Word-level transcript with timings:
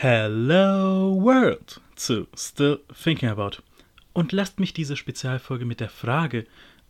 Hello 0.00 1.20
World 1.20 1.80
zu 1.96 2.28
Still 2.32 2.78
Thinking 3.02 3.30
About. 3.30 3.64
Und 4.12 4.30
lasst 4.30 4.60
mich 4.60 4.72
diese 4.72 4.94
Spezialfolge 4.94 5.64
mit 5.64 5.80
der 5.80 5.88
Frage 5.88 6.46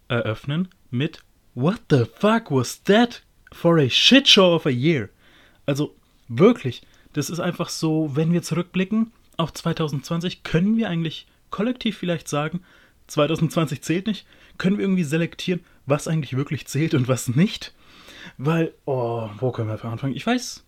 eröffnen 0.09 0.69
mit 0.91 1.21
What 1.55 1.81
the 1.89 2.05
fuck 2.05 2.51
was 2.51 2.83
that 2.83 3.23
for 3.51 3.79
a 3.79 3.89
shit 3.89 4.29
show 4.29 4.55
of 4.55 4.67
a 4.67 4.71
year? 4.71 5.09
Also 5.65 5.97
wirklich, 6.29 6.83
das 7.15 7.31
ist 7.31 7.41
einfach 7.41 7.71
so, 7.71 8.15
wenn 8.15 8.35
wir 8.35 8.43
zurückblicken 8.43 9.11
auf 9.39 9.55
2020, 9.55 10.43
können 10.43 10.77
wir 10.77 10.91
eigentlich 10.91 11.27
kollektiv 11.49 11.97
vielleicht 11.97 12.29
sagen, 12.29 12.61
2020 13.07 13.81
zählt 13.81 14.07
nicht? 14.07 14.27
Können 14.59 14.77
wir 14.77 14.85
irgendwie 14.85 15.05
selektieren, 15.05 15.65
was 15.87 16.09
eigentlich 16.09 16.37
wirklich 16.37 16.67
zählt 16.67 16.93
und 16.93 17.09
was 17.09 17.29
nicht? 17.29 17.73
Weil, 18.37 18.75
oh, 18.85 19.31
wo 19.39 19.51
können 19.51 19.71
wir 19.71 19.83
anfangen? 19.83 20.15
Ich 20.15 20.27
weiß, 20.27 20.63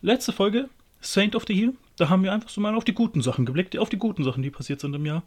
letzte 0.00 0.32
Folge, 0.32 0.70
Saint 1.02 1.36
of 1.36 1.44
the 1.46 1.52
Year, 1.52 1.74
da 1.96 2.08
haben 2.08 2.22
wir 2.22 2.32
einfach 2.32 2.48
so 2.48 2.60
mal 2.60 2.74
auf 2.74 2.84
die 2.84 2.94
guten 2.94 3.22
Sachen 3.22 3.46
geblickt, 3.46 3.76
auf 3.78 3.88
die 3.88 3.98
guten 3.98 4.24
Sachen, 4.24 4.42
die 4.42 4.50
passiert 4.50 4.80
sind 4.80 4.94
im 4.94 5.06
Jahr 5.06 5.22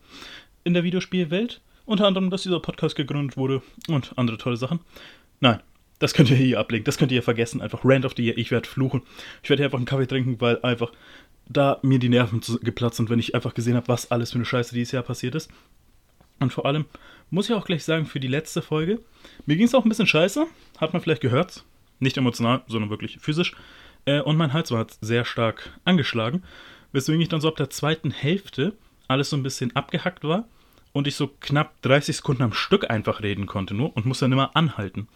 in 0.63 0.73
der 0.73 0.83
Videospielwelt. 0.83 1.61
Unter 1.85 2.07
anderem, 2.07 2.31
dass 2.31 2.43
dieser 2.43 2.59
Podcast 2.59 2.95
gegründet 2.95 3.37
wurde 3.37 3.61
und 3.87 4.13
andere 4.17 4.37
tolle 4.37 4.57
Sachen. 4.57 4.79
Nein, 5.39 5.61
das 5.99 6.13
könnt 6.13 6.31
ihr 6.31 6.35
hier 6.35 6.59
ablegen, 6.59 6.83
das 6.83 6.97
könnt 6.97 7.11
ihr 7.11 7.21
vergessen. 7.21 7.61
Einfach 7.61 7.81
Rand 7.83 8.05
of 8.05 8.13
the 8.17 8.23
Year, 8.23 8.37
ich 8.37 8.49
werde 8.49 8.67
fluchen. 8.67 9.03
Ich 9.43 9.49
werde 9.49 9.61
hier 9.61 9.67
einfach 9.67 9.77
einen 9.77 9.85
Kaffee 9.85 10.07
trinken, 10.07 10.41
weil 10.41 10.59
einfach 10.63 10.91
da 11.47 11.79
mir 11.83 11.99
die 11.99 12.09
Nerven 12.09 12.41
geplatzt 12.61 12.97
sind, 12.97 13.09
wenn 13.11 13.19
ich 13.19 13.35
einfach 13.35 13.53
gesehen 13.53 13.75
habe, 13.75 13.87
was 13.87 14.09
alles 14.09 14.31
für 14.31 14.37
eine 14.37 14.45
Scheiße 14.45 14.73
dieses 14.73 14.91
Jahr 14.91 15.03
passiert 15.03 15.35
ist. 15.35 15.51
Und 16.39 16.51
vor 16.51 16.65
allem 16.65 16.85
muss 17.29 17.49
ich 17.49 17.55
auch 17.55 17.65
gleich 17.65 17.83
sagen, 17.83 18.05
für 18.07 18.19
die 18.19 18.27
letzte 18.27 18.61
Folge, 18.61 18.99
mir 19.45 19.55
ging 19.55 19.67
es 19.67 19.75
auch 19.75 19.85
ein 19.85 19.89
bisschen 19.89 20.07
scheiße, 20.07 20.47
hat 20.79 20.93
man 20.93 21.01
vielleicht 21.01 21.21
gehört. 21.21 21.63
Nicht 21.99 22.17
emotional, 22.17 22.63
sondern 22.67 22.89
wirklich 22.89 23.19
physisch. 23.19 23.53
Äh, 24.05 24.21
und 24.21 24.37
mein 24.37 24.53
Hals 24.53 24.71
war 24.71 24.87
sehr 25.01 25.25
stark 25.25 25.71
angeschlagen, 25.83 26.43
weswegen 26.91 27.21
ich 27.21 27.29
dann 27.29 27.41
so 27.41 27.47
ab 27.47 27.55
der 27.55 27.69
zweiten 27.69 28.11
Hälfte 28.11 28.73
alles 29.07 29.29
so 29.29 29.37
ein 29.37 29.43
bisschen 29.43 29.75
abgehackt 29.75 30.23
war 30.23 30.47
und 30.93 31.07
ich 31.07 31.15
so 31.15 31.27
knapp 31.27 31.81
30 31.81 32.17
Sekunden 32.17 32.43
am 32.43 32.53
Stück 32.53 32.89
einfach 32.89 33.21
reden 33.21 33.45
konnte 33.47 33.73
nur 33.73 33.95
und 33.95 34.05
musste 34.05 34.25
dann 34.25 34.31
immer 34.31 34.55
anhalten. 34.55 35.07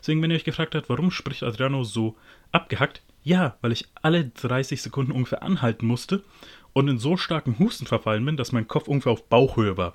Deswegen, 0.00 0.20
wenn 0.20 0.30
ihr 0.30 0.36
euch 0.36 0.44
gefragt 0.44 0.74
habt, 0.74 0.88
warum 0.88 1.10
spricht 1.10 1.42
Adriano 1.42 1.84
so 1.84 2.16
abgehackt, 2.50 3.02
ja, 3.22 3.56
weil 3.60 3.72
ich 3.72 3.86
alle 4.02 4.24
30 4.24 4.82
Sekunden 4.82 5.12
ungefähr 5.12 5.42
anhalten 5.42 5.86
musste 5.86 6.24
und 6.72 6.88
in 6.88 6.98
so 6.98 7.16
starken 7.16 7.58
Husten 7.58 7.86
verfallen 7.86 8.24
bin, 8.24 8.36
dass 8.36 8.52
mein 8.52 8.68
Kopf 8.68 8.88
ungefähr 8.88 9.12
auf 9.12 9.28
Bauchhöhe 9.28 9.76
war. 9.76 9.94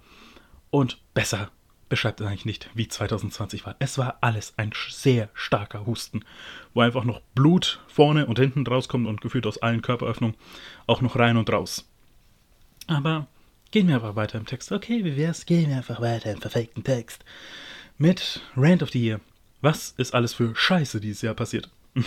Und 0.70 1.00
besser 1.14 1.52
beschreibt 1.94 2.22
es 2.22 2.26
eigentlich 2.26 2.46
nicht, 2.46 2.72
wie 2.74 2.88
2020 2.88 3.68
war. 3.68 3.76
Es 3.78 4.00
war 4.00 4.18
alles 4.22 4.56
ein 4.58 4.72
sehr 4.90 5.30
starker 5.36 5.86
Husten, 5.86 6.26
wo 6.74 6.82
einfach 6.82 7.04
noch 7.04 7.22
Blut 7.36 7.82
vorne 7.88 8.26
und 8.26 8.40
hinten 8.40 8.66
rauskommt 8.66 9.06
und 9.06 9.22
gefühlt 9.22 9.46
aus 9.46 9.60
allen 9.60 9.84
Körperöffnungen 9.84 10.36
auch 10.88 11.02
noch 11.02 11.18
rein 11.18 11.38
und 11.38 11.54
raus. 11.54 11.88
Aber 12.88 13.28
gehen 13.70 13.90
wir 13.90 13.94
einfach 13.94 14.16
weiter 14.16 14.40
im 14.40 14.48
Text. 14.48 14.72
Okay, 14.72 15.06
wie 15.06 15.16
wär's? 15.16 15.46
Gehen 15.46 15.70
wir 15.70 15.78
einfach 15.78 16.02
weiter 16.02 16.32
im 16.32 16.40
perfekten 16.40 16.84
Text. 16.84 17.24
Mit 18.00 18.42
Rand 18.58 18.82
of 18.82 18.90
the 18.90 19.00
Year. 19.00 19.20
Was 19.62 19.94
ist 19.96 20.16
alles 20.16 20.34
für 20.34 20.56
Scheiße 20.56 21.00
dieses 21.00 21.22
Jahr 21.22 21.36
passiert? 21.36 21.70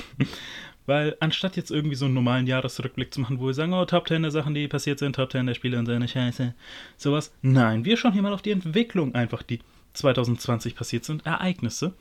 Weil 0.87 1.17
anstatt 1.21 1.57
jetzt 1.57 1.71
irgendwie 1.71 1.95
so 1.95 2.07
einen 2.07 2.15
normalen 2.15 2.49
Jahresrückblick 2.49 3.15
zu 3.15 3.21
machen, 3.21 3.39
wo 3.39 3.47
wir 3.47 3.55
sagen, 3.55 3.73
oh, 3.73 3.85
Top 3.85 4.09
10 4.09 4.23
der 4.23 4.33
Sachen, 4.33 4.53
die 4.53 4.67
passiert 4.67 4.99
sind, 4.99 5.15
Top 5.15 5.31
10 5.31 5.47
der 5.47 5.55
Spiele 5.55 5.79
und 5.79 5.87
so 5.87 5.93
eine 5.93 6.09
Scheiße, 6.09 6.55
sowas. 6.97 7.33
Nein, 7.41 7.85
wir 7.85 7.97
schauen 7.97 8.15
hier 8.15 8.23
mal 8.23 8.35
auf 8.35 8.43
die 8.43 8.51
Entwicklung 8.51 9.15
einfach, 9.15 9.45
die 9.45 9.61
2020 9.97 10.75
passiert 10.75 11.05
sind, 11.05 11.27
Ereignisse. 11.27 11.95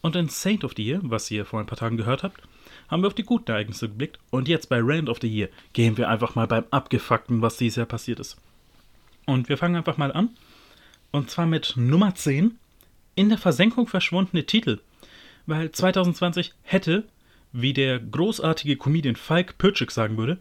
Und 0.00 0.16
in 0.16 0.28
Saint 0.28 0.64
of 0.64 0.72
the 0.76 0.84
Year, 0.84 1.00
was 1.02 1.30
ihr 1.30 1.44
vor 1.44 1.60
ein 1.60 1.66
paar 1.66 1.78
Tagen 1.78 1.96
gehört 1.96 2.22
habt, 2.22 2.40
haben 2.88 3.02
wir 3.02 3.08
auf 3.08 3.14
die 3.14 3.22
guten 3.22 3.50
Ereignisse 3.50 3.88
geblickt. 3.88 4.18
Und 4.30 4.48
jetzt 4.48 4.68
bei 4.68 4.80
Rand 4.82 5.08
of 5.08 5.18
the 5.20 5.28
Year 5.28 5.48
gehen 5.72 5.96
wir 5.96 6.08
einfach 6.08 6.34
mal 6.34 6.46
beim 6.46 6.64
Abgefuckten, 6.70 7.42
was 7.42 7.56
dieses 7.56 7.76
Jahr 7.76 7.86
passiert 7.86 8.20
ist. 8.20 8.36
Und 9.26 9.48
wir 9.48 9.58
fangen 9.58 9.76
einfach 9.76 9.98
mal 9.98 10.12
an. 10.12 10.30
Und 11.10 11.30
zwar 11.30 11.46
mit 11.46 11.74
Nummer 11.76 12.14
10, 12.14 12.58
in 13.14 13.28
der 13.28 13.38
Versenkung 13.38 13.86
verschwundene 13.86 14.46
Titel. 14.46 14.80
Weil 15.46 15.70
2020 15.70 16.54
hätte 16.62 17.04
wie 17.52 17.72
der 17.72 17.98
großartige 17.98 18.76
Comedian 18.76 19.16
Falk 19.16 19.58
Pötschik 19.58 19.90
sagen 19.90 20.16
würde, 20.16 20.38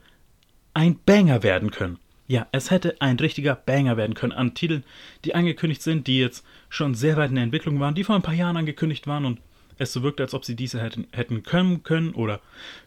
ein 0.74 1.00
Banger 1.06 1.44
werden 1.44 1.72
können. 1.72 1.98
Ja, 2.30 2.46
es 2.52 2.70
hätte 2.70 2.96
ein 3.02 3.18
richtiger 3.18 3.56
Banger 3.56 3.98
werden 3.98 4.14
können 4.14 4.34
an 4.34 4.54
Titeln, 4.54 4.84
die 5.26 5.34
angekündigt 5.34 5.82
sind, 5.82 6.06
die 6.06 6.20
jetzt 6.20 6.46
schon 6.70 6.94
sehr 6.94 7.18
weit 7.18 7.32
in 7.32 7.36
der 7.36 7.44
Entwicklung 7.44 7.80
waren, 7.80 7.96
die 7.96 8.04
vor 8.04 8.16
ein 8.16 8.22
paar 8.22 8.36
Jahren 8.36 8.56
angekündigt 8.56 9.08
waren 9.08 9.26
und 9.26 9.40
es 9.80 9.94
so 9.94 10.04
wirkt, 10.04 10.22
als 10.22 10.36
ob 10.36 10.46
sie 10.46 10.56
diese 10.56 10.80
hätten, 10.80 11.08
hätten 11.12 11.42
können 11.42 11.82
können 11.82 12.12
oder 12.14 12.40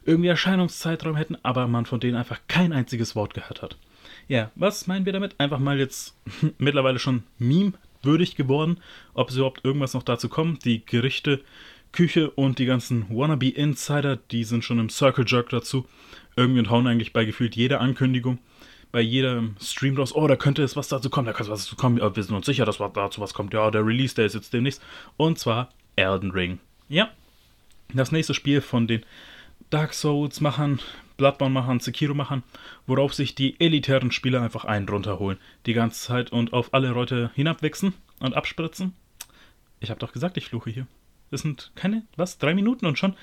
irgendwie 0.05 0.29
Erscheinungszeitraum 0.29 1.17
hätten, 1.17 1.35
aber 1.43 1.67
man 1.67 1.85
von 1.85 1.99
denen 1.99 2.15
einfach 2.15 2.39
kein 2.47 2.71
einziges 2.71 3.17
Wort 3.17 3.33
gehört 3.33 3.61
hat. 3.61 3.75
Ja, 4.29 4.49
was 4.55 4.87
meinen 4.87 5.05
wir 5.05 5.11
damit? 5.11 5.37
Einfach 5.41 5.59
mal 5.59 5.77
jetzt 5.77 6.15
mittlerweile 6.57 6.99
schon 6.99 7.23
meme-würdig 7.37 8.37
geworden, 8.37 8.79
ob 9.13 9.29
es 9.29 9.35
überhaupt 9.35 9.65
irgendwas 9.65 9.93
noch 9.93 10.03
dazu 10.03 10.29
kommt. 10.29 10.63
Die 10.63 10.85
Gerichte 10.85 11.41
Küche 11.91 12.29
und 12.31 12.59
die 12.59 12.65
ganzen 12.65 13.09
Wannabe-Insider, 13.09 14.15
die 14.15 14.45
sind 14.45 14.63
schon 14.63 14.79
im 14.79 14.89
Circle 14.89 15.25
Jerk 15.27 15.49
dazu. 15.49 15.85
Irgendwie 16.35 16.59
und 16.59 16.69
hauen 16.69 16.87
eigentlich 16.87 17.13
bei 17.13 17.25
gefühlt 17.25 17.55
jeder 17.55 17.81
Ankündigung, 17.81 18.39
bei 18.93 19.01
jedem 19.01 19.55
Stream 19.59 19.97
raus, 19.97 20.15
oh, 20.15 20.27
da 20.27 20.35
könnte 20.35 20.61
es 20.61 20.75
was 20.75 20.87
dazu 20.87 21.09
kommen, 21.09 21.25
da 21.25 21.33
könnte 21.33 21.51
was 21.51 21.63
dazu 21.63 21.75
kommen, 21.75 21.99
aber 21.99 22.15
wir 22.15 22.23
sind 22.23 22.35
uns 22.35 22.45
sicher, 22.45 22.63
dass 22.63 22.77
dazu 22.77 23.21
was 23.21 23.33
kommt. 23.33 23.51
Ja, 23.51 23.71
der 23.71 23.85
Release, 23.85 24.13
der 24.13 24.27
ist 24.27 24.35
jetzt 24.35 24.53
demnächst. 24.53 24.83
Und 25.17 25.39
zwar 25.39 25.69
Elden 25.95 26.29
Ring. 26.29 26.59
Ja, 26.89 27.09
das 27.91 28.11
nächste 28.11 28.35
Spiel 28.35 28.61
von 28.61 28.85
den 28.85 29.03
Dark 29.71 29.95
Souls-Machern, 29.95 30.79
Bloodborne-Machern, 31.17 31.79
Sekiro-Machern, 31.79 32.43
worauf 32.85 33.15
sich 33.15 33.33
die 33.33 33.59
elitären 33.59 34.11
Spieler 34.11 34.43
einfach 34.43 34.63
einen 34.63 34.87
runterholen. 34.87 35.39
Die 35.65 35.73
ganze 35.73 35.99
Zeit 35.99 36.31
und 36.31 36.53
auf 36.53 36.75
alle 36.75 36.89
Leute 36.89 37.31
hinabwichsen 37.33 37.95
und 38.19 38.35
abspritzen. 38.35 38.93
Ich 39.79 39.89
habe 39.89 39.99
doch 39.99 40.13
gesagt, 40.13 40.37
ich 40.37 40.45
fluche 40.45 40.69
hier. 40.69 40.85
Das 41.31 41.41
sind 41.41 41.71
keine, 41.73 42.03
was, 42.15 42.37
drei 42.37 42.53
Minuten 42.53 42.85
und 42.85 42.99
schon 42.99 43.15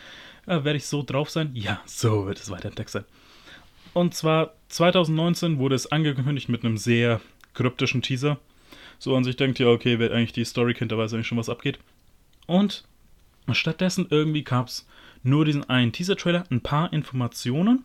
äh, 0.46 0.64
werde 0.64 0.78
ich 0.78 0.86
so 0.86 1.04
drauf 1.04 1.30
sein. 1.30 1.52
Ja, 1.54 1.80
so 1.86 2.26
wird 2.26 2.40
es 2.40 2.50
weiter 2.50 2.70
im 2.70 2.74
Text 2.74 2.94
sein. 2.94 3.04
Und 3.92 4.14
zwar 4.14 4.54
2019 4.68 5.58
wurde 5.58 5.74
es 5.74 5.90
angekündigt 5.90 6.48
mit 6.48 6.64
einem 6.64 6.76
sehr 6.76 7.20
kryptischen 7.54 8.02
Teaser. 8.02 8.38
So 8.98 9.16
an 9.16 9.24
sich 9.24 9.36
denkt, 9.36 9.58
ja, 9.58 9.66
okay, 9.66 9.98
wer 9.98 10.12
eigentlich 10.12 10.32
die 10.32 10.44
Story 10.44 10.74
kennt, 10.74 10.90
der 10.90 10.98
weiß 10.98 11.14
eigentlich 11.14 11.26
schon, 11.26 11.38
was 11.38 11.48
abgeht. 11.48 11.78
Und 12.46 12.84
stattdessen 13.52 14.06
irgendwie 14.10 14.44
gab 14.44 14.68
es 14.68 14.86
nur 15.22 15.44
diesen 15.44 15.68
einen 15.68 15.92
Teaser-Trailer, 15.92 16.44
ein 16.50 16.60
paar 16.60 16.92
Informationen. 16.92 17.84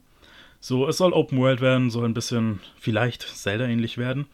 So, 0.59 0.87
es 0.87 0.97
soll 0.97 1.13
Open 1.13 1.37
World 1.37 1.61
werden, 1.61 1.89
soll 1.89 2.05
ein 2.05 2.13
bisschen 2.13 2.59
vielleicht 2.77 3.21
Zelda-ähnlich 3.21 3.97
werden. 3.97 4.25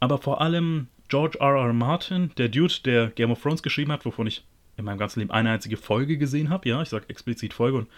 Aber 0.00 0.18
vor 0.18 0.40
allem 0.40 0.88
George 1.08 1.38
R. 1.38 1.56
R. 1.56 1.72
Martin, 1.72 2.32
der 2.36 2.48
Dude, 2.48 2.74
der 2.84 3.08
Game 3.08 3.30
of 3.30 3.40
Thrones 3.40 3.62
geschrieben 3.62 3.92
hat, 3.92 4.04
wovon 4.04 4.26
ich 4.26 4.42
in 4.76 4.84
meinem 4.84 4.98
ganzen 4.98 5.20
Leben 5.20 5.30
eine 5.30 5.50
einzige 5.50 5.76
Folge 5.76 6.18
gesehen 6.18 6.50
habe. 6.50 6.68
Ja, 6.68 6.82
ich 6.82 6.88
sage 6.88 7.08
explizit 7.08 7.54
Folge 7.54 7.78
und 7.78 7.88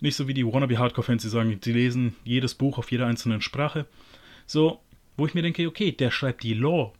nicht 0.00 0.16
so 0.16 0.28
wie 0.28 0.34
die 0.34 0.46
Wannabe 0.46 0.78
Hardcore-Fans, 0.78 1.22
die 1.22 1.28
sagen, 1.28 1.60
die 1.60 1.72
lesen 1.72 2.16
jedes 2.24 2.54
Buch 2.54 2.78
auf 2.78 2.90
jeder 2.90 3.06
einzelnen 3.06 3.40
Sprache. 3.40 3.86
So, 4.46 4.80
wo 5.16 5.26
ich 5.26 5.34
mir 5.34 5.42
denke, 5.42 5.66
okay, 5.66 5.92
der 5.92 6.10
schreibt 6.10 6.42
die 6.42 6.54
Lore. 6.54 6.92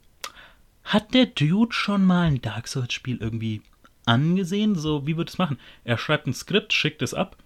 Hat 0.85 1.15
der 1.15 1.27
Dude 1.27 1.73
schon 1.73 2.05
mal 2.05 2.29
ein 2.29 2.43
Dark 2.43 2.69
Souls-Spiel 2.69 3.19
irgendwie 3.21 3.63
angesehen? 4.07 4.75
So, 4.75 5.07
wie 5.07 5.17
wird 5.17 5.31
es 5.31 5.39
machen? 5.39 5.59
Er 5.85 5.99
schreibt 5.99 6.27
ein 6.27 6.35
Skript, 6.35 6.73
schickt 6.73 7.03
es 7.03 7.15
ab. 7.15 7.37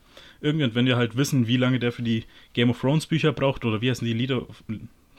Irgendwann, 0.41 0.75
wenn 0.75 0.87
wir 0.87 0.97
halt 0.97 1.17
wissen, 1.17 1.47
wie 1.47 1.57
lange 1.57 1.79
der 1.79 1.93
für 1.93 2.03
die 2.03 2.25
Game 2.53 2.71
of 2.71 2.81
Thrones 2.81 3.07
Bücher 3.07 3.33
braucht 3.33 3.65
oder 3.65 3.81
wie 3.81 3.91
heißen 3.91 4.07
die 4.07 4.13
Lieder, 4.13 4.47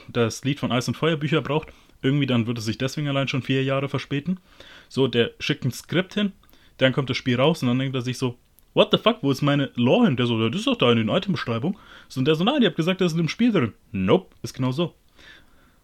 das 0.08 0.44
Lied 0.44 0.60
von 0.60 0.72
Eis 0.72 0.88
und 0.88 0.96
Feuer 0.96 1.18
Bücher 1.18 1.42
braucht, 1.42 1.70
irgendwie 2.02 2.26
dann 2.26 2.48
würde 2.48 2.60
es 2.60 2.66
sich 2.66 2.78
deswegen 2.78 3.08
allein 3.08 3.28
schon 3.28 3.42
vier 3.42 3.64
Jahre 3.64 3.90
verspäten. 3.90 4.40
So, 4.88 5.08
der 5.08 5.32
schickt 5.40 5.66
ein 5.66 5.72
Skript 5.72 6.14
hin, 6.14 6.32
dann 6.80 6.94
kommt 6.94 7.10
das 7.10 7.18
Spiel 7.18 7.36
raus 7.36 7.62
und 7.62 7.68
dann 7.68 7.80
denkt 7.80 7.96
er 7.96 8.02
sich 8.02 8.18
so, 8.18 8.38
what 8.74 8.90
the 8.92 8.98
fuck, 8.98 9.18
wo 9.22 9.32
ist 9.32 9.42
meine 9.42 9.72
Lore 9.76 10.06
hin? 10.06 10.18
Der 10.18 10.26
so, 10.26 10.50
das 10.50 10.60
ist 10.60 10.68
doch 10.68 10.78
da 10.78 10.92
in 10.92 10.98
den 10.98 11.10
Item-Beschreibung. 11.10 11.78
So, 12.08 12.20
und 12.20 12.26
der 12.26 12.36
so, 12.36 12.44
nein, 12.44 12.62
ihr 12.62 12.68
habt 12.68 12.78
gesagt, 12.78 13.02
das 13.02 13.12
ist 13.12 13.18
in 13.18 13.26
dem 13.26 13.30
Spiel 13.30 13.52
drin. 13.52 13.74
Nope, 13.92 14.36
ist 14.42 14.54
genau 14.54 14.72
so. 14.72 14.96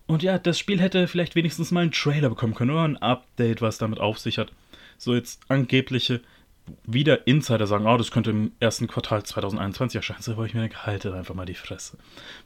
Und 0.08 0.24
ja, 0.24 0.38
das 0.38 0.60
Spiel 0.60 0.80
hätte 0.80 1.08
vielleicht 1.08 1.36
wenigstens 1.36 1.72
mal 1.72 1.82
einen 1.82 1.92
Trailer 1.92 2.30
bekommen 2.30 2.54
können 2.54 2.72
oder 2.72 2.84
ein 2.84 2.98
Update, 2.98 3.62
was 3.62 3.78
damit 3.78 4.00
auf 4.00 4.20
sich 4.20 4.38
hat. 4.38 4.52
So 4.98 5.16
jetzt 5.16 5.42
angebliche 5.50 6.22
wieder 6.86 7.28
Insider 7.28 7.68
sagen, 7.68 7.86
oh, 7.86 7.98
das 7.98 8.12
könnte 8.12 8.32
im 8.32 8.52
ersten 8.60 8.88
Quartal 8.88 9.24
2021 9.24 9.96
erscheinen. 9.96 10.22
So, 10.22 10.38
wo 10.38 10.44
ich 10.44 10.54
mir 10.54 10.62
denke, 10.62 10.86
haltet 10.86 11.14
einfach 11.14 11.36
mal 11.36 11.46
die 11.46 11.54
Fresse. 11.54 11.98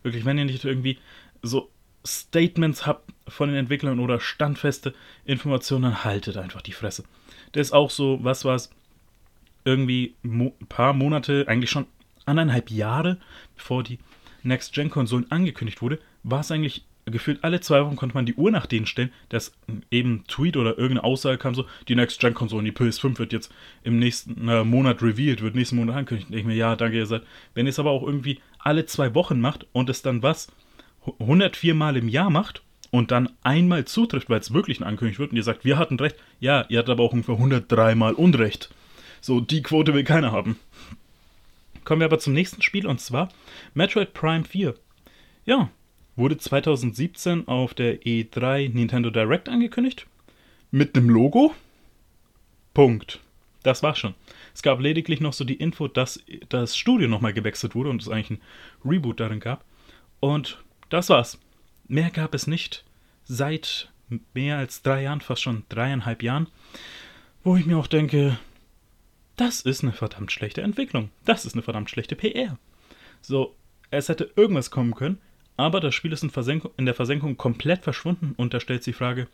Wirklich, 0.04 0.26
wenn 0.26 0.38
ihr 0.38 0.46
nicht 0.46 0.66
irgendwie 0.66 0.98
so 1.42 1.70
Statements 2.06 2.86
habt 2.86 3.12
von 3.28 3.50
den 3.50 3.58
Entwicklern 3.58 4.00
oder 4.00 4.20
standfeste 4.20 4.94
Informationen, 5.26 5.84
dann 5.84 6.04
haltet 6.04 6.38
einfach 6.38 6.62
die 6.62 6.72
Fresse. 6.72 7.04
Der 7.54 7.62
ist 7.62 7.74
auch 7.74 7.90
so, 7.90 8.20
was 8.22 8.46
war 8.46 8.56
es, 8.56 8.70
irgendwie 9.66 10.16
ein 10.24 10.54
paar 10.70 10.94
Monate, 10.94 11.46
eigentlich 11.48 11.70
schon 11.70 11.86
anderthalb 12.26 12.72
Jahre, 12.72 13.18
bevor 13.56 13.84
die 13.84 14.00
Next-Gen-Konsolen 14.44 15.30
angekündigt 15.32 15.82
wurde, 15.82 16.00
war 16.24 16.40
es 16.40 16.52
eigentlich 16.52 16.86
gefühlt 17.06 17.44
alle 17.44 17.60
zwei 17.60 17.84
Wochen 17.84 17.96
konnte 17.96 18.14
man 18.16 18.26
die 18.26 18.36
Uhr 18.36 18.52
nach 18.52 18.66
denen 18.66 18.86
stellen, 18.86 19.12
dass 19.30 19.52
eben 19.90 20.26
Tweet 20.28 20.58
oder 20.58 20.78
irgendeine 20.78 21.04
Aussage 21.04 21.38
kam 21.38 21.56
so, 21.56 21.66
die 21.88 21.96
Next-Gen-Konsolen, 21.96 22.66
die 22.66 22.72
PS5 22.72 23.18
wird 23.18 23.34
jetzt 23.34 23.52
im 23.84 24.00
nächsten 24.00 24.48
äh, 24.48 24.64
Monat 24.64 25.02
revealed, 25.02 25.42
wird 25.42 25.56
nächsten 25.56 25.78
Monat 25.78 25.96
angekündigt. 25.96 26.30
Ich 26.32 26.46
mir, 26.46 26.56
ja, 26.56 26.76
danke, 26.76 26.98
ihr 26.98 27.06
seid. 27.06 27.24
Wenn 27.54 27.66
ihr 27.66 27.72
es 27.72 27.80
aber 27.80 27.92
auch 27.92 28.04
irgendwie 28.04 28.40
alle 28.60 28.86
zwei 28.86 29.16
Wochen 29.16 29.40
macht 29.40 29.66
und 29.72 29.90
es 29.90 30.02
dann 30.02 30.22
was 30.22 30.52
104 31.20 31.74
Mal 31.74 31.98
im 31.98 32.08
Jahr 32.08 32.30
macht 32.30 32.62
und 32.92 33.12
dann 33.12 33.30
einmal 33.44 33.86
zutrifft, 33.86 34.30
weil 34.30 34.40
es 34.40 34.54
wirklich 34.54 34.82
angekündigt 34.82 35.20
wird 35.20 35.32
und 35.32 35.38
ihr 35.38 35.44
sagt, 35.44 35.66
wir 35.66 35.78
hatten 35.78 36.00
recht, 36.00 36.16
ja, 36.40 36.66
ihr 36.70 36.80
hattet 36.80 36.92
aber 36.92 37.04
auch 37.04 37.14
ungefähr 37.14 37.36
103 37.36 37.96
Mal 37.96 38.14
Unrecht. 38.14 38.70
So, 39.22 39.42
die 39.42 39.62
Quote 39.62 39.94
will 39.94 40.04
keiner 40.04 40.32
haben. 40.32 40.58
Kommen 41.84 42.02
wir 42.02 42.06
aber 42.06 42.20
zum 42.20 42.34
nächsten 42.34 42.62
Spiel 42.62 42.88
und 42.88 43.02
zwar 43.02 43.30
Metroid 43.74 44.14
Prime 44.14 44.44
4. 44.44 44.76
Ja, 45.46 45.70
wurde 46.16 46.38
2017 46.38 47.48
auf 47.48 47.74
der 47.74 48.02
E3 48.02 48.74
Nintendo 48.74 49.10
Direct 49.10 49.50
angekündigt. 49.50 50.06
Mit 50.72 50.96
einem 50.96 51.10
Logo. 51.10 51.54
Punkt. 52.74 53.20
Das 53.64 53.84
war's 53.84 54.00
schon. 54.00 54.14
Es 54.54 54.62
gab 54.62 54.80
lediglich 54.80 55.20
noch 55.20 55.34
so 55.34 55.44
die 55.44 55.56
Info, 55.56 55.88
dass 55.88 56.24
das 56.50 56.78
Studio 56.78 57.08
nochmal 57.08 57.34
gewechselt 57.34 57.76
wurde 57.76 57.90
und 57.90 58.02
es 58.02 58.10
eigentlich 58.10 58.32
ein 58.32 58.42
Reboot 58.86 59.20
darin 59.20 59.40
gab. 59.40 59.66
Und 60.20 60.64
das 60.90 61.10
war's. 61.10 61.40
Mehr 61.88 62.10
gab 62.10 62.34
es 62.34 62.48
nicht 62.48 62.84
seit 63.26 63.90
mehr 64.34 64.58
als 64.58 64.82
drei 64.82 65.04
Jahren, 65.04 65.22
fast 65.22 65.42
schon 65.42 65.64
dreieinhalb 65.70 66.24
Jahren, 66.24 66.48
wo 67.44 67.56
ich 67.56 67.66
mir 67.66 67.78
auch 67.78 67.88
denke, 67.88 68.38
das 69.36 69.62
ist 69.62 69.84
eine 69.84 69.94
verdammt 69.94 70.32
schlechte 70.32 70.62
Entwicklung. 70.62 71.12
Das 71.26 71.46
ist 71.46 71.54
eine 71.54 71.62
verdammt 71.62 71.90
schlechte 71.90 72.16
PR. 72.16 72.58
So, 73.22 73.56
es 73.92 74.10
hätte 74.10 74.32
irgendwas 74.36 74.72
kommen 74.72 74.96
können, 74.96 75.20
aber 75.58 75.80
das 75.80 75.96
Spiel 75.96 76.12
ist 76.12 76.24
in, 76.24 76.32
in 76.78 76.86
der 76.86 76.96
Versenkung 76.96 77.38
komplett 77.38 77.84
verschwunden 77.84 78.34
und 78.38 78.54
da 78.54 78.60
stellt 78.60 78.84
sich 78.84 78.94
die 78.94 78.98
Frage, 78.98 79.28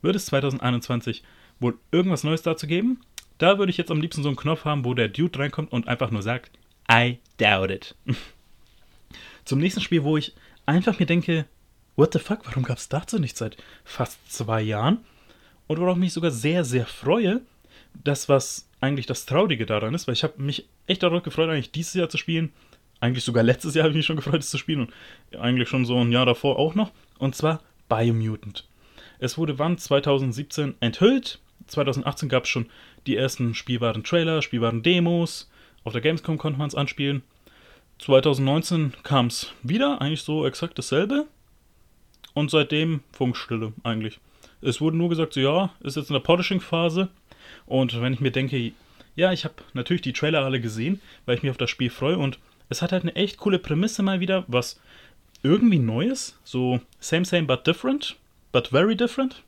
wird 0.00 0.16
es 0.16 0.26
2021 0.26 1.22
wohl 1.60 1.78
irgendwas 1.90 2.24
Neues 2.24 2.42
dazu 2.42 2.66
geben? 2.66 3.00
Da 3.38 3.58
würde 3.58 3.70
ich 3.70 3.78
jetzt 3.78 3.90
am 3.90 4.00
liebsten 4.00 4.22
so 4.22 4.28
einen 4.28 4.36
Knopf 4.36 4.64
haben, 4.64 4.84
wo 4.84 4.94
der 4.94 5.08
Dude 5.08 5.38
reinkommt 5.38 5.72
und 5.72 5.88
einfach 5.88 6.10
nur 6.10 6.22
sagt, 6.22 6.50
I 6.90 7.18
doubt 7.38 7.70
it. 7.70 7.94
Zum 9.44 9.58
nächsten 9.58 9.80
Spiel, 9.80 10.04
wo 10.04 10.16
ich 10.16 10.34
einfach 10.66 10.98
mir 10.98 11.06
denke, 11.06 11.46
what 11.96 12.12
the 12.12 12.18
fuck, 12.18 12.46
warum 12.46 12.62
gab 12.62 12.78
es 12.78 12.88
dazu 12.88 13.18
nicht 13.18 13.36
seit 13.36 13.56
fast 13.84 14.32
zwei 14.32 14.62
Jahren? 14.62 15.04
Und 15.66 15.78
worauf 15.78 15.96
ich 15.96 16.00
mich 16.00 16.12
sogar 16.12 16.30
sehr, 16.30 16.64
sehr 16.64 16.86
freue, 16.86 17.40
das, 18.04 18.28
was 18.28 18.68
eigentlich 18.80 19.06
das 19.06 19.26
Traurige 19.26 19.66
daran 19.66 19.94
ist, 19.94 20.06
weil 20.06 20.14
ich 20.14 20.24
habe 20.24 20.42
mich 20.42 20.68
echt 20.86 21.02
darauf 21.02 21.22
gefreut, 21.22 21.48
eigentlich 21.48 21.70
dieses 21.70 21.94
Jahr 21.94 22.08
zu 22.08 22.18
spielen. 22.18 22.52
Eigentlich 23.00 23.24
sogar 23.24 23.42
letztes 23.42 23.74
Jahr 23.74 23.84
habe 23.84 23.90
ich 23.90 23.96
mich 23.96 24.06
schon 24.06 24.16
gefreut, 24.16 24.40
es 24.40 24.50
zu 24.50 24.58
spielen 24.58 24.88
und 25.32 25.38
eigentlich 25.38 25.68
schon 25.68 25.84
so 25.84 25.98
ein 25.98 26.12
Jahr 26.12 26.26
davor 26.26 26.58
auch 26.58 26.74
noch. 26.74 26.92
Und 27.18 27.34
zwar 27.34 27.62
Biomutant. 27.88 28.66
Es 29.18 29.38
wurde 29.38 29.58
wann 29.58 29.78
2017 29.78 30.74
enthüllt. 30.80 31.40
2018 31.66 32.28
gab 32.28 32.44
es 32.44 32.50
schon 32.50 32.66
die 33.06 33.16
ersten 33.16 33.54
spielbaren 33.54 34.04
Trailer, 34.04 34.42
spielbaren 34.42 34.82
Demos. 34.82 35.50
Auf 35.84 35.92
der 35.92 36.02
Gamescom 36.02 36.38
konnte 36.38 36.58
man 36.58 36.68
es 36.68 36.74
anspielen. 36.74 37.22
2019 38.04 38.94
kam 39.04 39.28
es 39.28 39.52
wieder, 39.62 40.00
eigentlich 40.00 40.22
so 40.22 40.44
exakt 40.44 40.76
dasselbe. 40.76 41.26
Und 42.34 42.50
seitdem 42.50 43.00
Funkstille 43.12 43.74
eigentlich. 43.84 44.18
Es 44.60 44.80
wurde 44.80 44.96
nur 44.96 45.08
gesagt, 45.08 45.34
so 45.34 45.40
ja, 45.40 45.70
ist 45.80 45.96
jetzt 45.96 46.08
in 46.08 46.14
der 46.14 46.20
Polishing-Phase. 46.20 47.08
Und 47.66 48.00
wenn 48.00 48.14
ich 48.14 48.20
mir 48.20 48.32
denke, 48.32 48.72
ja, 49.14 49.32
ich 49.32 49.44
habe 49.44 49.54
natürlich 49.74 50.02
die 50.02 50.12
Trailer 50.12 50.44
alle 50.44 50.60
gesehen, 50.60 51.00
weil 51.26 51.36
ich 51.36 51.42
mich 51.42 51.50
auf 51.50 51.58
das 51.58 51.70
Spiel 51.70 51.90
freue. 51.90 52.18
Und 52.18 52.38
es 52.68 52.82
hat 52.82 52.90
halt 52.90 53.02
eine 53.02 53.14
echt 53.14 53.36
coole 53.36 53.58
Prämisse 53.58 54.02
mal 54.02 54.18
wieder, 54.18 54.44
was 54.48 54.80
irgendwie 55.42 55.78
Neues. 55.78 56.38
So 56.42 56.80
same, 56.98 57.24
same, 57.24 57.44
but 57.44 57.66
different. 57.66 58.16
But 58.50 58.68
very 58.68 58.96
different. 58.96 59.42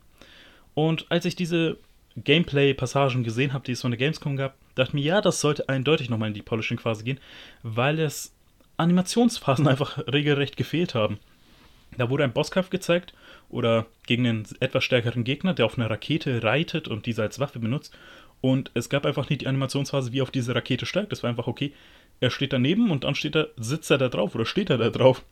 Und 0.75 1.07
als 1.09 1.25
ich 1.25 1.35
diese 1.35 1.77
Gameplay-Passagen 2.17 3.23
gesehen 3.23 3.51
habe, 3.51 3.65
die 3.65 3.73
es 3.73 3.81
von 3.81 3.91
der 3.91 3.97
Gamescom 3.97 4.37
gab, 4.37 4.55
dachte 4.75 4.91
ich 4.91 4.93
mir, 4.93 5.03
ja, 5.03 5.21
das 5.21 5.41
sollte 5.41 5.67
eindeutig 5.67 6.09
nochmal 6.09 6.29
in 6.29 6.33
die 6.33 6.41
Polishing-Phase 6.41 7.03
gehen, 7.03 7.19
weil 7.63 7.99
es 7.99 8.34
Animationsphasen 8.77 9.67
einfach 9.69 9.97
regelrecht 10.11 10.57
gefehlt 10.57 10.95
haben. 10.95 11.19
Da 11.97 12.09
wurde 12.09 12.23
ein 12.23 12.33
Bosskampf 12.33 12.69
gezeigt 12.69 13.13
oder 13.49 13.85
gegen 14.05 14.27
einen 14.27 14.47
etwas 14.59 14.83
stärkeren 14.83 15.23
Gegner, 15.23 15.53
der 15.53 15.65
auf 15.65 15.77
einer 15.77 15.89
Rakete 15.89 16.43
reitet 16.43 16.87
und 16.87 17.05
diese 17.05 17.21
als 17.21 17.39
Waffe 17.39 17.59
benutzt. 17.59 17.95
Und 18.41 18.69
es 18.73 18.89
gab 18.89 19.05
einfach 19.05 19.29
nicht 19.29 19.41
die 19.41 19.47
Animationsphase, 19.47 20.11
wie 20.11 20.21
auf 20.21 20.31
diese 20.31 20.53
Rakete 20.53 20.85
steigt. 20.85 21.11
Das 21.11 21.23
war 21.23 21.29
einfach 21.29 21.47
okay. 21.47 21.73
Er 22.19 22.31
steht 22.31 22.53
daneben 22.53 22.91
und 22.91 23.03
dann 23.03 23.15
steht 23.15 23.35
er, 23.35 23.49
sitzt 23.57 23.91
er 23.91 23.97
da 23.97 24.09
drauf 24.09 24.35
oder 24.35 24.45
steht 24.45 24.69
er 24.69 24.77
da 24.77 24.89
drauf. 24.89 25.23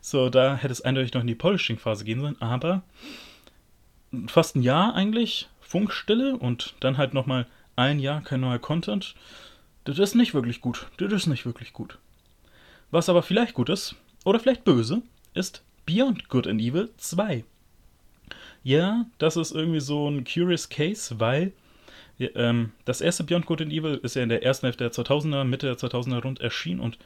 So, 0.00 0.28
da 0.28 0.56
hätte 0.56 0.72
es 0.72 0.80
eindeutig 0.80 1.14
noch 1.14 1.20
in 1.20 1.28
die 1.28 1.34
Polishing-Phase 1.34 2.04
gehen 2.04 2.20
sollen, 2.20 2.40
aber 2.40 2.82
fast 4.26 4.56
ein 4.56 4.62
Jahr 4.62 4.94
eigentlich 4.94 5.48
Funkstille 5.60 6.36
und 6.36 6.74
dann 6.80 6.98
halt 6.98 7.14
nochmal 7.14 7.46
ein 7.76 8.00
Jahr 8.00 8.20
kein 8.22 8.40
neuer 8.40 8.58
Content. 8.58 9.14
Das 9.84 9.98
ist 9.98 10.14
nicht 10.14 10.34
wirklich 10.34 10.60
gut. 10.60 10.86
Das 10.98 11.12
ist 11.12 11.26
nicht 11.26 11.46
wirklich 11.46 11.72
gut. 11.72 11.98
Was 12.92 13.08
aber 13.08 13.22
vielleicht 13.22 13.54
gut 13.54 13.70
ist, 13.70 13.96
oder 14.24 14.38
vielleicht 14.38 14.64
böse, 14.64 15.02
ist 15.32 15.64
Beyond 15.86 16.28
Good 16.28 16.46
and 16.46 16.60
Evil 16.60 16.90
2. 16.98 17.42
Ja, 18.62 19.06
das 19.16 19.36
ist 19.36 19.52
irgendwie 19.52 19.80
so 19.80 20.08
ein 20.08 20.24
curious 20.24 20.68
case, 20.68 21.18
weil 21.18 21.52
ähm, 22.18 22.72
das 22.84 23.00
erste 23.00 23.24
Beyond 23.24 23.46
Good 23.46 23.62
and 23.62 23.72
Evil 23.72 23.98
ist 24.02 24.14
ja 24.14 24.22
in 24.22 24.28
der 24.28 24.44
ersten 24.44 24.66
Hälfte 24.66 24.84
der 24.84 24.92
2000er, 24.92 25.44
Mitte 25.44 25.66
der 25.66 25.78
2000er 25.78 26.22
rund 26.22 26.40
erschienen 26.42 26.80
und 26.80 26.98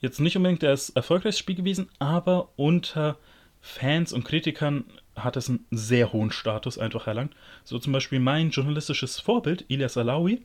jetzt 0.00 0.20
nicht 0.20 0.36
unbedingt 0.36 0.62
das 0.62 0.90
erfolgreichste 0.90 1.40
Spiel 1.40 1.56
gewesen, 1.56 1.88
aber 1.98 2.50
unter 2.54 3.18
Fans 3.60 4.12
und 4.12 4.24
Kritikern 4.24 4.84
hat 5.16 5.36
es 5.36 5.48
einen 5.48 5.66
sehr 5.72 6.12
hohen 6.12 6.30
Status 6.30 6.78
einfach 6.78 7.08
erlangt. 7.08 7.34
So 7.64 7.80
zum 7.80 7.92
Beispiel 7.92 8.20
mein 8.20 8.50
journalistisches 8.50 9.18
Vorbild, 9.18 9.64
Elias 9.68 9.96
Alawi, 9.96 10.42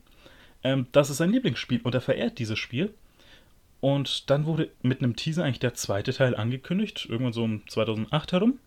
ähm, 0.64 0.88
das 0.90 1.10
ist 1.10 1.18
sein 1.18 1.30
Lieblingsspiel 1.30 1.80
und 1.84 1.94
er 1.94 2.00
verehrt 2.00 2.40
dieses 2.40 2.58
Spiel. 2.58 2.92
Und 3.80 4.28
dann 4.30 4.44
wurde 4.44 4.70
mit 4.82 5.02
einem 5.02 5.16
Teaser 5.16 5.44
eigentlich 5.44 5.60
der 5.60 5.74
zweite 5.74 6.12
Teil 6.12 6.36
angekündigt, 6.36 7.06
irgendwann 7.08 7.32
so 7.32 7.44
um 7.44 7.66
2008 7.66 8.32
herum. 8.32 8.58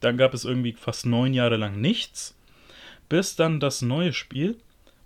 Dann 0.00 0.16
gab 0.16 0.34
es 0.34 0.44
irgendwie 0.44 0.72
fast 0.72 1.06
neun 1.06 1.34
Jahre 1.34 1.56
lang 1.56 1.80
nichts, 1.80 2.36
bis 3.08 3.36
dann 3.36 3.60
das 3.60 3.82
neue 3.82 4.12
Spiel 4.12 4.56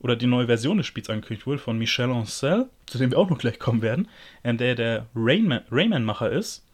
oder 0.00 0.16
die 0.16 0.26
neue 0.26 0.46
Version 0.46 0.78
des 0.78 0.86
Spiels 0.86 1.10
angekündigt 1.10 1.46
wurde 1.46 1.58
von 1.58 1.78
Michel 1.78 2.10
Ancel, 2.10 2.68
zu 2.86 2.98
dem 2.98 3.10
wir 3.10 3.18
auch 3.18 3.28
noch 3.28 3.38
gleich 3.38 3.58
kommen 3.58 3.82
werden, 3.82 4.08
ähm, 4.44 4.58
der 4.58 4.74
der 4.74 5.06
Rayman-Macher 5.14 6.30
ist, 6.30 6.64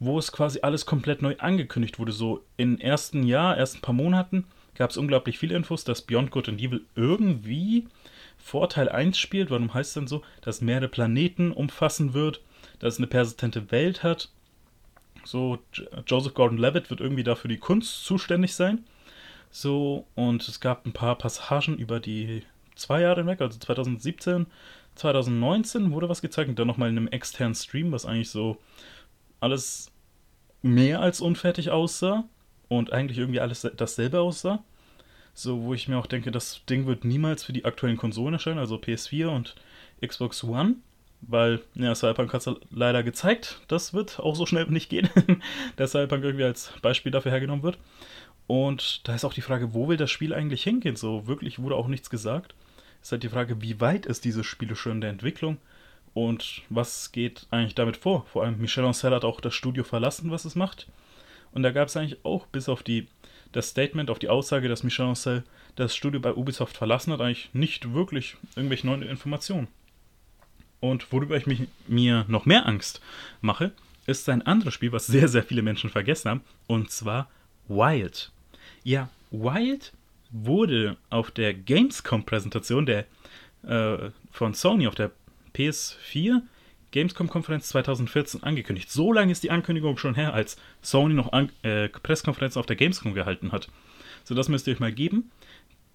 wo 0.00 0.18
es 0.18 0.32
quasi 0.32 0.60
alles 0.62 0.86
komplett 0.86 1.22
neu 1.22 1.36
angekündigt 1.38 1.98
wurde. 1.98 2.12
So 2.12 2.44
im 2.56 2.78
ersten 2.78 3.22
Jahr, 3.22 3.56
ersten 3.56 3.80
paar 3.80 3.94
Monaten 3.94 4.44
gab 4.74 4.90
es 4.90 4.96
unglaublich 4.96 5.38
viele 5.38 5.54
Infos, 5.54 5.84
dass 5.84 6.02
Beyond 6.02 6.30
Good 6.30 6.48
and 6.48 6.60
Evil 6.60 6.82
irgendwie 6.94 7.86
Vorteil 8.42 8.88
1 8.88 9.18
spielt. 9.18 9.50
Warum 9.50 9.72
heißt 9.72 9.90
es 9.90 9.94
denn 9.94 10.06
so? 10.06 10.22
Dass 10.40 10.60
mehrere 10.60 10.88
Planeten 10.88 11.52
umfassen 11.52 12.14
wird, 12.14 12.40
dass 12.78 12.94
es 12.94 12.98
eine 12.98 13.06
persistente 13.06 13.70
Welt 13.70 14.02
hat. 14.02 14.30
So, 15.24 15.58
Joseph 16.06 16.34
Gordon-Levitt 16.34 16.90
wird 16.90 17.00
irgendwie 17.00 17.24
dafür 17.24 17.48
die 17.48 17.58
Kunst 17.58 18.04
zuständig 18.04 18.54
sein. 18.54 18.84
So, 19.50 20.06
und 20.14 20.46
es 20.48 20.60
gab 20.60 20.86
ein 20.86 20.92
paar 20.92 21.16
Passagen 21.16 21.76
über 21.76 22.00
die 22.00 22.42
zwei 22.76 23.02
Jahre 23.02 23.20
hinweg, 23.20 23.40
also 23.40 23.58
2017, 23.58 24.46
2019 24.94 25.92
wurde 25.92 26.08
was 26.08 26.22
gezeigt 26.22 26.48
und 26.48 26.58
dann 26.58 26.66
nochmal 26.66 26.88
in 26.88 26.96
einem 26.96 27.08
externen 27.08 27.54
Stream, 27.54 27.92
was 27.92 28.06
eigentlich 28.06 28.30
so 28.30 28.58
alles 29.40 29.90
mehr 30.62 31.00
als 31.00 31.20
unfertig 31.20 31.70
aussah 31.70 32.24
und 32.68 32.92
eigentlich 32.92 33.18
irgendwie 33.18 33.40
alles 33.40 33.68
dasselbe 33.76 34.20
aussah. 34.20 34.62
So, 35.40 35.62
wo 35.62 35.72
ich 35.72 35.88
mir 35.88 35.96
auch 35.96 36.06
denke, 36.06 36.30
das 36.30 36.60
Ding 36.68 36.86
wird 36.86 37.06
niemals 37.06 37.44
für 37.44 37.54
die 37.54 37.64
aktuellen 37.64 37.96
Konsolen 37.96 38.34
erscheinen, 38.34 38.58
also 38.58 38.76
PS4 38.76 39.28
und 39.28 39.54
Xbox 40.06 40.44
One. 40.44 40.74
Weil, 41.22 41.62
ja, 41.74 41.94
Cyberpunk 41.94 42.34
hat 42.34 42.46
es 42.46 42.54
leider 42.70 43.02
gezeigt, 43.02 43.62
das 43.66 43.94
wird 43.94 44.20
auch 44.20 44.36
so 44.36 44.44
schnell 44.44 44.66
nicht 44.66 44.90
gehen, 44.90 45.08
dass 45.76 45.92
Cyberpunk 45.92 46.24
irgendwie 46.24 46.44
als 46.44 46.74
Beispiel 46.82 47.10
dafür 47.10 47.30
hergenommen 47.30 47.62
wird. 47.62 47.78
Und 48.48 49.08
da 49.08 49.14
ist 49.14 49.24
auch 49.24 49.32
die 49.32 49.40
Frage, 49.40 49.72
wo 49.72 49.88
will 49.88 49.96
das 49.96 50.10
Spiel 50.10 50.34
eigentlich 50.34 50.62
hingehen? 50.62 50.96
So, 50.96 51.26
wirklich 51.26 51.58
wurde 51.58 51.76
auch 51.76 51.88
nichts 51.88 52.10
gesagt. 52.10 52.54
Ist 53.00 53.12
halt 53.12 53.22
die 53.22 53.30
Frage, 53.30 53.62
wie 53.62 53.80
weit 53.80 54.04
ist 54.04 54.26
dieses 54.26 54.44
Spiel 54.44 54.76
schon 54.76 54.96
in 54.96 55.00
der 55.00 55.10
Entwicklung? 55.10 55.56
Und 56.12 56.60
was 56.68 57.12
geht 57.12 57.46
eigentlich 57.50 57.74
damit 57.74 57.96
vor? 57.96 58.26
Vor 58.26 58.44
allem 58.44 58.58
Michel 58.58 58.84
Ancel 58.84 59.14
hat 59.14 59.24
auch 59.24 59.40
das 59.40 59.54
Studio 59.54 59.84
verlassen, 59.84 60.30
was 60.30 60.44
es 60.44 60.54
macht. 60.54 60.86
Und 61.52 61.62
da 61.62 61.70
gab 61.70 61.88
es 61.88 61.96
eigentlich 61.96 62.26
auch 62.26 62.46
bis 62.46 62.68
auf 62.68 62.82
die 62.82 63.06
das 63.52 63.68
Statement 63.68 64.10
auf 64.10 64.18
die 64.18 64.28
Aussage, 64.28 64.68
dass 64.68 64.82
Michel 64.82 65.06
Ancel 65.06 65.44
das 65.76 65.94
Studio 65.94 66.20
bei 66.20 66.34
Ubisoft 66.34 66.76
verlassen 66.76 67.12
hat, 67.12 67.20
eigentlich 67.20 67.50
nicht 67.52 67.92
wirklich 67.92 68.36
irgendwelche 68.56 68.86
neuen 68.86 69.02
Informationen. 69.02 69.68
Und 70.80 71.12
worüber 71.12 71.36
ich 71.36 71.46
mich, 71.46 71.62
mir 71.86 72.24
noch 72.28 72.46
mehr 72.46 72.66
Angst 72.66 73.00
mache, 73.40 73.72
ist 74.06 74.28
ein 74.28 74.42
anderes 74.42 74.74
Spiel, 74.74 74.92
was 74.92 75.06
sehr, 75.06 75.28
sehr 75.28 75.42
viele 75.42 75.62
Menschen 75.62 75.90
vergessen 75.90 76.30
haben, 76.30 76.40
und 76.66 76.90
zwar 76.90 77.28
Wild. 77.68 78.32
Ja, 78.82 79.08
Wild 79.30 79.92
wurde 80.30 80.96
auf 81.10 81.30
der 81.30 81.54
Gamescom-Präsentation 81.54 82.88
äh, 82.88 83.04
von 84.30 84.54
Sony 84.54 84.86
auf 84.86 84.94
der 84.94 85.10
PS4 85.54 86.42
Gamescom-Konferenz 86.92 87.68
2014 87.68 88.42
angekündigt. 88.42 88.90
So 88.90 89.12
lange 89.12 89.32
ist 89.32 89.42
die 89.42 89.50
Ankündigung 89.50 89.96
schon 89.96 90.14
her, 90.14 90.34
als 90.34 90.56
Sony 90.82 91.14
noch 91.14 91.32
An 91.32 91.50
äh, 91.62 91.88
Pressekonferenzen 91.88 92.58
auf 92.58 92.66
der 92.66 92.76
Gamescom 92.76 93.14
gehalten 93.14 93.52
hat. 93.52 93.68
So, 94.24 94.34
das 94.34 94.48
müsst 94.48 94.66
ihr 94.66 94.74
euch 94.74 94.80
mal 94.80 94.92
geben. 94.92 95.30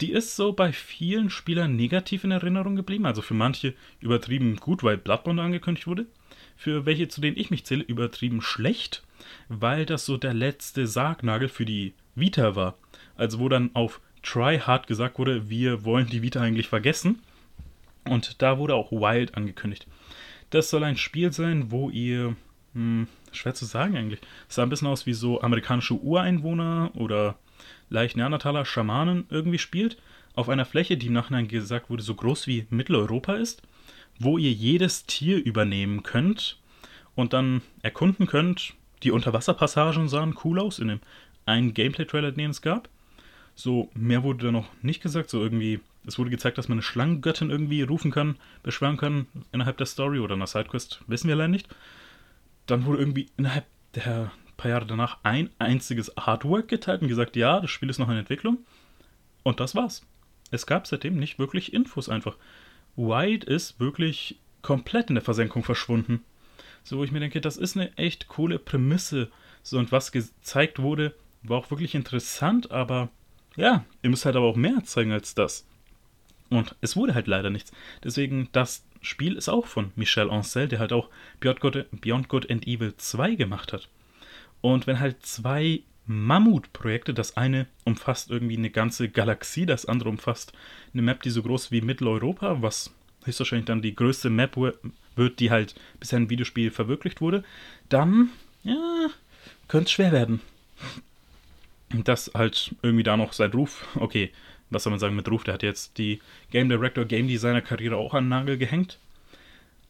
Die 0.01 0.11
ist 0.11 0.35
so 0.35 0.51
bei 0.51 0.73
vielen 0.73 1.29
Spielern 1.29 1.75
negativ 1.75 2.23
in 2.23 2.31
Erinnerung 2.31 2.75
geblieben. 2.75 3.05
Also 3.05 3.21
für 3.21 3.33
manche 3.33 3.73
übertrieben 4.01 4.57
gut, 4.57 4.83
weil 4.83 4.97
Bloodborne 4.97 5.41
angekündigt 5.41 5.87
wurde. 5.87 6.05
für 6.57 6.85
welche, 6.85 7.09
zu 7.09 7.19
denen 7.19 7.37
ich 7.37 7.51
mich 7.51 7.65
zähle, 7.65 7.83
übertrieben 7.83 8.41
schlecht, 8.41 9.03
weil 9.49 9.85
das 9.85 10.05
so 10.05 10.15
der 10.15 10.33
letzte 10.33 10.87
Sargnagel 10.87 11.49
für 11.49 11.65
die 11.65 11.93
Vita 12.15 12.55
war. 12.55 12.77
Also 13.17 13.39
wo 13.39 13.49
dann 13.49 13.71
auf 13.73 13.99
Try 14.23 14.59
Hard 14.59 14.87
gesagt 14.87 15.19
wurde, 15.19 15.49
wir 15.49 15.83
wollen 15.83 16.07
die 16.07 16.21
Vita 16.21 16.41
eigentlich 16.41 16.67
vergessen. 16.67 17.21
Und 18.07 18.41
da 18.41 18.57
wurde 18.57 18.75
auch 18.75 18.91
Wild 18.91 19.35
angekündigt. 19.35 19.87
Das 20.55 20.69
soll 20.69 20.85
ein 20.85 20.95
Spiel 20.95 21.33
sein, 21.33 21.69
wo 21.69 21.89
ihr, 21.89 22.33
hm, 22.71 23.09
schwer 23.33 23.53
zu 23.53 23.65
sagen 23.65 23.97
eigentlich, 23.97 24.21
es 24.47 24.55
sah 24.55 24.63
ein 24.63 24.69
bisschen 24.69 24.87
aus 24.87 25.05
wie 25.05 25.11
so 25.11 25.41
amerikanische 25.41 25.95
Ureinwohner 25.95 26.91
oder 26.93 27.35
leicht 27.89 28.15
Neandertaler 28.15 28.63
Schamanen 28.63 29.25
irgendwie 29.29 29.57
spielt, 29.57 29.97
auf 30.33 30.47
einer 30.47 30.63
Fläche, 30.63 30.95
die 30.95 31.07
im 31.07 31.13
Nachhinein 31.13 31.49
gesagt 31.49 31.89
wurde, 31.89 32.03
so 32.03 32.15
groß 32.15 32.47
wie 32.47 32.67
Mitteleuropa 32.69 33.33
ist, 33.33 33.63
wo 34.17 34.37
ihr 34.37 34.53
jedes 34.53 35.05
Tier 35.05 35.43
übernehmen 35.43 36.03
könnt 36.03 36.57
und 37.15 37.33
dann 37.33 37.61
erkunden 37.81 38.25
könnt. 38.25 38.75
Die 39.03 39.11
Unterwasserpassagen 39.11 40.07
sahen 40.07 40.37
cool 40.45 40.61
aus 40.61 40.79
in 40.79 40.87
dem 40.87 40.99
einen 41.45 41.73
Gameplay-Trailer, 41.73 42.31
den 42.31 42.51
es 42.51 42.61
gab. 42.61 42.87
So, 43.55 43.89
mehr 43.93 44.23
wurde 44.23 44.45
da 44.45 44.51
noch 44.53 44.69
nicht 44.81 45.03
gesagt. 45.03 45.29
So 45.29 45.43
irgendwie, 45.43 45.81
es 46.07 46.19
wurde 46.19 46.29
gezeigt, 46.29 46.57
dass 46.57 46.67
man 46.67 46.77
eine 46.77 46.83
Schlangengöttin 46.83 47.49
irgendwie 47.49 47.81
rufen 47.81 48.11
kann, 48.11 48.37
beschwören 48.63 48.97
kann 48.97 49.27
innerhalb 49.51 49.77
der 49.77 49.85
Story 49.85 50.19
oder 50.19 50.35
einer 50.35 50.47
Sidequest, 50.47 51.01
wissen 51.07 51.27
wir 51.27 51.35
leider 51.35 51.47
nicht. 51.47 51.67
Dann 52.65 52.85
wurde 52.85 52.99
irgendwie 52.99 53.29
innerhalb 53.37 53.65
der 53.93 54.31
paar 54.57 54.71
Jahre 54.71 54.85
danach 54.85 55.17
ein 55.23 55.49
einziges 55.59 56.17
Artwork 56.17 56.67
geteilt 56.67 57.01
und 57.01 57.07
gesagt, 57.07 57.35
ja, 57.35 57.59
das 57.59 57.71
Spiel 57.71 57.89
ist 57.89 57.99
noch 57.99 58.09
in 58.09 58.17
Entwicklung. 58.17 58.59
Und 59.43 59.59
das 59.59 59.75
war's. 59.75 60.05
Es 60.51 60.65
gab 60.65 60.87
seitdem 60.87 61.17
nicht 61.17 61.39
wirklich 61.39 61.73
Infos 61.73 62.09
einfach. 62.09 62.37
White 62.95 63.47
ist 63.47 63.79
wirklich 63.79 64.39
komplett 64.61 65.09
in 65.09 65.15
der 65.15 65.23
Versenkung 65.23 65.63
verschwunden. 65.63 66.23
So, 66.83 66.97
wo 66.97 67.03
ich 67.03 67.11
mir 67.11 67.19
denke, 67.19 67.41
das 67.41 67.57
ist 67.57 67.75
eine 67.75 67.95
echt 67.97 68.27
coole 68.27 68.59
Prämisse. 68.59 69.29
So, 69.63 69.77
und 69.77 69.91
was 69.91 70.11
gezeigt 70.11 70.81
wurde, 70.81 71.15
war 71.43 71.57
auch 71.57 71.71
wirklich 71.71 71.95
interessant, 71.95 72.71
aber 72.71 73.09
ja, 73.55 73.85
ihr 74.01 74.09
müsst 74.09 74.25
halt 74.25 74.35
aber 74.35 74.45
auch 74.45 74.55
mehr 74.55 74.83
zeigen 74.83 75.11
als 75.11 75.35
das. 75.35 75.67
Und 76.55 76.75
es 76.81 76.95
wurde 76.95 77.13
halt 77.13 77.27
leider 77.27 77.49
nichts. 77.49 77.71
Deswegen, 78.03 78.49
das 78.51 78.83
Spiel 79.01 79.35
ist 79.35 79.49
auch 79.49 79.67
von 79.67 79.91
Michel 79.95 80.29
Ancel, 80.29 80.67
der 80.67 80.79
halt 80.79 80.93
auch 80.93 81.09
Beyond 81.39 81.59
Good, 81.59 81.85
Beyond 82.01 82.29
Good 82.29 82.49
and 82.49 82.65
Evil 82.67 82.95
2 82.95 83.35
gemacht 83.35 83.73
hat. 83.73 83.87
Und 84.61 84.87
wenn 84.87 84.99
halt 84.99 85.25
zwei 85.25 85.81
Mammutprojekte, 86.07 87.13
das 87.13 87.37
eine 87.37 87.67
umfasst 87.83 88.29
irgendwie 88.29 88.57
eine 88.57 88.69
ganze 88.69 89.09
Galaxie, 89.09 89.65
das 89.65 89.85
andere 89.85 90.09
umfasst 90.09 90.53
eine 90.93 91.01
Map, 91.01 91.21
die 91.23 91.29
so 91.29 91.43
groß 91.43 91.71
wie 91.71 91.81
Mitteleuropa, 91.81 92.61
was 92.61 92.93
höchstwahrscheinlich 93.25 93.65
dann 93.65 93.81
die 93.81 93.95
größte 93.95 94.29
Map 94.29 94.55
wird, 94.55 95.39
die 95.39 95.51
halt 95.51 95.75
bisher 95.99 96.17
im 96.17 96.29
Videospiel 96.29 96.71
verwirklicht 96.71 97.21
wurde, 97.21 97.43
dann, 97.89 98.29
ja, 98.63 99.07
könnte 99.67 99.85
es 99.85 99.91
schwer 99.91 100.11
werden. 100.11 100.41
Das 101.89 102.31
halt 102.33 102.75
irgendwie 102.81 103.03
da 103.03 103.17
noch 103.17 103.33
sein 103.33 103.51
Ruf, 103.51 103.87
okay, 103.95 104.31
was 104.69 104.83
soll 104.83 104.91
man 104.91 104.99
sagen 104.99 105.15
mit 105.15 105.29
Ruf, 105.29 105.43
der 105.43 105.53
hat 105.53 105.63
jetzt 105.63 105.97
die 105.97 106.19
Game 106.51 106.69
Director, 106.69 107.05
Game 107.05 107.27
Designer 107.27 107.61
Karriere 107.61 107.97
auch 107.97 108.13
an 108.13 108.25
den 108.25 108.29
Nagel 108.29 108.57
gehängt. 108.57 108.99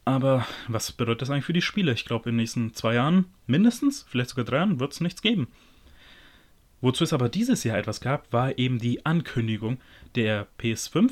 Aber 0.03 0.46
was 0.67 0.91
bedeutet 0.91 1.24
das 1.24 1.29
eigentlich 1.32 1.46
für 1.46 1.53
die 1.53 1.62
Spiele? 1.62 1.91
Ich 1.91 2.05
glaube, 2.05 2.29
in 2.29 2.36
den 2.36 2.44
nächsten 2.44 2.74
zwei 2.74 2.94
Jahren 2.94 3.25
mindestens, 3.48 4.05
vielleicht 4.08 4.29
sogar 4.29 4.46
drei 4.46 4.58
Jahren, 4.58 4.79
wird 4.79 4.94
es 4.94 5.01
nichts 5.01 5.22
geben. 5.22 5.48
Wozu 6.82 7.03
es 7.03 7.13
aber 7.13 7.29
dieses 7.29 7.63
Jahr 7.63 7.79
etwas 7.79 8.01
gab, 8.01 8.32
war 8.32 8.60
eben 8.60 8.77
die 8.77 9.05
Ankündigung 9.05 9.79
der 10.13 10.48
PS5. 10.60 11.12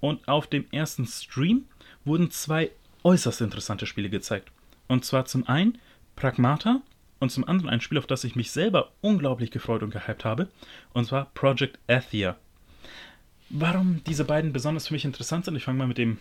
Und 0.00 0.26
auf 0.26 0.48
dem 0.48 0.66
ersten 0.72 1.06
Stream 1.06 1.66
wurden 2.04 2.30
zwei 2.32 2.70
äußerst 3.04 3.40
interessante 3.40 3.86
Spiele 3.86 4.10
gezeigt. 4.10 4.50
Und 4.88 5.04
zwar 5.04 5.26
zum 5.26 5.46
einen 5.46 5.78
Pragmata 6.16 6.82
und 7.20 7.30
zum 7.30 7.46
anderen 7.46 7.70
ein 7.70 7.80
Spiel, 7.80 7.98
auf 7.98 8.06
das 8.06 8.24
ich 8.24 8.34
mich 8.34 8.50
selber 8.50 8.92
unglaublich 9.00 9.50
gefreut 9.50 9.82
und 9.82 9.90
gehypt 9.90 10.24
habe. 10.24 10.48
Und 10.92 11.06
zwar 11.06 11.26
Project 11.34 11.78
Athia. 11.86 12.36
Warum 13.50 14.02
diese 14.06 14.24
beiden 14.24 14.52
besonders 14.52 14.88
für 14.88 14.94
mich 14.94 15.04
interessant 15.04 15.44
sind, 15.44 15.56
ich 15.56 15.64
fange 15.64 15.78
mal 15.78 15.86
mit 15.86 15.98
dem 15.98 16.18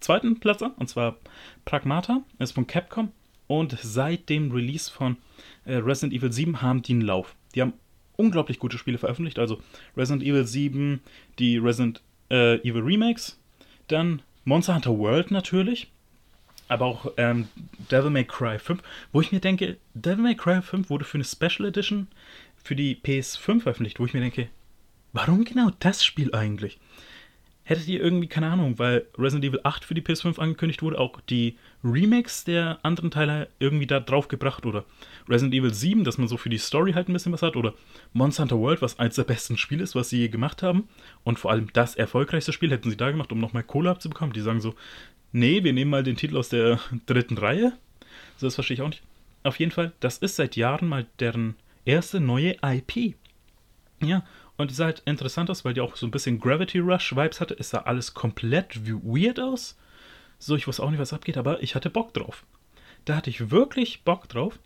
zweiten 0.00 0.38
Platz 0.38 0.62
an, 0.62 0.72
und 0.72 0.88
zwar 0.88 1.16
Pragmata, 1.64 2.22
ist 2.38 2.52
von 2.52 2.66
Capcom. 2.66 3.12
Und 3.46 3.76
seit 3.80 4.28
dem 4.30 4.50
Release 4.52 4.90
von 4.90 5.16
äh, 5.64 5.74
Resident 5.76 6.14
Evil 6.14 6.32
7 6.32 6.62
haben 6.62 6.82
die 6.82 6.92
einen 6.92 7.02
Lauf. 7.02 7.36
Die 7.54 7.60
haben 7.60 7.74
unglaublich 8.16 8.58
gute 8.58 8.78
Spiele 8.78 8.98
veröffentlicht, 8.98 9.38
also 9.38 9.60
Resident 9.96 10.22
Evil 10.22 10.46
7, 10.46 11.00
die 11.38 11.58
Resident 11.58 12.00
äh, 12.30 12.56
Evil 12.66 12.82
Remakes, 12.82 13.38
dann 13.88 14.22
Monster 14.44 14.74
Hunter 14.74 14.96
World 14.98 15.30
natürlich, 15.30 15.90
aber 16.68 16.86
auch 16.86 17.12
ähm, 17.16 17.48
Devil 17.90 18.10
May 18.10 18.24
Cry 18.24 18.58
5, 18.58 18.82
wo 19.12 19.20
ich 19.20 19.32
mir 19.32 19.40
denke, 19.40 19.76
Devil 19.94 20.22
May 20.22 20.36
Cry 20.36 20.62
5 20.62 20.90
wurde 20.90 21.04
für 21.04 21.16
eine 21.16 21.24
Special 21.24 21.68
Edition 21.68 22.08
für 22.56 22.76
die 22.76 22.96
PS5 22.96 23.60
veröffentlicht, 23.60 24.00
wo 24.00 24.06
ich 24.06 24.14
mir 24.14 24.20
denke, 24.20 24.48
warum 25.14 25.44
genau 25.44 25.70
das 25.80 26.04
Spiel 26.04 26.34
eigentlich? 26.34 26.78
hättet 27.64 27.88
ihr 27.88 28.00
irgendwie, 28.00 28.28
keine 28.28 28.48
Ahnung, 28.48 28.78
weil 28.78 29.06
Resident 29.18 29.44
Evil 29.46 29.60
8 29.64 29.84
für 29.84 29.94
die 29.94 30.02
PS5 30.02 30.38
angekündigt 30.38 30.82
wurde, 30.82 30.98
auch 30.98 31.20
die 31.22 31.56
Remakes 31.82 32.44
der 32.44 32.78
anderen 32.82 33.10
Teile 33.10 33.48
irgendwie 33.58 33.86
da 33.86 34.00
drauf 34.00 34.28
gebracht 34.28 34.66
oder 34.66 34.84
Resident 35.28 35.54
Evil 35.54 35.72
7, 35.72 36.04
dass 36.04 36.18
man 36.18 36.28
so 36.28 36.36
für 36.36 36.50
die 36.50 36.58
Story 36.58 36.92
halt 36.92 37.08
ein 37.08 37.14
bisschen 37.14 37.32
was 37.32 37.42
hat 37.42 37.56
oder 37.56 37.74
Monster 38.12 38.42
Hunter 38.42 38.58
World, 38.58 38.82
was 38.82 38.98
eins 38.98 39.16
der 39.16 39.24
besten 39.24 39.56
Spiele 39.56 39.82
ist, 39.82 39.94
was 39.94 40.10
sie 40.10 40.18
je 40.18 40.28
gemacht 40.28 40.62
haben 40.62 40.88
und 41.24 41.38
vor 41.38 41.50
allem 41.50 41.72
das 41.72 41.94
erfolgreichste 41.94 42.52
Spiel 42.52 42.70
hätten 42.70 42.90
sie 42.90 42.98
da 42.98 43.10
gemacht, 43.10 43.32
um 43.32 43.40
nochmal 43.40 43.64
Kohle 43.64 43.90
abzubekommen. 43.90 44.34
Die 44.34 44.40
sagen 44.40 44.60
so, 44.60 44.74
nee, 45.32 45.64
wir 45.64 45.72
nehmen 45.72 45.90
mal 45.90 46.02
den 46.02 46.16
Titel 46.16 46.36
aus 46.36 46.50
der 46.50 46.78
dritten 47.06 47.38
Reihe. 47.38 47.72
So, 48.36 48.46
das 48.46 48.54
verstehe 48.54 48.74
ich 48.74 48.82
auch 48.82 48.88
nicht. 48.88 49.02
Auf 49.42 49.58
jeden 49.58 49.72
Fall, 49.72 49.92
das 50.00 50.18
ist 50.18 50.36
seit 50.36 50.56
Jahren 50.56 50.88
mal 50.88 51.06
deren 51.18 51.54
erste 51.86 52.20
neue 52.20 52.56
IP. 52.62 53.14
Ja, 54.02 54.22
und 54.56 54.70
die 54.70 54.74
sah 54.74 54.86
halt 54.86 55.02
interessant 55.04 55.50
aus, 55.50 55.64
weil 55.64 55.74
die 55.74 55.80
auch 55.80 55.96
so 55.96 56.06
ein 56.06 56.10
bisschen 56.10 56.38
Gravity 56.38 56.78
Rush-Vibes 56.78 57.40
hatte. 57.40 57.56
Es 57.58 57.70
sah 57.70 57.78
alles 57.78 58.14
komplett 58.14 58.86
weird 58.86 59.40
aus. 59.40 59.76
So, 60.38 60.56
ich 60.56 60.66
wusste 60.66 60.82
auch 60.82 60.90
nicht, 60.90 61.00
was 61.00 61.12
abgeht, 61.12 61.36
aber 61.36 61.62
ich 61.62 61.74
hatte 61.74 61.90
Bock 61.90 62.14
drauf. 62.14 62.44
Da 63.04 63.16
hatte 63.16 63.30
ich 63.30 63.50
wirklich 63.50 64.04
Bock 64.04 64.28
drauf, 64.28 64.58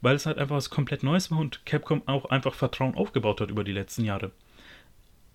weil 0.00 0.16
es 0.16 0.26
halt 0.26 0.38
einfach 0.38 0.56
was 0.56 0.70
komplett 0.70 1.02
Neues 1.02 1.30
war 1.30 1.38
und 1.38 1.64
Capcom 1.64 2.02
auch 2.06 2.26
einfach 2.26 2.54
Vertrauen 2.54 2.94
aufgebaut 2.94 3.40
hat 3.40 3.50
über 3.50 3.64
die 3.64 3.72
letzten 3.72 4.04
Jahre. 4.04 4.32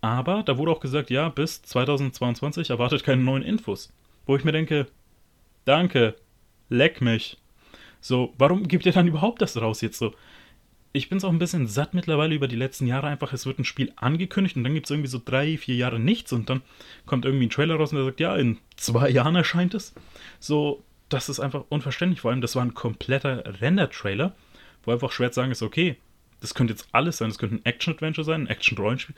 Aber 0.02 0.44
da 0.44 0.58
wurde 0.58 0.72
auch 0.72 0.80
gesagt, 0.82 1.10
ja, 1.10 1.30
bis 1.30 1.62
2022 1.64 2.70
erwartet 2.70 3.04
keine 3.04 3.24
neuen 3.24 3.44
Infos. 3.44 3.92
Wo 4.26 4.36
ich 4.36 4.44
mir 4.44 4.52
denke, 4.52 4.88
danke, 5.66 6.16
leck 6.70 7.02
mich. 7.02 7.38
So, 8.02 8.34
warum 8.38 8.68
gibt 8.68 8.86
ihr 8.86 8.92
dann 8.92 9.08
überhaupt 9.08 9.42
das 9.42 9.60
raus 9.60 9.82
jetzt 9.82 9.98
so? 9.98 10.14
Ich 10.96 11.10
bin 11.10 11.18
es 11.18 11.24
auch 11.24 11.32
ein 11.32 11.40
bisschen 11.40 11.68
satt 11.68 11.94
mittlerweile 11.94 12.36
über 12.36 12.48
die 12.48 12.56
letzten 12.56 12.88
Jahre 12.88 13.08
einfach. 13.08 13.34
Es 13.34 13.46
wird 13.46 13.60
ein 13.60 13.66
Spiel 13.66 13.92
angekündigt 13.98 14.56
und 14.56 14.64
dann 14.64 14.74
gibt 14.74 14.88
es 14.88 14.92
irgendwie 14.92 15.10
so 15.10 15.22
drei, 15.24 15.58
vier 15.58 15.76
Jahre 15.76 16.00
nichts 16.00 16.32
und 16.32 16.50
dann 16.50 16.62
kommt 17.06 17.26
irgendwie 17.26 17.48
ein 17.48 17.50
Trailer 17.50 17.76
raus 17.76 17.92
und 17.92 17.98
der 17.98 18.06
sagt, 18.06 18.20
ja, 18.20 18.36
in 18.36 18.58
zwei 18.78 19.10
Jahren 19.10 19.36
erscheint 19.36 19.74
es. 19.74 19.94
So, 20.40 20.84
das 21.10 21.30
ist 21.30 21.40
einfach 21.40 21.66
unverständlich. 21.70 22.22
Vor 22.22 22.32
allem, 22.32 22.42
das 22.42 22.56
war 22.56 22.64
ein 22.64 22.74
kompletter 22.74 23.44
Render-Trailer, 23.62 24.36
wo 24.84 24.92
einfach 24.92 25.12
schwer 25.12 25.32
zu 25.32 25.42
sagen 25.42 25.52
ist, 25.52 25.62
okay, 25.62 25.98
das 26.40 26.54
könnte 26.54 26.74
jetzt 26.74 26.88
alles 26.92 27.18
sein. 27.18 27.30
Das 27.30 27.38
könnte 27.38 27.56
ein 27.56 27.66
Action-Adventure 27.66 28.24
sein, 28.26 28.44
ein 28.44 28.48
Action-Rollenspiel, 28.48 29.16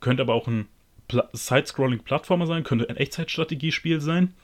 könnte 0.00 0.22
aber 0.22 0.34
auch 0.34 0.48
ein 0.48 0.66
Pla 1.08 1.28
Side-Scrolling-Plattformer 1.32 2.46
sein, 2.46 2.64
könnte 2.64 2.88
ein 2.88 2.96
Echtzeitstrategiespiel 2.96 4.00
sein, 4.00 4.34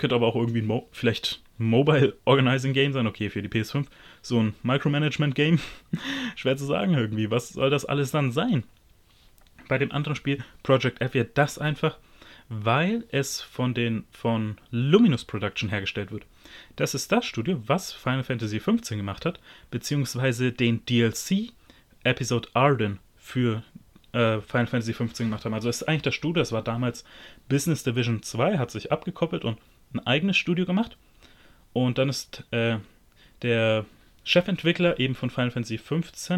könnte 0.00 0.16
aber 0.16 0.26
auch 0.26 0.36
irgendwie 0.36 0.62
ein 0.62 0.66
Mo 0.66 0.88
vielleicht 0.90 1.40
Mobile 1.58 2.16
Organizing 2.24 2.72
Game 2.72 2.92
sein, 2.92 3.06
okay, 3.06 3.28
für 3.28 3.42
die 3.42 3.48
PS5, 3.48 3.86
so 4.22 4.42
ein 4.42 4.54
Micromanagement 4.62 5.34
Game. 5.34 5.60
Schwer 6.36 6.56
zu 6.56 6.64
sagen 6.64 6.94
irgendwie, 6.94 7.30
was 7.30 7.50
soll 7.50 7.70
das 7.70 7.84
alles 7.84 8.10
dann 8.10 8.32
sein? 8.32 8.64
Bei 9.68 9.78
dem 9.78 9.92
anderen 9.92 10.16
Spiel, 10.16 10.42
Project 10.62 11.00
F, 11.00 11.14
wird 11.14 11.38
das 11.38 11.58
einfach, 11.58 11.98
weil 12.48 13.04
es 13.10 13.40
von 13.40 13.74
den 13.74 14.04
von 14.10 14.56
Luminous 14.70 15.24
Production 15.24 15.68
hergestellt 15.68 16.10
wird. 16.10 16.24
Das 16.76 16.94
ist 16.94 17.12
das 17.12 17.26
Studio, 17.26 17.62
was 17.66 17.92
Final 17.92 18.24
Fantasy 18.24 18.58
XV 18.58 18.88
gemacht 18.88 19.24
hat, 19.26 19.38
beziehungsweise 19.70 20.50
den 20.50 20.84
DLC 20.86 21.52
Episode 22.02 22.48
Arden 22.54 22.98
für 23.16 23.62
äh, 24.12 24.40
Final 24.40 24.66
Fantasy 24.66 24.92
XV 24.92 25.16
gemacht 25.18 25.44
haben. 25.44 25.54
Also 25.54 25.68
es 25.68 25.82
ist 25.82 25.88
eigentlich 25.88 26.02
das 26.02 26.14
Studio, 26.14 26.40
das 26.40 26.52
war 26.52 26.62
damals 26.62 27.04
Business 27.48 27.84
Division 27.84 28.22
2, 28.22 28.58
hat 28.58 28.70
sich 28.70 28.90
abgekoppelt 28.90 29.44
und 29.44 29.58
ein 29.92 30.06
eigenes 30.06 30.36
Studio 30.36 30.66
gemacht. 30.66 30.96
Und 31.72 31.98
dann 31.98 32.08
ist 32.08 32.44
äh, 32.50 32.78
der 33.42 33.84
Chefentwickler 34.24 34.98
eben 34.98 35.14
von 35.14 35.30
Final 35.30 35.50
Fantasy 35.50 35.78
XV 35.78 36.30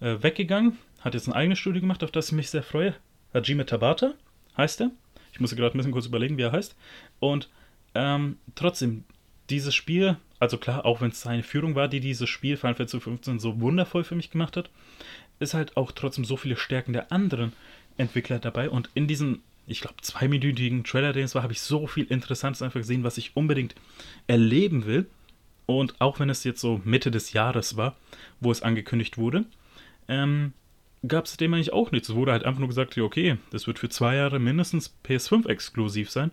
äh, 0.00 0.22
weggegangen, 0.22 0.78
hat 1.00 1.14
jetzt 1.14 1.28
ein 1.28 1.32
eigenes 1.34 1.58
Studio 1.58 1.80
gemacht, 1.80 2.04
auf 2.04 2.10
das 2.10 2.28
ich 2.28 2.32
mich 2.32 2.50
sehr 2.50 2.62
freue. 2.62 2.94
Hajime 3.34 3.66
Tabata 3.66 4.14
heißt 4.56 4.80
er. 4.80 4.90
Ich 5.32 5.40
muss 5.40 5.54
gerade 5.54 5.74
ein 5.74 5.78
bisschen 5.78 5.92
kurz 5.92 6.06
überlegen, 6.06 6.36
wie 6.36 6.42
er 6.42 6.52
heißt. 6.52 6.76
Und 7.20 7.48
ähm, 7.94 8.38
trotzdem, 8.54 9.04
dieses 9.48 9.74
Spiel, 9.74 10.16
also 10.38 10.58
klar, 10.58 10.84
auch 10.84 11.00
wenn 11.00 11.10
es 11.10 11.20
seine 11.20 11.42
Führung 11.42 11.74
war, 11.74 11.88
die 11.88 12.00
dieses 12.00 12.28
Spiel 12.28 12.56
Final 12.56 12.74
Fantasy 12.74 12.98
XV 12.98 13.40
so 13.40 13.60
wundervoll 13.60 14.04
für 14.04 14.14
mich 14.14 14.30
gemacht 14.30 14.56
hat, 14.56 14.70
ist 15.38 15.54
halt 15.54 15.76
auch 15.76 15.92
trotzdem 15.92 16.24
so 16.24 16.36
viele 16.36 16.56
Stärken 16.56 16.92
der 16.92 17.10
anderen 17.12 17.52
Entwickler 17.96 18.38
dabei. 18.38 18.70
Und 18.70 18.90
in 18.94 19.06
diesem 19.06 19.42
ich 19.70 19.80
glaube, 19.80 19.96
zweiminütigen 20.02 20.84
Trailer, 20.84 21.12
den 21.12 21.24
es 21.24 21.34
war, 21.34 21.42
habe 21.42 21.52
ich 21.52 21.60
so 21.60 21.86
viel 21.86 22.04
Interessantes 22.04 22.60
einfach 22.62 22.80
gesehen, 22.80 23.04
was 23.04 23.18
ich 23.18 23.36
unbedingt 23.36 23.74
erleben 24.26 24.84
will. 24.84 25.06
Und 25.66 26.00
auch 26.00 26.18
wenn 26.18 26.28
es 26.28 26.42
jetzt 26.42 26.60
so 26.60 26.80
Mitte 26.84 27.10
des 27.10 27.32
Jahres 27.32 27.76
war, 27.76 27.96
wo 28.40 28.50
es 28.50 28.62
angekündigt 28.62 29.16
wurde, 29.16 29.44
ähm, 30.08 30.52
gab 31.06 31.26
es 31.26 31.36
dem 31.36 31.54
eigentlich 31.54 31.72
auch 31.72 31.92
nichts. 31.92 32.08
Es 32.08 32.14
wurde 32.16 32.32
halt 32.32 32.44
einfach 32.44 32.58
nur 32.58 32.68
gesagt, 32.68 32.98
okay, 32.98 33.36
das 33.50 33.66
wird 33.68 33.78
für 33.78 33.88
zwei 33.88 34.16
Jahre 34.16 34.40
mindestens 34.40 34.96
PS5 35.06 35.48
exklusiv 35.48 36.10
sein 36.10 36.32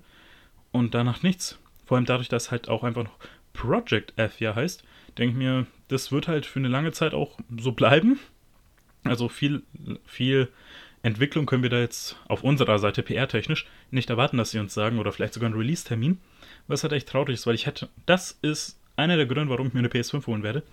und 0.72 0.96
danach 0.96 1.22
nichts. 1.22 1.60
Vor 1.86 1.98
allem 1.98 2.06
dadurch, 2.06 2.30
dass 2.30 2.52
halt 2.52 2.68
auch 2.68 2.84
einfach 2.84 3.04
noch 3.04 3.20
Project 3.54 4.14
F 4.18 4.40
ja 4.40 4.56
heißt, 4.56 4.84
denke 5.18 5.34
ich 5.34 5.38
mir, 5.38 5.68
das 5.88 6.12
wird 6.12 6.28
halt 6.28 6.46
für 6.46 6.60
eine 6.60 6.68
lange 6.68 6.92
Zeit 6.92 7.14
auch 7.14 7.38
so 7.60 7.72
bleiben. 7.72 8.20
Also 9.04 9.30
viel, 9.30 9.64
viel 10.06 10.50
Entwicklung 11.04 11.46
können 11.46 11.64
wir 11.64 11.70
da 11.70 11.80
jetzt 11.80 12.18
auf 12.28 12.44
unserer 12.44 12.80
Seite 12.80 13.04
PR-technisch 13.04 13.68
nicht 13.92 14.10
erwarten, 14.10 14.38
dass 14.38 14.52
sie 14.52 14.60
uns 14.60 14.74
sagen 14.74 15.00
oder 15.00 15.12
vielleicht 15.12 15.34
sogar 15.34 15.48
einen 15.48 15.58
Release-Termin, 15.58 16.20
was 16.68 16.84
halt 16.84 16.94
echt 16.94 17.08
traurig 17.08 17.36
ist, 17.36 17.48
weil 17.48 17.56
ich 17.56 17.66
hätte, 17.66 17.90
das 18.06 18.38
ist 18.42 18.80
einer 18.96 19.16
der 19.16 19.28
Gründe, 19.28 19.50
warum 19.50 19.68
ich 19.68 19.74
mir 19.74 19.80
eine 19.80 19.90
PS5 19.90 20.26
holen 20.28 20.44
werde, 20.44 20.64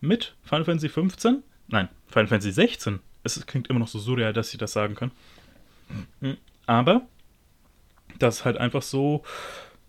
mit 0.00 0.34
Final 0.42 0.64
Fantasy 0.64 0.88
15, 0.88 1.42
nein, 1.68 1.88
Final 2.08 2.26
Fantasy 2.26 2.52
16. 2.52 3.00
Es 3.22 3.46
klingt 3.46 3.68
immer 3.68 3.78
noch 3.78 3.88
so 3.88 3.98
surreal, 3.98 4.32
dass 4.32 4.52
ich 4.52 4.58
das 4.58 4.72
sagen 4.72 4.94
kann. 4.94 5.10
Aber 6.66 7.02
das 8.18 8.38
ist 8.38 8.44
halt 8.44 8.58
einfach 8.58 8.82
so, 8.82 9.22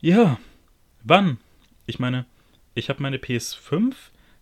ja, 0.01 0.39
wann? 1.03 1.38
Ich 1.86 2.00
meine, 2.00 2.25
ich 2.74 2.89
habe 2.89 3.01
meine 3.01 3.17
PS5 3.17 3.93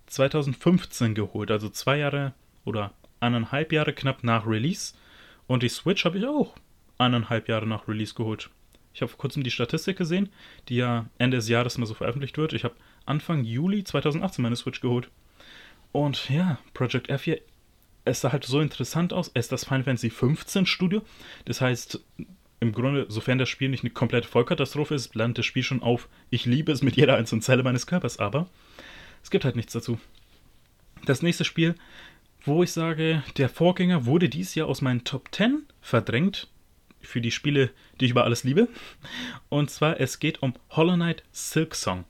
2015 0.08 1.16
geholt, 1.16 1.52
also 1.52 1.70
zwei 1.70 1.98
Jahre 1.98 2.34
oder 2.66 2.94
eineinhalb 3.20 3.72
Jahre 3.72 3.94
knapp 3.94 4.24
nach 4.24 4.46
Release. 4.46 4.94
Und 5.48 5.64
die 5.64 5.70
Switch 5.70 6.06
habe 6.06 6.18
ich 6.18 6.26
auch 6.26 6.56
eineinhalb 6.98 7.48
Jahre 7.48 7.68
nach 7.68 7.88
Release 7.88 8.14
geholt. 8.14 8.50
Ich 8.94 9.02
habe 9.02 9.10
vor 9.10 9.20
kurzem 9.20 9.44
die 9.44 9.52
Statistik 9.52 9.98
gesehen, 9.98 10.30
die 10.70 10.78
ja 10.78 11.06
Ende 11.18 11.38
des 11.38 11.50
Jahres 11.50 11.78
mal 11.78 11.86
so 11.86 11.94
veröffentlicht 11.94 12.38
wird. 12.38 12.54
Ich 12.54 12.64
habe 12.64 12.76
Anfang 13.06 13.44
Juli 13.44 13.84
2018 13.84 14.42
meine 14.42 14.56
Switch 14.56 14.82
geholt. 14.82 15.10
Und 15.92 16.30
ja, 16.30 16.58
Project 16.74 17.10
F 17.10 17.24
hier, 17.24 17.40
es 18.06 18.22
sah 18.22 18.32
halt 18.32 18.46
so 18.46 18.60
interessant 18.60 19.14
aus. 19.14 19.30
Es 19.34 19.46
ist 19.46 19.52
das 19.52 19.66
Final 19.66 19.84
Fantasy 19.84 20.10
15 20.10 20.66
Studio. 20.66 21.02
Das 21.46 21.62
heißt, 21.62 22.04
im 22.60 22.72
Grunde, 22.72 23.06
sofern 23.10 23.38
das 23.38 23.50
Spiel 23.50 23.70
nicht 23.70 23.84
eine 23.84 23.92
komplette 23.92 24.28
Vollkatastrophe 24.28 24.96
ist, 24.96 25.14
landet 25.16 25.40
das 25.40 25.46
Spiel 25.46 25.64
schon 25.64 25.84
auf, 25.84 26.10
ich 26.30 26.46
liebe 26.46 26.72
es 26.72 26.82
mit 26.82 26.96
jeder 26.96 27.16
einzelnen 27.16 27.42
Zelle 27.42 27.64
meines 27.64 27.86
Körpers, 27.86 28.18
aber 28.18 28.50
es 29.22 29.30
gibt 29.30 29.46
halt 29.46 29.56
nichts 29.56 29.74
dazu. 29.74 30.00
Das 31.06 31.22
nächste 31.22 31.46
Spiel, 31.46 31.76
wo 32.48 32.64
ich 32.64 32.72
sage, 32.72 33.24
der 33.38 33.50
Vorgänger 33.50 34.06
wurde 34.06 34.30
dieses 34.30 34.56
Jahr 34.56 34.68
aus 34.68 34.82
meinen 34.82 35.04
Top 35.04 35.30
10 35.34 35.66
verdrängt 35.82 36.48
für 37.02 37.22
die 37.22 37.32
Spiele, 37.32 37.70
die 38.00 38.06
ich 38.06 38.12
über 38.12 38.24
alles 38.24 38.44
liebe. 38.44 38.70
Und 39.50 39.70
zwar, 39.70 40.00
es 40.00 40.20
geht 40.20 40.42
um 40.42 40.54
Hollow 40.70 40.96
Knight 40.96 41.24
Silk 41.32 41.76
Song. 41.76 42.06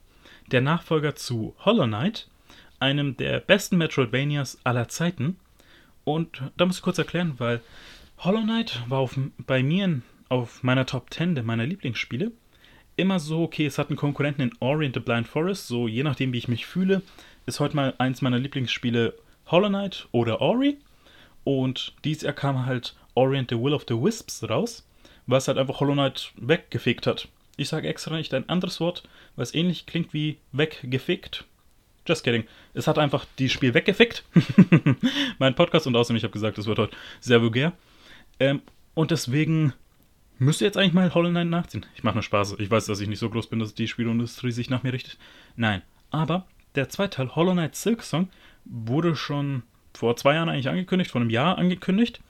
Der 0.50 0.60
Nachfolger 0.60 1.16
zu 1.16 1.54
Hollow 1.58 1.86
Knight, 1.86 2.28
einem 2.78 3.16
der 3.16 3.40
besten 3.40 3.76
Metroidvanias 3.78 4.58
aller 4.64 4.88
Zeiten. 4.88 5.36
Und 6.04 6.42
da 6.56 6.66
muss 6.66 6.76
ich 6.76 6.82
kurz 6.82 6.98
erklären, 6.98 7.34
weil 7.38 7.60
Hollow 8.18 8.42
Knight 8.42 8.80
war 8.88 9.00
auf, 9.00 9.18
bei 9.38 9.62
mir 9.62 10.00
auf 10.28 10.62
meiner 10.62 10.86
Top 10.86 11.12
10 11.12 11.34
der 11.34 11.44
meiner 11.44 11.66
Lieblingsspiele 11.66 12.32
immer 12.96 13.20
so, 13.20 13.42
okay, 13.42 13.66
es 13.66 13.78
hat 13.78 13.88
einen 13.88 13.96
Konkurrenten 13.96 14.42
in 14.42 14.52
Orient 14.60 14.94
the 14.94 15.00
Blind 15.00 15.28
Forest, 15.28 15.68
so 15.68 15.86
je 15.86 16.02
nachdem, 16.02 16.32
wie 16.32 16.38
ich 16.38 16.48
mich 16.48 16.66
fühle, 16.66 17.02
ist 17.46 17.60
heute 17.60 17.76
mal 17.76 17.94
eins 17.98 18.22
meiner 18.22 18.38
Lieblingsspiele 18.38 19.14
Hollow 19.50 19.68
Knight 19.68 20.08
oder 20.12 20.40
Ori. 20.40 20.78
Und 21.44 21.94
dieses 22.04 22.22
Jahr 22.22 22.32
kam 22.32 22.66
halt 22.66 22.94
Orient 23.14 23.50
the 23.50 23.58
Will 23.58 23.74
of 23.74 23.84
the 23.88 23.94
Wisps 23.94 24.48
raus, 24.48 24.86
was 25.26 25.48
halt 25.48 25.58
einfach 25.58 25.80
Hollow 25.80 25.94
Knight 25.94 26.32
weggefickt 26.36 27.06
hat. 27.06 27.28
Ich 27.56 27.68
sage 27.68 27.88
extra 27.88 28.16
nicht 28.16 28.32
ein 28.34 28.48
anderes 28.48 28.80
Wort, 28.80 29.02
was 29.36 29.54
ähnlich 29.54 29.86
klingt 29.86 30.12
wie 30.12 30.38
weggefickt. 30.52 31.44
Just 32.06 32.24
kidding. 32.24 32.44
Es 32.74 32.86
hat 32.86 32.98
einfach 32.98 33.26
die 33.38 33.48
Spiel 33.48 33.74
weggefickt. 33.74 34.24
mein 35.38 35.54
Podcast 35.54 35.86
und 35.86 35.96
außerdem, 35.96 36.16
ich 36.16 36.22
habe 36.22 36.32
gesagt, 36.32 36.58
es 36.58 36.66
wird 36.66 36.78
heute 36.78 36.96
sehr 37.20 37.42
vulgär. 37.42 37.72
Ähm, 38.40 38.62
und 38.94 39.10
deswegen 39.10 39.72
Müsste 40.40 40.64
jetzt 40.64 40.76
eigentlich 40.76 40.92
mal 40.92 41.12
Hollow 41.12 41.30
Knight 41.30 41.48
nachziehen. 41.48 41.84
Ich 41.96 42.04
mache 42.04 42.14
nur 42.14 42.22
Spaß. 42.22 42.56
Ich 42.58 42.70
weiß, 42.70 42.86
dass 42.86 43.00
ich 43.00 43.08
nicht 43.08 43.18
so 43.18 43.28
groß 43.28 43.48
bin, 43.48 43.58
dass 43.58 43.74
die 43.74 43.88
Spielindustrie 43.88 44.52
sich 44.52 44.70
nach 44.70 44.84
mir 44.84 44.92
richtet. 44.92 45.18
Nein. 45.56 45.82
Aber 46.10 46.46
der 46.76 46.88
zweite 46.88 47.16
Teil, 47.16 47.34
Hollow 47.34 47.52
Knight 47.52 47.74
Silk 47.74 48.04
Song, 48.04 48.28
wurde 48.68 49.16
schon 49.16 49.62
vor 49.94 50.16
zwei 50.16 50.34
Jahren 50.34 50.48
eigentlich 50.48 50.68
angekündigt, 50.68 51.10
vor 51.10 51.20
einem 51.20 51.30
Jahr 51.30 51.58
angekündigt. 51.58 52.20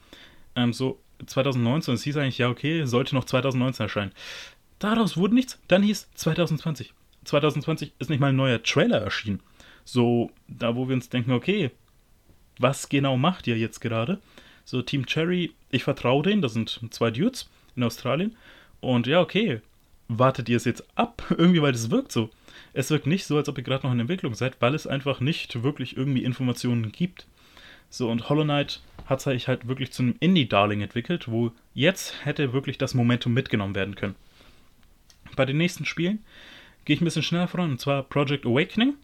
Ähm, 0.57 0.73
so 0.73 0.99
2019. 1.27 1.95
Es 1.95 2.03
hieß 2.03 2.17
eigentlich, 2.17 2.39
ja, 2.39 2.49
okay, 2.49 2.85
sollte 2.87 3.15
noch 3.15 3.25
2019 3.25 3.85
erscheinen. 3.85 4.13
Daraus 4.79 5.17
wurde 5.17 5.35
nichts. 5.35 5.59
Dann 5.69 5.83
hieß 5.83 6.09
2020. 6.15 6.95
2020 7.25 7.93
ist 7.99 8.11
nicht 8.11 8.21
mal 8.21 8.29
ein 8.29 8.37
neuer 8.37 8.63
Trailer 8.63 9.01
erschienen. 9.01 9.41
So, 9.85 10.31
da 10.47 10.77
wo 10.77 10.89
wir 10.89 10.95
uns 10.95 11.09
denken, 11.09 11.33
okay, 11.33 11.71
was 12.59 12.89
genau 12.89 13.17
macht 13.17 13.47
ihr 13.47 13.59
jetzt 13.59 13.81
gerade? 13.81 14.21
So, 14.65 14.83
Team 14.83 15.07
Cherry, 15.07 15.53
ich 15.71 15.85
vertraue 15.85 16.23
denen, 16.23 16.43
das 16.43 16.53
sind 16.53 16.81
zwei 16.91 17.11
Dudes 17.11 17.49
in 17.75 17.83
Australien. 17.83 18.37
Und 18.81 19.07
ja, 19.07 19.21
okay, 19.21 19.61
wartet 20.09 20.49
ihr 20.49 20.57
es 20.57 20.65
jetzt 20.65 20.85
ab? 20.95 21.23
Irgendwie, 21.31 21.63
weil 21.63 21.73
das 21.73 21.91
wirkt 21.91 22.13
so. 22.13 22.31
Es 22.73 22.91
wirkt 22.91 23.07
nicht 23.07 23.25
so, 23.25 23.37
als 23.37 23.49
ob 23.49 23.59
ihr 23.59 23.65
gerade 23.65 23.87
noch 23.87 23.93
in 23.93 24.01
Entwicklung 24.01 24.35
seid, 24.35 24.61
weil 24.61 24.75
es 24.75 24.87
einfach 24.87 25.21
nicht 25.21 25.63
wirklich 25.63 25.97
irgendwie 25.97 26.25
Informationen 26.25 26.93
gibt. 26.93 27.27
So, 27.91 28.11
und 28.11 28.29
Hollow 28.29 28.45
Knight 28.45 28.83
hat 29.07 29.21
sich 29.21 29.49
halt 29.49 29.67
wirklich 29.67 29.93
zu 29.93 30.03
einem 30.03 30.17
Indie-Darling 30.21 30.83
entwickelt, 30.83 31.31
wo 31.31 31.53
jetzt 31.75 32.25
hätte 32.25 32.53
wirklich 32.53 32.79
das 32.79 32.95
Momentum 32.95 33.33
mitgenommen 33.33 33.75
werden 33.75 33.95
können. 33.95 34.15
Bei 35.37 35.47
den 35.47 35.57
nächsten 35.57 35.85
Spielen 35.85 36.25
gehe 36.85 36.95
ich 36.95 37.01
ein 37.01 37.05
bisschen 37.05 37.23
schneller 37.23 37.49
voran, 37.49 37.71
und 37.71 37.81
zwar 37.81 38.03
Project 38.03 38.45
Awakening. 38.45 38.95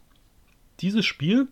Dieses 0.81 1.05
Spiel 1.05 1.47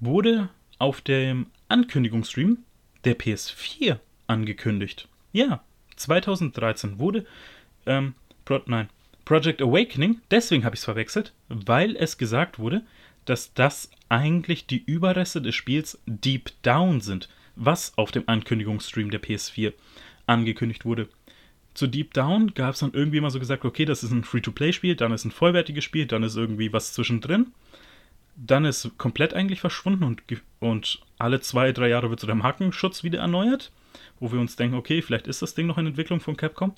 wurde 0.00 0.50
auf 0.78 1.00
dem 1.00 1.46
Ankündigungsstream 1.68 2.58
der 3.04 3.18
PS4 3.18 3.98
angekündigt. 4.26 5.08
Ja, 5.32 5.62
2013 5.96 6.98
wurde 6.98 7.24
ähm, 7.86 8.14
Pro 8.44 8.60
nein, 8.66 8.88
Project 9.32 9.62
Awakening, 9.62 10.20
deswegen 10.30 10.62
habe 10.62 10.74
ich 10.74 10.80
es 10.80 10.84
verwechselt, 10.84 11.32
weil 11.48 11.96
es 11.96 12.18
gesagt 12.18 12.58
wurde, 12.58 12.82
dass 13.24 13.54
das 13.54 13.90
eigentlich 14.10 14.66
die 14.66 14.84
Überreste 14.84 15.40
des 15.40 15.54
Spiels 15.54 15.98
Deep 16.04 16.50
Down 16.60 17.00
sind, 17.00 17.30
was 17.56 17.96
auf 17.96 18.10
dem 18.10 18.24
Ankündigungsstream 18.26 19.10
der 19.10 19.22
PS4 19.22 19.72
angekündigt 20.26 20.84
wurde. 20.84 21.08
Zu 21.72 21.86
Deep 21.86 22.12
Down 22.12 22.52
gab 22.52 22.74
es 22.74 22.80
dann 22.80 22.92
irgendwie 22.92 23.22
mal 23.22 23.30
so 23.30 23.38
gesagt, 23.38 23.64
okay, 23.64 23.86
das 23.86 24.04
ist 24.04 24.10
ein 24.10 24.24
Free-to-Play-Spiel, 24.24 24.96
dann 24.96 25.12
ist 25.12 25.24
ein 25.24 25.30
vollwertiges 25.30 25.82
Spiel, 25.82 26.04
dann 26.04 26.24
ist 26.24 26.36
irgendwie 26.36 26.74
was 26.74 26.92
zwischendrin. 26.92 27.54
Dann 28.36 28.66
ist 28.66 28.98
komplett 28.98 29.32
eigentlich 29.32 29.62
verschwunden 29.62 30.04
und, 30.04 30.22
und 30.60 31.00
alle 31.16 31.40
zwei, 31.40 31.72
drei 31.72 31.88
Jahre 31.88 32.10
wird 32.10 32.20
so 32.20 32.26
der 32.26 32.36
Markenschutz 32.36 33.02
wieder 33.02 33.20
erneuert 33.20 33.72
wo 34.22 34.30
wir 34.30 34.40
uns 34.40 34.56
denken, 34.56 34.76
okay, 34.76 35.02
vielleicht 35.02 35.26
ist 35.26 35.42
das 35.42 35.54
Ding 35.54 35.66
noch 35.66 35.78
in 35.78 35.86
Entwicklung 35.86 36.20
von 36.20 36.36
Capcom. 36.36 36.74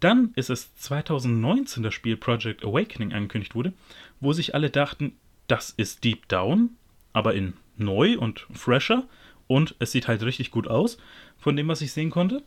Dann 0.00 0.32
ist 0.34 0.50
es 0.50 0.74
2019 0.76 1.82
das 1.82 1.94
Spiel 1.94 2.16
Project 2.16 2.64
Awakening 2.64 3.12
angekündigt 3.12 3.54
wurde, 3.54 3.72
wo 4.18 4.32
sich 4.32 4.54
alle 4.54 4.70
dachten, 4.70 5.12
das 5.46 5.70
ist 5.70 6.04
Deep 6.04 6.28
Down, 6.28 6.70
aber 7.12 7.34
in 7.34 7.54
neu 7.76 8.18
und 8.18 8.46
fresher 8.52 9.04
und 9.46 9.74
es 9.78 9.92
sieht 9.92 10.08
halt 10.08 10.22
richtig 10.22 10.50
gut 10.50 10.68
aus, 10.68 10.98
von 11.38 11.56
dem, 11.56 11.68
was 11.68 11.82
ich 11.82 11.92
sehen 11.92 12.10
konnte. 12.10 12.42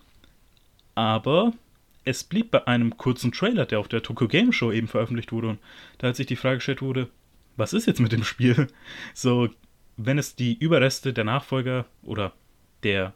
Aber 0.96 1.54
es 2.06 2.24
blieb 2.24 2.52
bei 2.52 2.66
einem 2.68 2.98
kurzen 2.98 3.32
Trailer, 3.32 3.66
der 3.66 3.80
auf 3.80 3.88
der 3.88 4.04
Tokyo 4.04 4.28
Game 4.28 4.52
Show 4.52 4.72
eben 4.72 4.88
veröffentlicht 4.88 5.32
wurde 5.32 5.50
und 5.50 5.60
da 6.00 6.08
hat 6.08 6.16
sich 6.16 6.28
die 6.28 6.36
Frage 6.36 6.58
gestellt 6.58 6.82
wurde, 6.82 7.10
was 7.56 7.74
ist 7.74 7.86
jetzt 7.86 8.00
mit 8.00 8.12
dem 8.12 8.24
Spiel? 8.24 8.68
So, 9.14 9.50
wenn 9.96 10.18
es 10.18 10.36
die 10.36 10.58
Überreste 10.58 11.14
der 11.14 11.24
Nachfolger 11.24 11.86
oder 12.02 12.34
der 12.82 13.14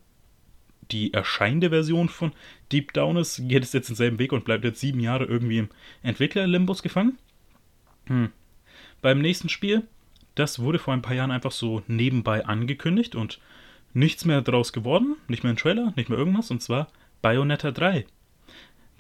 die 0.91 1.13
erscheinende 1.13 1.69
Version 1.69 2.09
von 2.09 2.31
Deep 2.71 2.93
Down 2.93 3.17
ist, 3.17 3.47
geht 3.47 3.63
es 3.63 3.73
jetzt 3.73 3.89
denselben 3.89 4.19
Weg 4.19 4.31
und 4.31 4.45
bleibt 4.45 4.63
jetzt 4.63 4.79
sieben 4.79 4.99
Jahre 4.99 5.25
irgendwie 5.25 5.59
im 5.59 5.69
Entwickler-Limbus 6.03 6.83
gefangen. 6.83 7.17
Hm. 8.07 8.29
Beim 9.01 9.19
nächsten 9.21 9.49
Spiel, 9.49 9.83
das 10.35 10.59
wurde 10.59 10.79
vor 10.79 10.93
ein 10.93 11.01
paar 11.01 11.15
Jahren 11.15 11.31
einfach 11.31 11.51
so 11.51 11.83
nebenbei 11.87 12.45
angekündigt 12.45 13.15
und 13.15 13.39
nichts 13.93 14.25
mehr 14.25 14.41
daraus 14.41 14.73
geworden, 14.73 15.15
nicht 15.27 15.43
mehr 15.43 15.53
ein 15.53 15.57
Trailer, 15.57 15.93
nicht 15.95 16.09
mehr 16.09 16.17
irgendwas, 16.17 16.51
und 16.51 16.61
zwar 16.61 16.87
Bayonetta 17.21 17.71
3. 17.71 18.05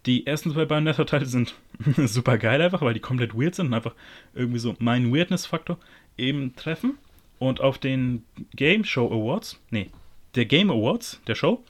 Die 0.05 0.25
ersten 0.25 0.51
zwei 0.51 0.65
Bayonetta-Teile 0.65 1.25
sind 1.25 1.55
super 1.97 2.37
geil 2.37 2.61
einfach, 2.61 2.81
weil 2.81 2.93
die 2.93 2.99
komplett 2.99 3.35
weird 3.35 3.55
sind 3.55 3.67
und 3.67 3.73
einfach 3.73 3.93
irgendwie 4.33 4.59
so 4.59 4.75
meinen 4.79 5.13
Weirdness-Faktor 5.13 5.77
eben 6.17 6.55
treffen. 6.55 6.97
Und 7.39 7.61
auf 7.61 7.77
den 7.77 8.23
Game 8.55 8.83
Show 8.83 9.07
Awards, 9.07 9.61
nee, 9.69 9.91
der 10.37 10.45
Game 10.45 10.71
Awards, 10.71 11.19
der 11.27 11.35
Show, 11.35 11.63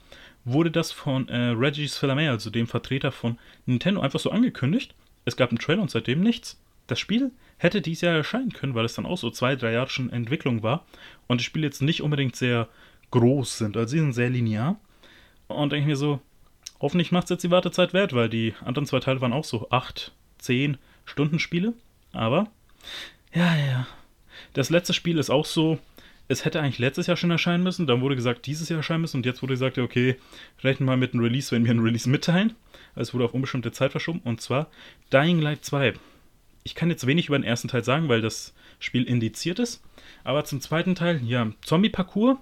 wurde 0.45 0.71
das 0.71 0.91
von 0.91 1.27
äh, 1.29 1.49
Regis 1.49 1.97
Fils-Aimé, 1.97 2.29
also 2.29 2.49
dem 2.49 2.67
Vertreter 2.67 3.11
von 3.11 3.39
Nintendo, 3.65 4.01
einfach 4.01 4.19
so 4.19 4.29
angekündigt. 4.29 4.93
Es 5.25 5.35
gab 5.35 5.49
einen 5.49 5.59
Trailer 5.59 5.81
und 5.81 5.91
seitdem 5.91 6.21
nichts. 6.21 6.61
Das 6.85 6.99
Spiel 6.99 7.31
hätte 7.57 7.81
dieses 7.81 8.01
Jahr 8.01 8.15
erscheinen 8.15 8.53
können, 8.53 8.75
weil 8.75 8.85
es 8.85 8.93
dann 8.93 9.05
auch 9.05 9.17
so 9.17 9.29
zwei, 9.29 9.55
drei 9.55 9.73
Jahre 9.73 9.89
schon 9.89 10.09
Entwicklung 10.09 10.63
war 10.63 10.85
und 11.27 11.41
die 11.41 11.45
Spiele 11.45 11.65
jetzt 11.65 11.81
nicht 11.81 12.01
unbedingt 12.01 12.35
sehr 12.35 12.67
groß 13.11 13.57
sind. 13.57 13.75
Also 13.75 13.91
sie 13.91 13.99
sind 13.99 14.13
sehr 14.13 14.29
linear. 14.29 14.79
Und 15.47 15.71
denke 15.71 15.81
ich 15.83 15.87
mir 15.87 15.97
so, 15.97 16.21
hoffentlich 16.79 17.11
macht 17.11 17.25
es 17.25 17.29
jetzt 17.31 17.43
die 17.43 17.51
Wartezeit 17.51 17.93
wert, 17.93 18.13
weil 18.13 18.29
die 18.29 18.53
anderen 18.63 18.85
zwei 18.85 18.99
Teile 18.99 19.21
waren 19.21 19.33
auch 19.33 19.45
so 19.45 19.69
acht, 19.69 20.13
zehn 20.37 20.77
Stunden 21.05 21.39
Spiele. 21.39 21.73
Aber, 22.11 22.47
ja, 23.33 23.55
ja, 23.55 23.87
das 24.53 24.69
letzte 24.69 24.93
Spiel 24.93 25.17
ist 25.17 25.29
auch 25.29 25.45
so, 25.45 25.79
es 26.27 26.45
hätte 26.45 26.59
eigentlich 26.59 26.79
letztes 26.79 27.07
Jahr 27.07 27.17
schon 27.17 27.31
erscheinen 27.31 27.63
müssen, 27.63 27.87
dann 27.87 28.01
wurde 28.01 28.15
gesagt, 28.15 28.45
dieses 28.45 28.69
Jahr 28.69 28.77
erscheinen 28.77 29.01
müssen 29.01 29.17
und 29.17 29.25
jetzt 29.25 29.41
wurde 29.41 29.53
gesagt, 29.53 29.77
okay, 29.77 30.17
rechnen 30.63 30.85
mal 30.85 30.97
mit 30.97 31.13
einem 31.13 31.23
Release, 31.23 31.51
wenn 31.51 31.63
wir 31.63 31.71
einen 31.71 31.83
Release 31.83 32.09
mitteilen. 32.09 32.53
Also 32.95 33.09
es 33.09 33.13
wurde 33.13 33.25
auf 33.25 33.33
unbestimmte 33.33 33.71
Zeit 33.71 33.91
verschoben 33.91 34.21
und 34.23 34.41
zwar 34.41 34.69
Dying 35.13 35.39
Light 35.39 35.63
2. 35.63 35.93
Ich 36.63 36.75
kann 36.75 36.89
jetzt 36.89 37.07
wenig 37.07 37.27
über 37.27 37.37
den 37.37 37.45
ersten 37.45 37.69
Teil 37.69 37.83
sagen, 37.83 38.09
weil 38.09 38.21
das 38.21 38.53
Spiel 38.79 39.03
indiziert 39.03 39.59
ist, 39.59 39.81
aber 40.23 40.43
zum 40.43 40.59
zweiten 40.59 40.95
Teil, 40.95 41.21
ja, 41.23 41.51
Zombie-Parcours, 41.61 42.37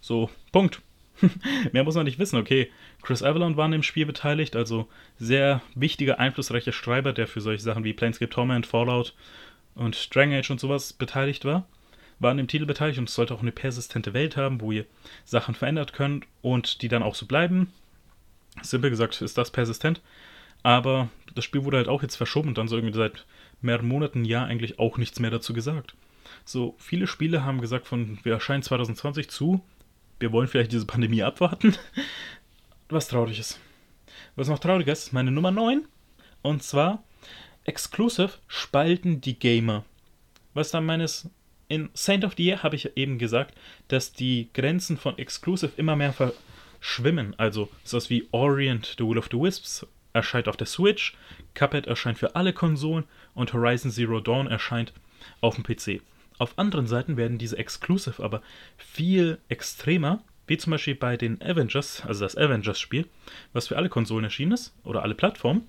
so, 0.00 0.30
Punkt. 0.50 0.80
Mehr 1.72 1.84
muss 1.84 1.94
man 1.94 2.04
nicht 2.04 2.18
wissen. 2.18 2.38
Okay, 2.38 2.70
Chris 3.02 3.22
Avalon 3.22 3.56
war 3.56 3.66
an 3.66 3.70
dem 3.70 3.82
Spiel 3.82 4.06
beteiligt, 4.06 4.56
also 4.56 4.88
sehr 5.18 5.62
wichtiger, 5.74 6.18
einflussreicher 6.18 6.72
Schreiber, 6.72 7.12
der 7.12 7.28
für 7.28 7.40
solche 7.40 7.62
Sachen 7.62 7.84
wie 7.84 7.92
Planescape 7.92 8.30
Torment, 8.30 8.66
Fallout 8.66 9.14
und 9.74 10.14
Dragon 10.14 10.34
Age 10.34 10.50
und 10.50 10.60
sowas 10.60 10.92
beteiligt 10.92 11.44
war, 11.44 11.66
war 12.22 12.30
an 12.30 12.36
dem 12.36 12.48
Titel 12.48 12.66
beteiligt 12.66 12.98
und 12.98 13.08
es 13.08 13.14
sollte 13.14 13.34
auch 13.34 13.42
eine 13.42 13.52
persistente 13.52 14.14
Welt 14.14 14.36
haben, 14.36 14.60
wo 14.60 14.72
ihr 14.72 14.86
Sachen 15.24 15.54
verändert 15.54 15.92
könnt 15.92 16.26
und 16.40 16.82
die 16.82 16.88
dann 16.88 17.02
auch 17.02 17.14
so 17.14 17.26
bleiben. 17.26 17.72
Simpel 18.62 18.90
gesagt 18.90 19.20
ist 19.20 19.38
das 19.38 19.50
persistent, 19.50 20.00
aber 20.62 21.08
das 21.34 21.44
Spiel 21.44 21.64
wurde 21.64 21.78
halt 21.78 21.88
auch 21.88 22.02
jetzt 22.02 22.16
verschoben 22.16 22.48
und 22.48 22.58
dann 22.58 22.68
so 22.68 22.76
irgendwie 22.76 22.96
seit 22.96 23.26
mehreren 23.60 23.88
Monaten, 23.88 24.24
ja, 24.24 24.44
eigentlich 24.44 24.78
auch 24.78 24.98
nichts 24.98 25.20
mehr 25.20 25.30
dazu 25.30 25.52
gesagt. 25.52 25.94
So, 26.44 26.74
viele 26.78 27.06
Spiele 27.06 27.44
haben 27.44 27.60
gesagt 27.60 27.86
von, 27.86 28.18
wir 28.22 28.34
erscheinen 28.34 28.62
2020 28.62 29.28
zu, 29.30 29.62
wir 30.18 30.32
wollen 30.32 30.48
vielleicht 30.48 30.72
diese 30.72 30.86
Pandemie 30.86 31.22
abwarten. 31.22 31.76
Was 32.88 33.08
traurig 33.08 33.38
ist. 33.38 33.58
Was 34.36 34.48
noch 34.48 34.58
trauriger 34.58 34.92
ist, 34.92 35.12
meine 35.12 35.30
Nummer 35.30 35.50
9. 35.50 35.86
Und 36.42 36.62
zwar, 36.62 37.02
Exclusive 37.64 38.32
spalten 38.48 39.20
die 39.20 39.38
Gamer. 39.38 39.84
Was 40.54 40.70
dann 40.70 40.84
meines. 40.84 41.28
In 41.68 41.90
Saint 41.94 42.24
of 42.24 42.34
the 42.36 42.44
Year 42.44 42.62
habe 42.62 42.76
ich 42.76 42.96
eben 42.96 43.18
gesagt, 43.18 43.54
dass 43.88 44.12
die 44.12 44.48
Grenzen 44.52 44.96
von 44.98 45.18
Exclusive 45.18 45.72
immer 45.76 45.96
mehr 45.96 46.12
verschwimmen. 46.12 47.34
Also 47.38 47.68
sowas 47.84 48.10
wie 48.10 48.28
Orient, 48.30 48.96
The 48.98 49.04
Will 49.04 49.18
of 49.18 49.28
the 49.30 49.38
Wisps 49.38 49.86
erscheint 50.12 50.48
auf 50.48 50.56
der 50.56 50.66
Switch, 50.66 51.14
Cuphead 51.54 51.86
erscheint 51.86 52.18
für 52.18 52.36
alle 52.36 52.52
Konsolen 52.52 53.04
und 53.34 53.52
Horizon 53.52 53.90
Zero 53.90 54.20
Dawn 54.20 54.46
erscheint 54.46 54.92
auf 55.40 55.54
dem 55.54 55.64
PC. 55.64 56.02
Auf 56.38 56.58
anderen 56.58 56.86
Seiten 56.86 57.16
werden 57.16 57.38
diese 57.38 57.56
Exclusive 57.56 58.22
aber 58.22 58.42
viel 58.76 59.38
extremer, 59.48 60.22
wie 60.46 60.58
zum 60.58 60.72
Beispiel 60.72 60.94
bei 60.94 61.16
den 61.16 61.40
Avengers, 61.40 62.02
also 62.04 62.24
das 62.24 62.36
Avengers-Spiel, 62.36 63.06
was 63.52 63.68
für 63.68 63.76
alle 63.76 63.88
Konsolen 63.88 64.24
erschienen 64.24 64.52
ist 64.52 64.74
oder 64.84 65.02
alle 65.02 65.14
Plattformen 65.14 65.68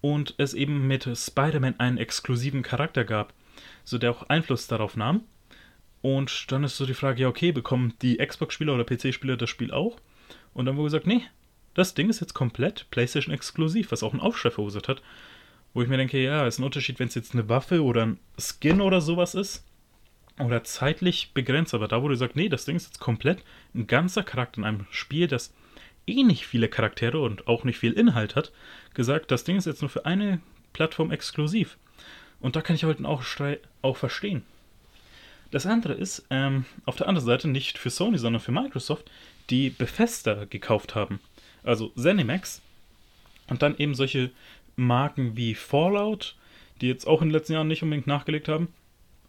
und 0.00 0.34
es 0.36 0.52
eben 0.52 0.86
mit 0.86 1.08
Spider-Man 1.16 1.78
einen 1.78 1.96
exklusiven 1.96 2.62
Charakter 2.62 3.04
gab, 3.04 3.32
so 3.84 3.98
der 3.98 4.10
auch 4.10 4.24
Einfluss 4.24 4.66
darauf 4.66 4.96
nahm. 4.96 5.22
Und 6.00 6.50
dann 6.50 6.64
ist 6.64 6.76
so 6.76 6.86
die 6.86 6.94
Frage, 6.94 7.22
ja 7.22 7.28
okay, 7.28 7.52
bekommen 7.52 7.94
die 8.02 8.16
Xbox-Spieler 8.16 8.74
oder 8.74 8.84
PC-Spieler 8.84 9.36
das 9.36 9.50
Spiel 9.50 9.70
auch? 9.70 9.98
Und 10.52 10.66
dann 10.66 10.76
wurde 10.76 10.86
gesagt, 10.86 11.06
nee, 11.06 11.22
das 11.74 11.94
Ding 11.94 12.10
ist 12.10 12.20
jetzt 12.20 12.34
komplett 12.34 12.86
PlayStation 12.90 13.34
exklusiv, 13.34 13.92
was 13.92 14.02
auch 14.02 14.12
einen 14.12 14.20
Aufschrei 14.20 14.50
verursacht 14.50 14.88
hat. 14.88 15.02
Wo 15.74 15.82
ich 15.82 15.88
mir 15.88 15.96
denke, 15.96 16.22
ja, 16.22 16.46
ist 16.46 16.58
ein 16.58 16.64
Unterschied, 16.64 16.98
wenn 16.98 17.08
es 17.08 17.14
jetzt 17.14 17.32
eine 17.32 17.48
Waffe 17.48 17.82
oder 17.82 18.04
ein 18.04 18.18
Skin 18.38 18.80
oder 18.80 19.00
sowas 19.00 19.34
ist. 19.34 19.64
Oder 20.38 20.64
zeitlich 20.64 21.32
begrenzt, 21.34 21.74
aber 21.74 21.88
da 21.88 22.02
wurde 22.02 22.14
gesagt, 22.14 22.36
nee, 22.36 22.48
das 22.48 22.64
Ding 22.64 22.76
ist 22.76 22.86
jetzt 22.86 23.00
komplett 23.00 23.44
ein 23.74 23.86
ganzer 23.86 24.22
Charakter 24.22 24.58
in 24.58 24.64
einem 24.64 24.86
Spiel, 24.90 25.28
das 25.28 25.54
eh 26.06 26.22
nicht 26.24 26.46
viele 26.46 26.68
Charaktere 26.68 27.20
und 27.20 27.46
auch 27.46 27.64
nicht 27.64 27.78
viel 27.78 27.92
Inhalt 27.92 28.34
hat, 28.34 28.52
gesagt, 28.94 29.30
das 29.30 29.44
Ding 29.44 29.56
ist 29.56 29.66
jetzt 29.66 29.82
nur 29.82 29.90
für 29.90 30.06
eine 30.06 30.40
Plattform 30.72 31.10
exklusiv. 31.10 31.76
Und 32.42 32.56
da 32.56 32.60
kann 32.60 32.76
ich 32.76 32.84
heute 32.84 33.04
auch, 33.06 33.22
auch 33.80 33.96
verstehen. 33.96 34.42
Das 35.52 35.66
andere 35.66 35.94
ist, 35.94 36.26
ähm, 36.30 36.64
auf 36.84 36.96
der 36.96 37.08
anderen 37.08 37.26
Seite 37.26 37.48
nicht 37.48 37.78
für 37.78 37.90
Sony, 37.90 38.18
sondern 38.18 38.42
für 38.42 38.52
Microsoft, 38.52 39.10
die 39.48 39.70
Bethesda 39.70 40.44
gekauft 40.46 40.94
haben. 40.94 41.20
Also 41.62 41.88
ZeniMax. 41.90 42.60
Und 43.48 43.62
dann 43.62 43.76
eben 43.78 43.94
solche 43.94 44.30
Marken 44.76 45.36
wie 45.36 45.54
Fallout, 45.54 46.36
die 46.80 46.88
jetzt 46.88 47.06
auch 47.06 47.22
in 47.22 47.28
den 47.28 47.34
letzten 47.34 47.52
Jahren 47.52 47.68
nicht 47.68 47.82
unbedingt 47.82 48.06
nachgelegt 48.06 48.48
haben. 48.48 48.68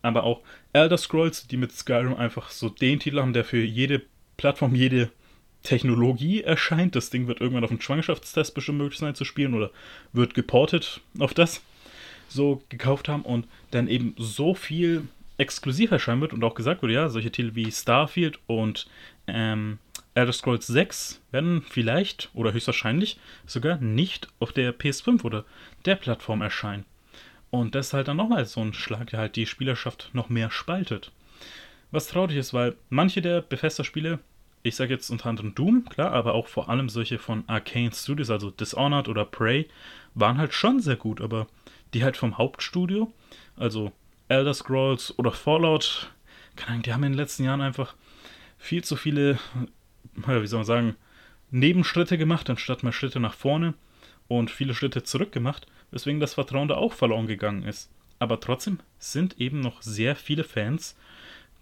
Aber 0.02 0.24
auch 0.24 0.42
Elder 0.72 0.98
Scrolls, 0.98 1.48
die 1.48 1.58
mit 1.58 1.72
Skyrim 1.72 2.16
einfach 2.16 2.50
so 2.50 2.70
den 2.70 3.00
Titel 3.00 3.20
haben, 3.20 3.34
der 3.34 3.46
für 3.46 3.64
jede 3.64 4.02
Plattform, 4.38 4.76
jede 4.76 5.10
Technologie 5.62 6.42
erscheint. 6.42 6.96
Das 6.96 7.10
Ding 7.10 7.28
wird 7.28 7.42
irgendwann 7.42 7.64
auf 7.64 7.70
dem 7.70 7.82
Schwangerschaftstest 7.82 8.56
bestimmt 8.56 8.80
möglich 8.80 9.00
sein 9.00 9.16
zu 9.16 9.26
spielen 9.26 9.54
oder 9.54 9.72
wird 10.14 10.34
geportet 10.34 11.02
auf 11.20 11.34
das. 11.34 11.62
So 12.34 12.64
gekauft 12.70 13.10
haben 13.10 13.24
und 13.24 13.48
dann 13.72 13.88
eben 13.88 14.16
so 14.18 14.54
viel 14.54 15.08
exklusiv 15.38 15.92
erscheinen 15.92 16.22
wird 16.22 16.34
und 16.34 16.44
auch 16.44 16.56
gesagt 16.56 16.82
wurde, 16.82 16.94
ja, 16.94 17.10
solche 17.10 17.32
Titel 17.32 17.56
wie 17.56 17.72
Starfield 17.72 18.40
und 18.48 18.88
ähm, 19.28 19.80
Elder 20.14 20.34
Scrolls 20.34 20.68
6 20.68 21.22
werden 21.32 21.64
vielleicht 21.68 22.30
oder 22.34 22.54
höchstwahrscheinlich 22.54 23.20
sogar 23.46 23.78
nicht 23.78 24.28
auf 24.40 24.52
der 24.52 24.78
PS5 24.78 25.24
oder 25.24 25.46
der 25.86 25.96
Plattform 25.96 26.42
erscheinen. 26.42 26.86
Und 27.50 27.76
das 27.76 27.88
ist 27.88 27.94
halt 27.94 28.08
dann 28.08 28.18
nochmal 28.18 28.46
so 28.46 28.62
ein 28.62 28.74
Schlag, 28.74 29.08
der 29.08 29.20
halt 29.20 29.36
die 29.36 29.46
Spielerschaft 29.46 30.10
noch 30.14 30.30
mehr 30.30 30.52
spaltet. 30.52 31.12
Was 31.92 32.08
traurig 32.08 32.38
ist, 32.38 32.54
weil 32.54 32.76
manche 32.90 33.22
der 33.22 33.42
Bethesda-Spiele 33.42 34.20
ich 34.64 34.78
sage 34.78 34.94
jetzt 34.94 35.10
unter 35.10 35.30
anderem 35.30 35.54
Doom, 35.54 35.86
klar, 35.90 36.14
aber 36.14 36.34
auch 36.34 36.48
vor 36.48 36.70
allem 36.70 36.88
solche 36.88 37.20
von 37.20 37.44
Arcane 37.48 37.92
Studios, 37.92 38.30
also 38.30 38.50
Dishonored 38.50 39.10
oder 39.10 39.26
Prey, 39.26 39.68
waren 40.16 40.38
halt 40.38 40.54
schon 40.54 40.80
sehr 40.80 40.96
gut, 40.96 41.20
aber 41.20 41.48
die 41.94 42.04
halt 42.04 42.18
vom 42.18 42.38
Hauptstudio, 42.38 43.12
also 43.56 43.92
Elder 44.28 44.54
Scrolls 44.54 45.18
oder 45.18 45.32
Fallout, 45.32 46.12
keine 46.56 46.72
Ahnung, 46.72 46.84
die 46.84 46.94
haben 46.94 47.04
in 47.04 47.12
den 47.14 47.18
letzten 47.20 47.44
Jahren 47.44 47.62
einfach 47.62 47.96
viel 48.58 48.84
zu 48.84 48.96
viele, 48.96 49.38
wie 50.16 50.48
soll 50.48 50.60
man 50.60 50.66
sagen, 50.66 50.96
Nebenschritte 51.52 52.18
gemacht, 52.18 52.50
anstatt 52.50 52.84
mal 52.84 52.92
Schritte 52.92 53.20
nach 53.20 53.34
vorne 53.34 53.74
und 54.28 54.50
viele 54.50 54.74
Schritte 54.74 55.04
zurück 55.04 55.32
gemacht, 55.32 55.68
weswegen 55.92 56.20
das 56.20 56.34
Vertrauen 56.34 56.68
da 56.68 56.76
auch 56.76 56.94
verloren 56.94 57.28
gegangen 57.28 57.64
ist. 57.64 57.92
Aber 58.20 58.40
trotzdem 58.40 58.80
sind 58.98 59.40
eben 59.40 59.60
noch 59.60 59.82
sehr 59.82 60.16
viele 60.16 60.44
Fans 60.44 60.96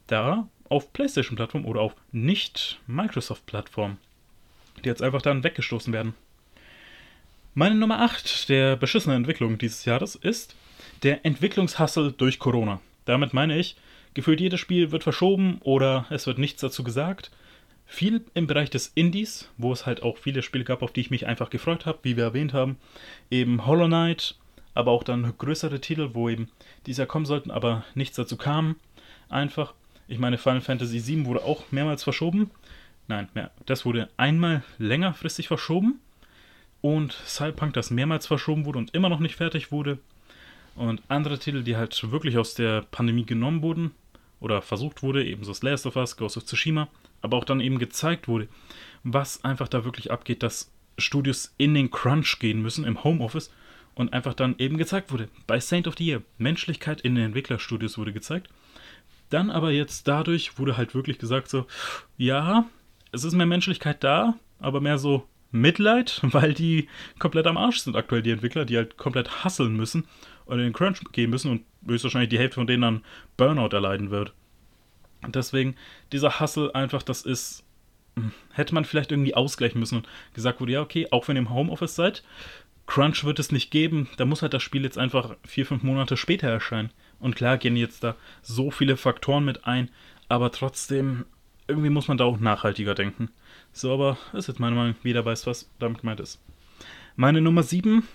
da 0.07 0.47
auf 0.69 0.93
PlayStation-Plattform 0.93 1.65
oder 1.65 1.81
auf 1.81 1.95
Nicht-Microsoft-Plattform, 2.11 3.97
die 4.83 4.87
jetzt 4.87 5.01
einfach 5.01 5.21
dann 5.21 5.43
weggestoßen 5.43 5.91
werden. 5.91 6.13
Meine 7.53 7.75
Nummer 7.75 7.99
8 7.99 8.47
der 8.47 8.77
beschissenen 8.77 9.17
Entwicklung 9.17 9.57
dieses 9.57 9.83
Jahres 9.83 10.15
ist 10.15 10.55
der 11.03 11.25
Entwicklungshassel 11.25 12.13
durch 12.13 12.39
Corona. 12.39 12.79
Damit 13.03 13.33
meine 13.33 13.57
ich, 13.57 13.75
gefühlt 14.13 14.39
jedes 14.39 14.61
Spiel 14.61 14.93
wird 14.93 15.03
verschoben 15.03 15.57
oder 15.59 16.05
es 16.09 16.27
wird 16.27 16.37
nichts 16.37 16.61
dazu 16.61 16.85
gesagt. 16.85 17.29
Viel 17.85 18.23
im 18.35 18.47
Bereich 18.47 18.69
des 18.69 18.93
Indies, 18.95 19.49
wo 19.57 19.73
es 19.73 19.85
halt 19.85 20.01
auch 20.01 20.17
viele 20.17 20.43
Spiele 20.43 20.63
gab, 20.63 20.81
auf 20.81 20.93
die 20.93 21.01
ich 21.01 21.11
mich 21.11 21.27
einfach 21.27 21.49
gefreut 21.49 21.85
habe, 21.85 21.99
wie 22.03 22.15
wir 22.15 22.23
erwähnt 22.23 22.53
haben. 22.53 22.77
Eben 23.29 23.65
Hollow 23.65 23.87
Knight, 23.87 24.37
aber 24.73 24.91
auch 24.91 25.03
dann 25.03 25.33
größere 25.37 25.81
Titel, 25.81 26.11
wo 26.13 26.29
eben 26.29 26.47
dieser 26.85 27.05
kommen 27.05 27.25
sollten, 27.25 27.51
aber 27.51 27.83
nichts 27.95 28.15
dazu 28.15 28.37
kam. 28.37 28.77
Einfach. 29.27 29.73
Ich 30.07 30.19
meine, 30.19 30.37
Final 30.37 30.61
Fantasy 30.61 31.05
VII 31.05 31.25
wurde 31.25 31.43
auch 31.43 31.69
mehrmals 31.71 32.01
verschoben. 32.01 32.49
Nein, 33.09 33.27
mehr, 33.33 33.51
das 33.65 33.83
wurde 33.83 34.07
einmal 34.15 34.63
längerfristig 34.77 35.49
verschoben. 35.49 35.99
Und 36.81 37.13
Cyberpunk, 37.25 37.73
das 37.73 37.91
mehrmals 37.91 38.27
verschoben 38.27 38.65
wurde 38.65 38.79
und 38.79 38.93
immer 38.93 39.09
noch 39.09 39.19
nicht 39.19 39.35
fertig 39.35 39.71
wurde. 39.71 39.99
Und 40.75 41.01
andere 41.09 41.37
Titel, 41.37 41.63
die 41.63 41.77
halt 41.77 42.11
wirklich 42.11 42.37
aus 42.37 42.55
der 42.55 42.81
Pandemie 42.81 43.25
genommen 43.25 43.61
wurden 43.61 43.91
oder 44.39 44.61
versucht 44.61 45.03
wurde, 45.03 45.23
ebenso 45.23 45.51
das 45.51 45.61
Last 45.61 45.85
of 45.85 45.95
Us, 45.95 46.17
Ghost 46.17 46.37
of 46.37 46.45
Tsushima, 46.45 46.87
aber 47.21 47.37
auch 47.37 47.45
dann 47.45 47.59
eben 47.59 47.77
gezeigt 47.77 48.27
wurde, 48.27 48.47
was 49.03 49.43
einfach 49.43 49.67
da 49.67 49.85
wirklich 49.85 50.11
abgeht, 50.11 50.41
dass 50.41 50.71
Studios 50.97 51.53
in 51.57 51.73
den 51.73 51.91
Crunch 51.91 52.39
gehen 52.39 52.61
müssen 52.61 52.85
im 52.85 53.03
Homeoffice 53.03 53.51
und 53.93 54.13
einfach 54.13 54.33
dann 54.33 54.55
eben 54.57 54.77
gezeigt 54.77 55.11
wurde. 55.11 55.29
Bei 55.45 55.59
Saint 55.59 55.87
of 55.87 55.95
the 55.97 56.05
Year, 56.05 56.21
Menschlichkeit 56.37 57.01
in 57.01 57.15
den 57.15 57.25
Entwicklerstudios 57.25 57.97
wurde 57.97 58.13
gezeigt 58.13 58.49
dann 59.31 59.49
aber 59.49 59.71
jetzt 59.71 60.07
dadurch 60.07 60.57
wurde 60.59 60.77
halt 60.77 60.93
wirklich 60.93 61.17
gesagt 61.17 61.49
so, 61.49 61.65
ja, 62.17 62.65
es 63.11 63.23
ist 63.23 63.33
mehr 63.33 63.45
Menschlichkeit 63.45 64.03
da, 64.03 64.35
aber 64.59 64.81
mehr 64.81 64.97
so 64.97 65.27
Mitleid, 65.51 66.19
weil 66.23 66.53
die 66.53 66.87
komplett 67.19 67.47
am 67.47 67.57
Arsch 67.57 67.79
sind 67.79 67.95
aktuell, 67.95 68.21
die 68.21 68.31
Entwickler, 68.31 68.65
die 68.65 68.77
halt 68.77 68.97
komplett 68.97 69.43
hasseln 69.43 69.75
müssen 69.75 70.05
und 70.45 70.59
in 70.59 70.65
den 70.65 70.73
Crunch 70.73 71.01
gehen 71.11 71.29
müssen 71.29 71.51
und 71.51 71.61
höchstwahrscheinlich 71.87 72.29
die 72.29 72.39
Hälfte 72.39 72.55
von 72.55 72.67
denen 72.67 72.81
dann 72.81 73.03
Burnout 73.37 73.75
erleiden 73.75 74.11
wird. 74.11 74.33
Deswegen, 75.27 75.75
dieser 76.11 76.39
Hassel 76.39 76.71
einfach, 76.71 77.03
das 77.03 77.21
ist, 77.21 77.63
hm, 78.15 78.31
hätte 78.53 78.73
man 78.73 78.85
vielleicht 78.85 79.11
irgendwie 79.11 79.35
ausgleichen 79.35 79.79
müssen 79.79 79.97
und 79.97 80.07
gesagt 80.33 80.59
wurde, 80.59 80.73
ja, 80.73 80.81
okay, 80.81 81.07
auch 81.11 81.27
wenn 81.27 81.37
ihr 81.37 81.41
im 81.41 81.53
Homeoffice 81.53 81.95
seid, 81.95 82.23
Crunch 82.87 83.23
wird 83.23 83.39
es 83.39 83.51
nicht 83.51 83.71
geben, 83.71 84.09
da 84.17 84.25
muss 84.25 84.41
halt 84.41 84.53
das 84.53 84.63
Spiel 84.63 84.83
jetzt 84.83 84.97
einfach 84.97 85.35
vier, 85.45 85.65
fünf 85.65 85.83
Monate 85.83 86.17
später 86.17 86.49
erscheinen. 86.49 86.89
Und 87.19 87.35
klar 87.35 87.57
gehen 87.57 87.77
jetzt 87.77 88.03
da 88.03 88.15
so 88.41 88.71
viele 88.71 88.97
Faktoren 88.97 89.45
mit 89.45 89.65
ein, 89.65 89.89
aber 90.27 90.51
trotzdem, 90.51 91.25
irgendwie 91.67 91.89
muss 91.89 92.07
man 92.07 92.17
da 92.17 92.25
auch 92.25 92.39
nachhaltiger 92.39 92.95
denken. 92.95 93.29
So, 93.73 93.93
aber 93.93 94.17
ist 94.33 94.47
jetzt 94.47 94.59
meine 94.59 94.75
Meinung, 94.75 94.95
jeder 95.03 95.25
weiß, 95.25 95.47
was 95.47 95.69
damit 95.79 95.99
gemeint 95.99 96.19
ist. 96.19 96.39
Meine 97.15 97.41
Nummer 97.41 97.63
7, 97.63 98.07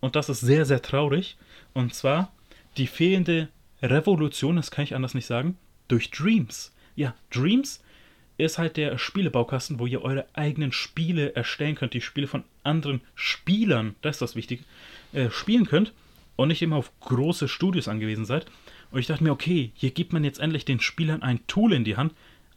und 0.00 0.16
das 0.16 0.28
ist 0.28 0.40
sehr, 0.40 0.64
sehr 0.64 0.82
traurig, 0.82 1.36
und 1.74 1.94
zwar 1.94 2.32
die 2.76 2.86
fehlende 2.86 3.48
Revolution, 3.82 4.56
das 4.56 4.70
kann 4.70 4.84
ich 4.84 4.94
anders 4.94 5.14
nicht 5.14 5.26
sagen, 5.26 5.56
durch 5.88 6.10
Dreams. 6.10 6.72
Ja, 6.96 7.14
Dreams 7.30 7.82
ist 8.38 8.58
halt 8.58 8.76
der 8.76 8.98
Spielebaukasten, 8.98 9.78
wo 9.78 9.86
ihr 9.86 10.02
eure 10.02 10.26
eigenen 10.34 10.72
Spiele 10.72 11.34
erstellen 11.34 11.74
könnt, 11.74 11.94
die 11.94 12.00
Spiele 12.00 12.26
von 12.26 12.44
anderen 12.62 13.00
Spielern, 13.14 13.94
das 14.02 14.16
ist 14.16 14.22
das 14.22 14.36
Wichtige, 14.36 14.64
äh, 15.12 15.30
spielen 15.30 15.66
könnt 15.66 15.92
und 16.36 16.48
nicht 16.48 16.62
immer 16.62 16.76
auf 16.76 16.90
große 17.00 17.48
Studios 17.48 17.88
angewiesen 17.88 18.24
seid. 18.24 18.46
Und 18.90 19.00
ich 19.00 19.06
dachte 19.06 19.24
mir, 19.24 19.32
okay, 19.32 19.72
hier 19.74 19.90
gibt 19.90 20.12
man 20.12 20.24
jetzt 20.24 20.40
endlich 20.40 20.64
den 20.64 20.80
Spielern 20.80 21.22
ein 21.22 21.46
Tool 21.46 21.72
in 21.72 21.84
die 21.84 21.96
Hand, 21.96 22.14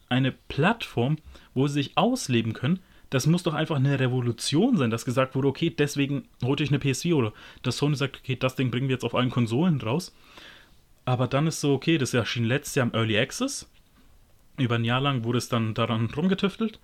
eine 0.08 0.32
Plattform, 0.32 1.18
wo 1.56 1.66
sie 1.66 1.74
sich 1.74 1.96
ausleben 1.96 2.52
können. 2.52 2.80
Das 3.10 3.26
muss 3.26 3.42
doch 3.42 3.54
einfach 3.54 3.76
eine 3.76 3.98
Revolution 3.98 4.76
sein, 4.76 4.90
dass 4.90 5.04
gesagt 5.04 5.34
wurde, 5.34 5.48
okay, 5.48 5.70
deswegen 5.70 6.28
holte 6.42 6.62
ich 6.62 6.70
eine 6.70 6.78
PS4 6.78 7.14
oder 7.14 7.32
dass 7.62 7.78
Sony 7.78 7.96
sagt, 7.96 8.18
okay, 8.18 8.36
das 8.36 8.56
Ding 8.56 8.70
bringen 8.70 8.88
wir 8.88 8.94
jetzt 8.94 9.04
auf 9.04 9.14
allen 9.14 9.30
Konsolen 9.30 9.80
raus. 9.80 10.14
Aber 11.04 11.28
dann 11.28 11.46
ist 11.46 11.60
so, 11.60 11.72
okay, 11.72 11.98
das 11.98 12.14
erschien 12.14 12.44
letztes 12.44 12.74
Jahr 12.74 12.86
im 12.86 12.94
Early 12.94 13.18
Access. 13.18 13.70
Über 14.58 14.74
ein 14.74 14.84
Jahr 14.84 15.00
lang 15.00 15.24
wurde 15.24 15.38
es 15.38 15.48
dann 15.48 15.74
daran 15.74 16.10
rumgetüftelt. 16.10 16.80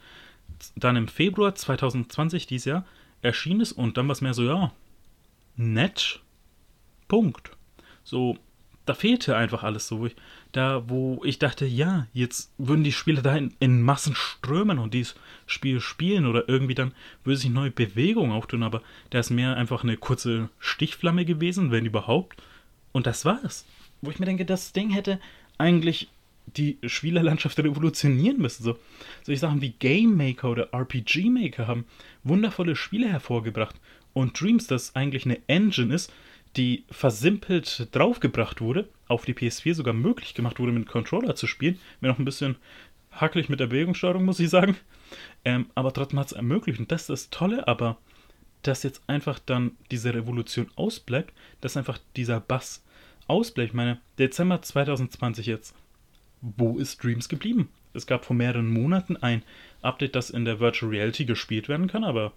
Dann 0.77 0.97
im 0.97 1.09
Februar 1.09 1.55
2020, 1.55 2.47
dieses 2.47 2.67
Jahr, 2.67 2.85
erschien 3.21 3.61
es 3.61 3.73
und 3.73 3.97
dann 3.97 4.07
war 4.07 4.13
es 4.13 4.21
mehr 4.21 4.35
so, 4.35 4.45
ja, 4.45 4.73
nett, 5.57 6.21
Punkt. 7.09 7.51
So, 8.05 8.39
da 8.85 8.95
fehlte 8.95 9.37
einfach 9.37 9.63
alles 9.63 9.87
so. 9.87 10.07
Ich, 10.07 10.17
da, 10.53 10.89
wo 10.89 11.23
ich 11.25 11.39
dachte, 11.39 11.67
ja, 11.67 12.07
jetzt 12.13 12.53
würden 12.59 12.85
die 12.85 12.93
Spieler 12.93 13.23
da 13.23 13.37
in, 13.37 13.55
in, 13.61 13.83
Massen 13.83 14.15
strömen 14.15 14.79
und 14.79 14.95
dieses 14.95 15.15
Spiel 15.47 15.81
spielen 15.81 16.27
oder 16.27 16.49
irgendwie 16.49 16.75
dann 16.75 16.93
würde 17.25 17.37
sich 17.37 17.51
neue 17.51 17.71
Bewegungen 17.71 18.33
auftun, 18.33 18.63
aber 18.63 18.83
da 19.11 19.21
ist 19.21 19.31
mehr 19.31 19.57
einfach 19.57 19.85
eine 19.85 19.97
kurze 19.97 20.49
Stichflamme 20.59 21.25
gewesen, 21.25 21.71
wenn 21.71 21.87
überhaupt. 21.87 22.43
Und 22.93 23.07
das 23.07 23.25
war's. 23.25 23.65
Wo 24.01 24.11
ich 24.11 24.19
mir 24.19 24.27
denke, 24.27 24.45
das 24.45 24.73
Ding 24.73 24.91
hätte 24.91 25.21
eigentlich 25.59 26.09
die 26.47 26.79
Spielerlandschaft 26.85 27.59
revolutionieren 27.61 28.39
müssen. 28.39 28.65
So, 28.65 28.77
solche 29.23 29.41
Sachen 29.41 29.61
wie 29.61 29.71
Game 29.71 30.17
Maker 30.17 30.51
oder 30.51 30.73
RPG 30.73 31.31
Maker 31.31 31.67
haben 31.67 31.87
wundervolle 32.25 32.77
Spiele 32.77 33.09
hervorgebracht. 33.09 33.77
Und 34.13 34.39
Dreams, 34.39 34.67
das 34.67 34.95
eigentlich 34.95 35.25
eine 35.25 35.39
Engine 35.47 35.95
ist, 35.95 36.13
die 36.57 36.85
versimpelt 36.91 37.89
draufgebracht 37.93 38.61
wurde, 38.61 38.89
auf 39.09 39.25
die 39.25 39.35
PS4 39.35 39.75
sogar 39.75 39.95
möglich 39.95 40.35
gemacht 40.35 40.59
wurde, 40.59 40.73
mit 40.73 40.87
Controller 40.87 41.35
zu 41.35 41.47
spielen. 41.47 41.79
Mir 42.01 42.09
noch 42.09 42.19
ein 42.19 42.25
bisschen 42.25 42.57
hackelig 43.11 43.49
mit 43.49 43.61
der 43.61 43.67
Bewegungssteuerung, 43.67 44.25
muss 44.25 44.41
ich 44.41 44.51
sagen. 44.51 44.77
Ähm, 45.45 45.67
aber 45.75 45.93
trotzdem 45.93 46.19
hat 46.19 46.29
es 46.29 46.33
ermöglicht. 46.33 46.81
Und 46.81 46.93
das 46.93 47.03
ist 47.03 47.11
das 47.11 47.31
Tolle, 47.31 47.69
aber 47.69 47.99
dass 48.63 48.83
jetzt 48.83 49.03
einfach 49.07 49.39
dann 49.39 49.73
diese 49.91 50.15
Revolution 50.15 50.71
ausbleibt, 50.77 51.33
dass 51.61 51.77
einfach 51.77 51.99
dieser 52.17 52.41
Bass 52.41 52.85
ausbleibt. 53.27 53.71
Ich 53.71 53.75
meine, 53.75 54.01
Dezember 54.19 54.63
2020 54.63 55.47
jetzt. 55.47 55.75
Wo 56.41 56.79
ist 56.79 57.03
Dreams 57.03 57.29
geblieben? 57.29 57.69
Es 57.95 58.07
gab 58.07 58.25
vor 58.25 58.35
mehreren 58.35 58.69
Monaten 58.69 59.17
ein 59.17 59.43
Update, 59.81 60.17
das 60.17 60.31
in 60.31 60.45
der 60.45 60.61
Virtual 60.61 60.91
Reality 60.91 61.25
gespielt 61.25 61.69
werden 61.69 61.87
kann, 61.87 62.05
aber 62.05 62.33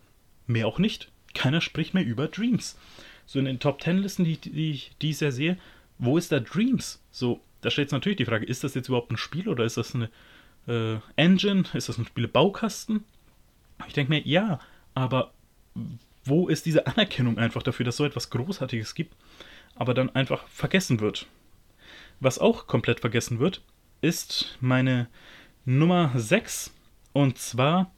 mehr 0.47 0.67
auch 0.67 0.79
nicht. 0.79 1.11
Keiner 1.33 1.59
spricht 1.59 1.93
mehr 1.93 2.05
über 2.05 2.27
Dreams 2.27 2.77
so 3.25 3.39
in 3.39 3.45
den 3.45 3.59
Top 3.59 3.79
Ten 3.79 3.97
Listen, 3.97 4.23
die, 4.23 4.37
die 4.37 4.71
ich 4.71 4.91
dieses 5.01 5.21
Jahr 5.21 5.31
sehe, 5.31 5.57
wo 5.97 6.17
ist 6.17 6.31
da 6.31 6.39
Dreams? 6.39 7.01
So, 7.11 7.41
da 7.61 7.71
stellt 7.71 7.89
sich 7.89 7.95
natürlich 7.95 8.17
die 8.17 8.25
Frage, 8.25 8.45
ist 8.45 8.63
das 8.63 8.75
jetzt 8.75 8.87
überhaupt 8.87 9.11
ein 9.11 9.17
Spiel 9.17 9.47
oder 9.49 9.63
ist 9.63 9.77
das 9.77 9.95
eine 9.95 10.09
äh, 10.67 10.97
Engine? 11.15 11.63
Ist 11.73 11.89
das 11.89 11.97
ein 11.97 12.05
Spielebaukasten? 12.05 13.03
Ich 13.87 13.93
denke 13.93 14.11
mir, 14.11 14.21
ja, 14.21 14.59
aber 14.93 15.33
wo 16.23 16.47
ist 16.47 16.65
diese 16.65 16.87
Anerkennung 16.87 17.37
einfach 17.37 17.63
dafür, 17.63 17.85
dass 17.85 17.97
so 17.97 18.05
etwas 18.05 18.29
Großartiges 18.29 18.95
gibt, 18.95 19.15
aber 19.75 19.93
dann 19.93 20.13
einfach 20.15 20.47
vergessen 20.47 20.99
wird? 20.99 21.27
Was 22.19 22.39
auch 22.39 22.67
komplett 22.67 23.01
vergessen 23.01 23.39
wird, 23.39 23.61
ist 24.01 24.57
meine 24.61 25.07
Nummer 25.65 26.11
6 26.15 26.73
und 27.13 27.37
zwar 27.37 27.91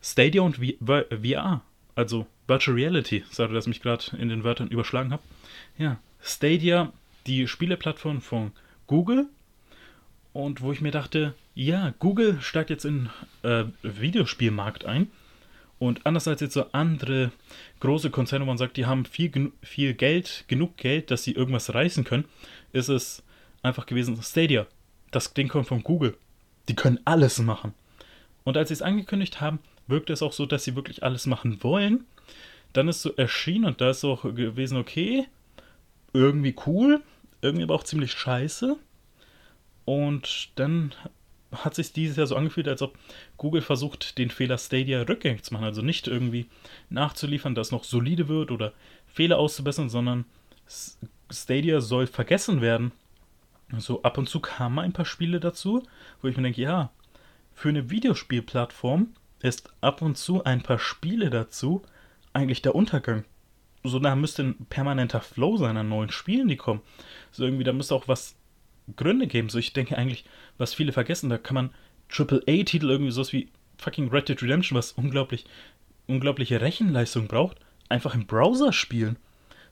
Stadia 0.00 0.42
und 0.42 0.56
VR. 0.58 1.62
Also 1.94 2.26
Virtual 2.48 2.74
Reality, 2.74 3.24
sorry, 3.30 3.52
dass 3.52 3.64
ich 3.64 3.68
mich 3.68 3.82
gerade 3.82 4.16
in 4.16 4.28
den 4.28 4.42
Wörtern 4.42 4.68
überschlagen 4.68 5.12
habe. 5.12 5.22
Ja, 5.76 5.98
Stadia, 6.20 6.92
die 7.26 7.46
Spieleplattform 7.46 8.20
von 8.20 8.52
Google. 8.86 9.26
Und 10.32 10.60
wo 10.60 10.72
ich 10.72 10.80
mir 10.80 10.90
dachte, 10.90 11.34
ja, 11.54 11.92
Google 11.98 12.40
steigt 12.40 12.70
jetzt 12.70 12.84
in 12.84 13.10
äh, 13.42 13.64
Videospielmarkt 13.82 14.84
ein. 14.84 15.08
Und 15.78 16.06
anders 16.06 16.26
als 16.26 16.40
jetzt 16.40 16.54
so 16.54 16.66
andere 16.72 17.30
große 17.80 18.10
Konzerne, 18.10 18.44
wo 18.44 18.48
man 18.48 18.58
sagt, 18.58 18.76
die 18.76 18.86
haben 18.86 19.04
viel, 19.04 19.52
viel 19.62 19.94
Geld, 19.94 20.44
genug 20.48 20.76
Geld, 20.76 21.10
dass 21.10 21.22
sie 21.22 21.32
irgendwas 21.32 21.72
reißen 21.74 22.04
können, 22.04 22.24
ist 22.72 22.88
es 22.88 23.22
einfach 23.62 23.86
gewesen, 23.86 24.20
Stadia. 24.22 24.66
Das 25.10 25.34
Ding 25.34 25.48
kommt 25.48 25.68
von 25.68 25.82
Google. 25.82 26.16
Die 26.68 26.74
können 26.74 26.98
alles 27.04 27.38
machen. 27.38 27.74
Und 28.44 28.56
als 28.56 28.68
sie 28.68 28.74
es 28.74 28.82
angekündigt 28.82 29.40
haben, 29.40 29.58
wirkte 29.88 30.12
es 30.12 30.22
auch 30.22 30.32
so, 30.32 30.46
dass 30.46 30.64
sie 30.64 30.76
wirklich 30.76 31.02
alles 31.02 31.26
machen 31.26 31.62
wollen. 31.62 32.04
Dann 32.72 32.88
ist 32.88 33.02
so 33.02 33.14
erschienen 33.14 33.64
und 33.64 33.80
da 33.80 33.90
ist 33.90 34.00
so 34.00 34.16
gewesen, 34.16 34.76
okay, 34.76 35.26
irgendwie 36.12 36.54
cool, 36.66 37.02
irgendwie 37.40 37.64
aber 37.64 37.74
auch 37.74 37.84
ziemlich 37.84 38.12
scheiße. 38.12 38.76
Und 39.84 40.50
dann 40.56 40.94
hat 41.50 41.74
sich 41.74 41.92
dieses 41.92 42.16
Jahr 42.16 42.26
so 42.26 42.36
angefühlt, 42.36 42.68
als 42.68 42.82
ob 42.82 42.98
Google 43.38 43.62
versucht, 43.62 44.18
den 44.18 44.30
Fehler 44.30 44.58
Stadia 44.58 45.02
rückgängig 45.02 45.44
zu 45.44 45.54
machen. 45.54 45.64
Also 45.64 45.80
nicht 45.80 46.06
irgendwie 46.06 46.46
nachzuliefern, 46.90 47.54
dass 47.54 47.72
noch 47.72 47.84
solide 47.84 48.28
wird 48.28 48.50
oder 48.50 48.72
Fehler 49.06 49.38
auszubessern, 49.38 49.88
sondern 49.88 50.26
Stadia 51.30 51.80
soll 51.80 52.06
vergessen 52.06 52.60
werden. 52.60 52.92
So 53.78 54.02
ab 54.02 54.18
und 54.18 54.28
zu 54.28 54.40
kamen 54.40 54.78
ein 54.78 54.92
paar 54.92 55.04
Spiele 55.04 55.40
dazu, 55.40 55.82
wo 56.20 56.28
ich 56.28 56.36
mir 56.36 56.42
denke, 56.42 56.60
ja, 56.60 56.90
für 57.54 57.68
eine 57.68 57.90
Videospielplattform 57.90 59.08
ist 59.40 59.70
ab 59.80 60.02
und 60.02 60.16
zu 60.16 60.44
ein 60.44 60.62
paar 60.62 60.78
Spiele 60.78 61.30
dazu 61.30 61.82
eigentlich 62.32 62.62
der 62.62 62.74
Untergang. 62.74 63.24
So, 63.84 63.98
da 63.98 64.16
müsste 64.16 64.42
ein 64.42 64.66
permanenter 64.68 65.20
Flow 65.20 65.56
sein 65.56 65.76
an 65.76 65.88
neuen 65.88 66.10
Spielen, 66.10 66.48
die 66.48 66.56
kommen. 66.56 66.80
So 67.30 67.44
irgendwie, 67.44 67.64
da 67.64 67.72
müsste 67.72 67.94
auch 67.94 68.08
was 68.08 68.34
Gründe 68.96 69.26
geben. 69.26 69.48
So, 69.48 69.58
ich 69.58 69.72
denke 69.72 69.96
eigentlich, 69.96 70.24
was 70.56 70.74
viele 70.74 70.92
vergessen, 70.92 71.30
da 71.30 71.38
kann 71.38 71.54
man 71.54 71.70
AAA-Titel 72.10 72.90
irgendwie 72.90 73.12
sowas 73.12 73.32
wie 73.32 73.48
fucking 73.78 74.08
Red 74.08 74.28
Dead 74.28 74.42
Redemption, 74.42 74.76
was 74.76 74.92
unglaublich, 74.92 75.44
unglaubliche 76.06 76.60
Rechenleistung 76.60 77.28
braucht, 77.28 77.58
einfach 77.88 78.14
im 78.14 78.26
Browser 78.26 78.72
spielen. 78.72 79.16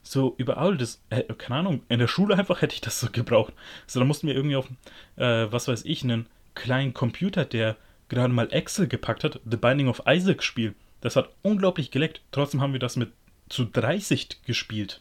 So 0.03 0.35
überall, 0.39 0.77
das, 0.77 1.03
äh, 1.11 1.25
keine 1.35 1.61
Ahnung, 1.61 1.83
in 1.89 1.99
der 1.99 2.07
Schule 2.07 2.37
einfach 2.37 2.63
hätte 2.63 2.75
ich 2.75 2.81
das 2.81 3.01
so 3.01 3.09
gebraucht. 3.11 3.53
So, 3.89 3.99
da 3.99 4.07
mussten 4.07 4.29
wir 4.29 4.37
irgendwie 4.37 4.57
auf, 4.57 4.69
äh, 5.17 5.51
was 5.51 5.67
weiß 5.67 5.85
ich, 5.85 6.05
einen 6.05 6.27
kleinen 6.55 6.95
Computer, 6.95 7.45
der 7.45 7.77
gerade 8.09 8.33
mal 8.33 8.53
Excel 8.53 8.87
gepackt 8.87 9.25
hat, 9.25 9.41
The 9.45 9.57
Binding 9.57 9.89
of 9.89 10.03
Isaac 10.07 10.43
spielen. 10.43 10.75
Das 11.01 11.17
hat 11.17 11.31
unglaublich 11.43 11.91
geleckt. 11.91 12.23
Trotzdem 12.31 12.61
haben 12.61 12.73
wir 12.73 12.81
das 12.81 12.97
mit 12.97 13.13
zu 13.49 13.65
30 13.65 14.43
gespielt. 14.45 15.01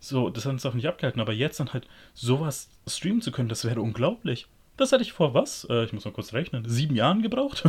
So, 0.00 0.28
das 0.28 0.44
hat 0.44 0.52
uns 0.52 0.66
auch 0.66 0.74
nicht 0.74 0.86
abgehalten. 0.86 1.20
Aber 1.20 1.32
jetzt 1.32 1.60
dann 1.60 1.72
halt 1.72 1.86
sowas 2.12 2.68
streamen 2.86 3.22
zu 3.22 3.32
können, 3.32 3.48
das 3.48 3.64
wäre 3.64 3.80
unglaublich. 3.80 4.46
Das 4.76 4.92
hätte 4.92 5.02
ich 5.02 5.12
vor 5.12 5.34
was? 5.34 5.66
Äh, 5.70 5.84
ich 5.84 5.92
muss 5.92 6.04
mal 6.04 6.12
kurz 6.12 6.32
rechnen. 6.32 6.68
Sieben 6.68 6.94
Jahren 6.94 7.22
gebraucht. 7.22 7.64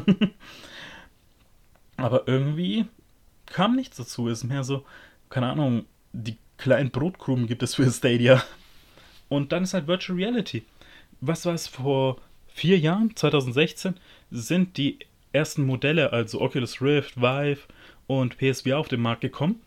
aber 1.97 2.27
irgendwie 2.27 2.85
kam 3.45 3.75
nichts 3.75 3.97
dazu. 3.97 4.27
Es 4.27 4.39
ist 4.39 4.49
mehr 4.49 4.63
so, 4.63 4.85
keine 5.29 5.51
Ahnung, 5.51 5.85
die 6.11 6.37
kleinen 6.57 6.91
Brotkrumen 6.91 7.47
gibt 7.47 7.63
es 7.63 7.75
für 7.75 7.89
Stadia. 7.89 8.43
Und 9.29 9.51
dann 9.51 9.63
ist 9.63 9.73
halt 9.73 9.87
Virtual 9.87 10.17
Reality. 10.17 10.63
Was 11.21 11.45
war 11.45 11.53
es 11.53 11.67
vor 11.67 12.17
vier 12.47 12.79
Jahren, 12.79 13.15
2016, 13.15 13.95
sind 14.31 14.77
die 14.77 14.99
ersten 15.33 15.65
Modelle, 15.65 16.13
also 16.13 16.41
Oculus 16.41 16.81
Rift, 16.81 17.17
Vive 17.17 17.61
und 18.07 18.37
PSVR 18.37 18.79
auf 18.79 18.87
den 18.87 19.01
Markt 19.01 19.21
gekommen. 19.21 19.61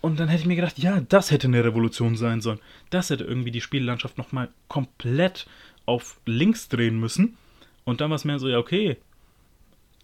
Und 0.00 0.20
dann 0.20 0.28
hätte 0.28 0.42
ich 0.42 0.46
mir 0.46 0.56
gedacht, 0.56 0.78
ja, 0.78 1.00
das 1.00 1.30
hätte 1.30 1.48
eine 1.48 1.64
Revolution 1.64 2.16
sein 2.16 2.40
sollen. 2.40 2.60
Das 2.90 3.10
hätte 3.10 3.24
irgendwie 3.24 3.50
die 3.50 3.60
Spiellandschaft 3.60 4.16
nochmal 4.16 4.48
komplett 4.68 5.46
auf 5.86 6.20
links 6.24 6.68
drehen 6.68 7.00
müssen. 7.00 7.36
Und 7.84 8.00
dann 8.00 8.10
war 8.10 8.16
es 8.16 8.24
mehr 8.24 8.38
so, 8.38 8.48
ja, 8.48 8.58
okay, 8.58 8.98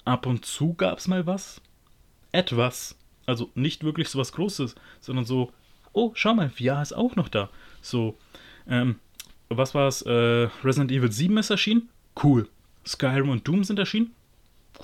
ab 0.04 0.26
und 0.26 0.44
zu 0.44 0.74
gab 0.74 0.98
es 0.98 1.08
mal 1.08 1.26
was. 1.26 1.60
Etwas. 2.32 2.96
Also 3.26 3.50
nicht 3.54 3.84
wirklich 3.84 4.08
so 4.08 4.18
was 4.18 4.32
Großes, 4.32 4.74
sondern 5.00 5.24
so, 5.24 5.52
oh, 5.92 6.10
schau 6.14 6.34
mal, 6.34 6.50
VR 6.50 6.82
ist 6.82 6.92
auch 6.92 7.16
noch 7.16 7.28
da. 7.28 7.48
So, 7.80 8.18
ähm, 8.68 8.96
was 9.48 9.74
war 9.74 9.88
es? 9.88 10.02
Äh, 10.02 10.48
Resident 10.64 10.90
Evil 10.90 11.12
7 11.12 11.36
ist 11.38 11.50
erschienen. 11.50 11.88
Cool. 12.22 12.48
Skyrim 12.86 13.28
und 13.28 13.46
Doom 13.46 13.64
sind 13.64 13.78
erschienen 13.78 14.12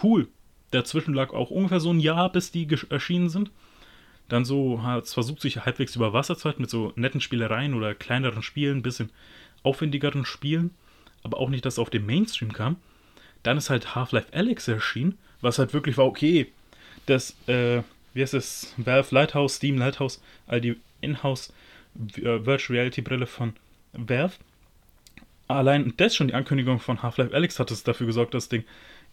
cool. 0.03 0.29
Dazwischen 0.71 1.15
lag 1.15 1.33
auch 1.33 1.51
ungefähr 1.51 1.81
so 1.81 1.93
ein 1.93 2.01
Jahr, 2.01 2.31
bis 2.31 2.53
die 2.53 2.69
erschienen 2.91 3.29
sind. 3.29 3.51
Dann 4.29 4.45
so 4.45 4.83
hat 4.83 5.05
es 5.05 5.15
versucht, 5.15 5.41
sich 5.41 5.65
halbwegs 5.65 5.97
über 5.97 6.13
Wasser 6.13 6.37
zu 6.37 6.45
halten 6.45 6.63
mit 6.63 6.71
so 6.71 6.93
netten 6.95 7.21
Spielereien 7.21 7.75
oder 7.75 7.95
kleineren 7.95 8.43
Spielen, 8.43 8.83
bisschen 8.83 9.11
aufwendigeren 9.65 10.25
Spielen, 10.25 10.71
aber 11.25 11.39
auch 11.39 11.49
nicht, 11.49 11.65
dass 11.65 11.75
es 11.75 11.79
auf 11.79 11.91
den 11.91 12.07
Mainstream 12.07 12.53
kam. 12.53 12.77
Dann 13.43 13.59
ist 13.59 13.71
halt 13.71 13.95
Half-Life 13.97 14.33
Alex 14.33 14.69
erschienen, 14.69 15.19
was 15.41 15.59
halt 15.59 15.73
wirklich 15.75 15.97
war, 15.97 16.07
okay, 16.07 16.53
das, 17.07 17.35
äh, 17.49 17.83
wie 18.15 18.23
heißt 18.23 18.35
es, 18.35 18.73
Valve 18.77 19.13
Lighthouse, 19.13 19.57
Steam 19.57 19.77
Lighthouse, 19.79 20.23
all 20.47 20.61
die 20.61 20.77
Inhouse 21.01 21.53
äh, 22.17 22.47
Virtual 22.47 22.79
Reality 22.79 23.01
Brille 23.01 23.27
von 23.27 23.55
Valve 23.93 24.35
allein 25.57 25.95
das 25.97 26.15
schon, 26.15 26.29
die 26.29 26.35
Ankündigung 26.35 26.79
von 26.81 27.03
Half-Life 27.03 27.35
Alex 27.35 27.59
hat 27.59 27.71
es 27.71 27.83
dafür 27.83 28.07
gesorgt, 28.07 28.35
dass 28.35 28.45
das 28.45 28.49
Ding 28.51 28.65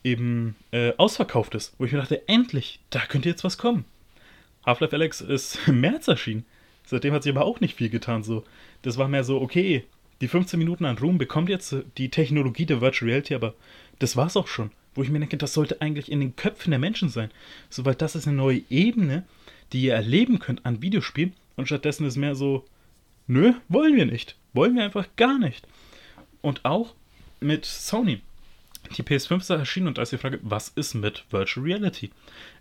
eben 0.03 0.55
äh, 0.71 0.93
ausverkauft 0.97 1.55
ist. 1.55 1.73
Wo 1.77 1.85
ich 1.85 1.91
mir 1.91 1.99
dachte, 1.99 2.27
endlich, 2.27 2.79
da 2.89 2.99
könnte 2.99 3.29
jetzt 3.29 3.43
was 3.43 3.57
kommen. 3.57 3.85
Half-Life 4.65 4.95
Alex 4.95 5.21
ist 5.21 5.59
im 5.67 5.81
März 5.81 6.07
erschienen. 6.07 6.45
Seitdem 6.85 7.13
hat 7.13 7.23
sich 7.23 7.35
aber 7.35 7.45
auch 7.45 7.59
nicht 7.59 7.75
viel 7.75 7.89
getan. 7.89 8.23
So. 8.23 8.43
Das 8.81 8.97
war 8.97 9.07
mehr 9.07 9.23
so, 9.23 9.41
okay, 9.41 9.83
die 10.21 10.27
15 10.27 10.57
Minuten 10.57 10.85
an 10.85 10.97
Ruhm 10.97 11.17
bekommt 11.17 11.49
jetzt 11.49 11.75
die 11.97 12.09
Technologie 12.09 12.65
der 12.65 12.81
Virtual 12.81 13.09
Reality, 13.09 13.35
aber 13.35 13.53
das 13.99 14.15
war's 14.15 14.37
auch 14.37 14.47
schon. 14.47 14.71
Wo 14.95 15.03
ich 15.03 15.09
mir 15.09 15.19
denke, 15.19 15.37
das 15.37 15.53
sollte 15.53 15.81
eigentlich 15.81 16.11
in 16.11 16.19
den 16.19 16.35
Köpfen 16.35 16.71
der 16.71 16.79
Menschen 16.79 17.09
sein. 17.09 17.29
So, 17.69 17.85
weil 17.85 17.93
das 17.93 18.15
ist 18.15 18.27
eine 18.27 18.37
neue 18.37 18.61
Ebene, 18.69 19.25
die 19.73 19.83
ihr 19.83 19.93
erleben 19.93 20.39
könnt 20.39 20.65
an 20.65 20.81
Videospielen. 20.81 21.33
Und 21.55 21.67
stattdessen 21.67 22.05
ist 22.05 22.15
mehr 22.15 22.35
so, 22.35 22.65
nö, 23.27 23.53
wollen 23.67 23.95
wir 23.95 24.05
nicht. 24.05 24.37
Wollen 24.53 24.75
wir 24.75 24.83
einfach 24.83 25.07
gar 25.17 25.37
nicht. 25.37 25.67
Und 26.41 26.65
auch 26.65 26.93
mit 27.39 27.65
Sony. 27.65 28.21
Die 28.95 29.03
PS5 29.03 29.39
ist 29.39 29.49
erschienen 29.49 29.87
und 29.87 29.97
da 29.97 30.03
ist 30.03 30.11
die 30.11 30.17
Frage, 30.17 30.39
was 30.43 30.69
ist 30.69 30.93
mit 30.93 31.25
Virtual 31.29 31.65
Reality? 31.65 32.11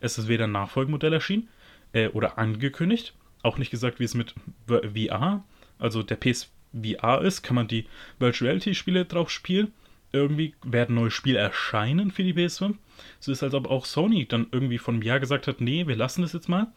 Es 0.01 0.19
ist 0.19 0.29
weder 0.29 0.45
ein 0.45 0.53
Nachfolgemodell 0.53 1.13
erschienen 1.13 1.49
äh, 1.93 2.09
oder 2.09 2.39
angekündigt, 2.39 3.15
auch 3.43 3.59
nicht 3.59 3.71
gesagt, 3.71 4.01
wie 4.01 4.05
es 4.05 4.15
mit 4.15 4.35
VR, 4.67 5.45
also 5.79 6.03
der 6.03 6.17
PSVR 6.17 7.23
ist, 7.23 7.43
kann 7.43 7.55
man 7.55 7.69
die 7.69 7.87
Virtual 8.19 8.49
Reality 8.49 8.75
Spiele 8.75 9.05
drauf 9.05 9.31
spielen. 9.31 9.73
Irgendwie 10.13 10.55
werden 10.65 10.95
neue 10.95 11.11
Spiele 11.11 11.39
erscheinen 11.39 12.11
für 12.11 12.25
die 12.25 12.35
PS5. 12.35 12.75
So 13.21 13.33
ist, 13.33 13.43
als 13.43 13.55
ob 13.55 13.69
auch 13.69 13.85
Sony 13.85 14.27
dann 14.27 14.47
irgendwie 14.51 14.79
von 14.79 15.01
einem 15.01 15.21
gesagt 15.21 15.47
hat, 15.47 15.61
nee, 15.61 15.87
wir 15.87 15.97
lassen 15.97 16.23
das 16.23 16.33
jetzt 16.33 16.49
mal 16.49 16.69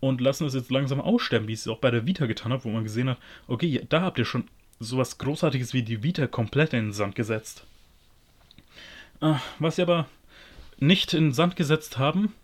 und 0.00 0.20
lassen 0.20 0.46
es 0.46 0.54
jetzt 0.54 0.70
langsam 0.70 1.00
aussterben, 1.00 1.48
wie 1.48 1.52
es 1.52 1.66
auch 1.66 1.78
bei 1.78 1.90
der 1.90 2.06
Vita 2.06 2.26
getan 2.26 2.52
hat, 2.52 2.64
wo 2.64 2.68
man 2.68 2.84
gesehen 2.84 3.08
hat, 3.08 3.18
okay, 3.46 3.84
da 3.88 4.02
habt 4.02 4.18
ihr 4.18 4.24
schon 4.24 4.44
sowas 4.80 5.18
Großartiges 5.18 5.72
wie 5.72 5.82
die 5.82 6.02
Vita 6.02 6.26
komplett 6.26 6.72
in 6.72 6.86
den 6.86 6.92
Sand 6.92 7.14
gesetzt. 7.14 7.64
Ah, 9.20 9.40
was 9.58 9.76
sie 9.76 9.82
aber 9.82 10.06
nicht 10.78 11.14
in 11.14 11.26
den 11.26 11.32
Sand 11.32 11.56
gesetzt 11.56 11.98
haben, 11.98 12.34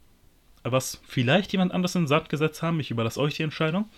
was 0.63 1.01
vielleicht 1.07 1.53
jemand 1.53 1.73
anders 1.73 1.95
in 1.95 2.03
den 2.03 2.09
Sand 2.09 2.29
gesetzt 2.29 2.63
haben, 2.63 2.81
ich 2.81 2.91
überlasse 2.91 3.21
euch 3.21 3.35
die 3.35 3.43
Entscheidung, 3.43 3.89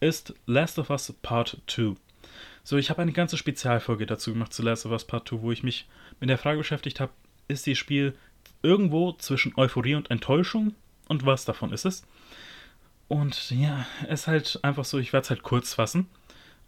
ist 0.00 0.34
Last 0.46 0.78
of 0.78 0.90
Us 0.90 1.12
Part 1.22 1.58
2. 1.66 1.94
So, 2.64 2.76
ich 2.76 2.90
habe 2.90 3.02
eine 3.02 3.12
ganze 3.12 3.38
Spezialfolge 3.38 4.06
dazu 4.06 4.32
gemacht 4.32 4.52
zu 4.52 4.62
Last 4.62 4.84
of 4.84 4.92
Us 4.92 5.04
Part 5.04 5.28
2, 5.28 5.40
wo 5.40 5.52
ich 5.52 5.62
mich 5.62 5.88
mit 6.20 6.28
der 6.28 6.38
Frage 6.38 6.58
beschäftigt 6.58 7.00
habe, 7.00 7.12
ist 7.46 7.66
das 7.66 7.78
Spiel 7.78 8.14
irgendwo 8.62 9.12
zwischen 9.12 9.54
Euphorie 9.56 9.94
und 9.94 10.10
Enttäuschung 10.10 10.74
und 11.08 11.24
was 11.24 11.44
davon 11.44 11.72
ist 11.72 11.86
es? 11.86 12.04
Und 13.08 13.50
ja, 13.50 13.86
es 14.06 14.20
ist 14.20 14.26
halt 14.26 14.60
einfach 14.62 14.84
so, 14.84 14.98
ich 14.98 15.12
werde 15.12 15.24
es 15.24 15.30
halt 15.30 15.42
kurz 15.42 15.74
fassen. 15.74 16.06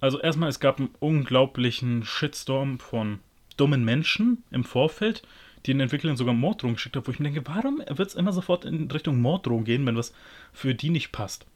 Also 0.00 0.20
erstmal, 0.20 0.48
es 0.48 0.60
gab 0.60 0.78
einen 0.78 0.90
unglaublichen 0.98 2.04
Shitstorm 2.04 2.78
von 2.78 3.20
dummen 3.56 3.84
Menschen 3.84 4.42
im 4.50 4.64
Vorfeld, 4.64 5.22
die 5.66 5.72
den 5.72 5.80
Entwicklern 5.80 6.16
sogar 6.16 6.34
Morddrohungen 6.34 6.76
geschickt 6.76 6.96
haben, 6.96 7.06
wo 7.06 7.10
ich 7.10 7.18
mir 7.18 7.30
denke, 7.30 7.46
warum 7.46 7.82
wird 7.86 8.08
es 8.08 8.14
immer 8.14 8.32
sofort 8.32 8.64
in 8.64 8.90
Richtung 8.90 9.20
Morddrohung 9.20 9.64
gehen, 9.64 9.84
wenn 9.84 9.96
was 9.96 10.14
für 10.52 10.74
die 10.74 10.88
nicht 10.88 11.12
passt? 11.12 11.46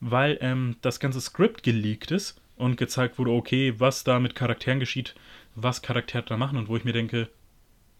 Weil 0.00 0.38
ähm, 0.40 0.76
das 0.80 1.00
ganze 1.00 1.20
Skript 1.20 1.62
geleakt 1.62 2.10
ist 2.10 2.40
und 2.56 2.76
gezeigt 2.76 3.18
wurde, 3.18 3.30
okay, 3.30 3.74
was 3.78 4.04
da 4.04 4.18
mit 4.20 4.34
Charakteren 4.34 4.80
geschieht, 4.80 5.14
was 5.54 5.82
Charaktere 5.82 6.24
da 6.24 6.36
machen 6.38 6.56
und 6.56 6.68
wo 6.68 6.76
ich 6.76 6.84
mir 6.84 6.94
denke, 6.94 7.28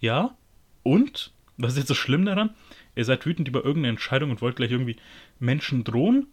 ja, 0.00 0.34
und? 0.82 1.32
Was 1.58 1.72
ist 1.72 1.78
jetzt 1.78 1.88
so 1.88 1.94
schlimm 1.94 2.24
daran? 2.24 2.54
Ihr 2.96 3.04
seid 3.04 3.26
wütend 3.26 3.46
über 3.46 3.64
irgendeine 3.64 3.90
Entscheidung 3.90 4.30
und 4.30 4.40
wollt 4.40 4.56
gleich 4.56 4.70
irgendwie 4.70 4.96
Menschen 5.38 5.84
drohen 5.84 6.26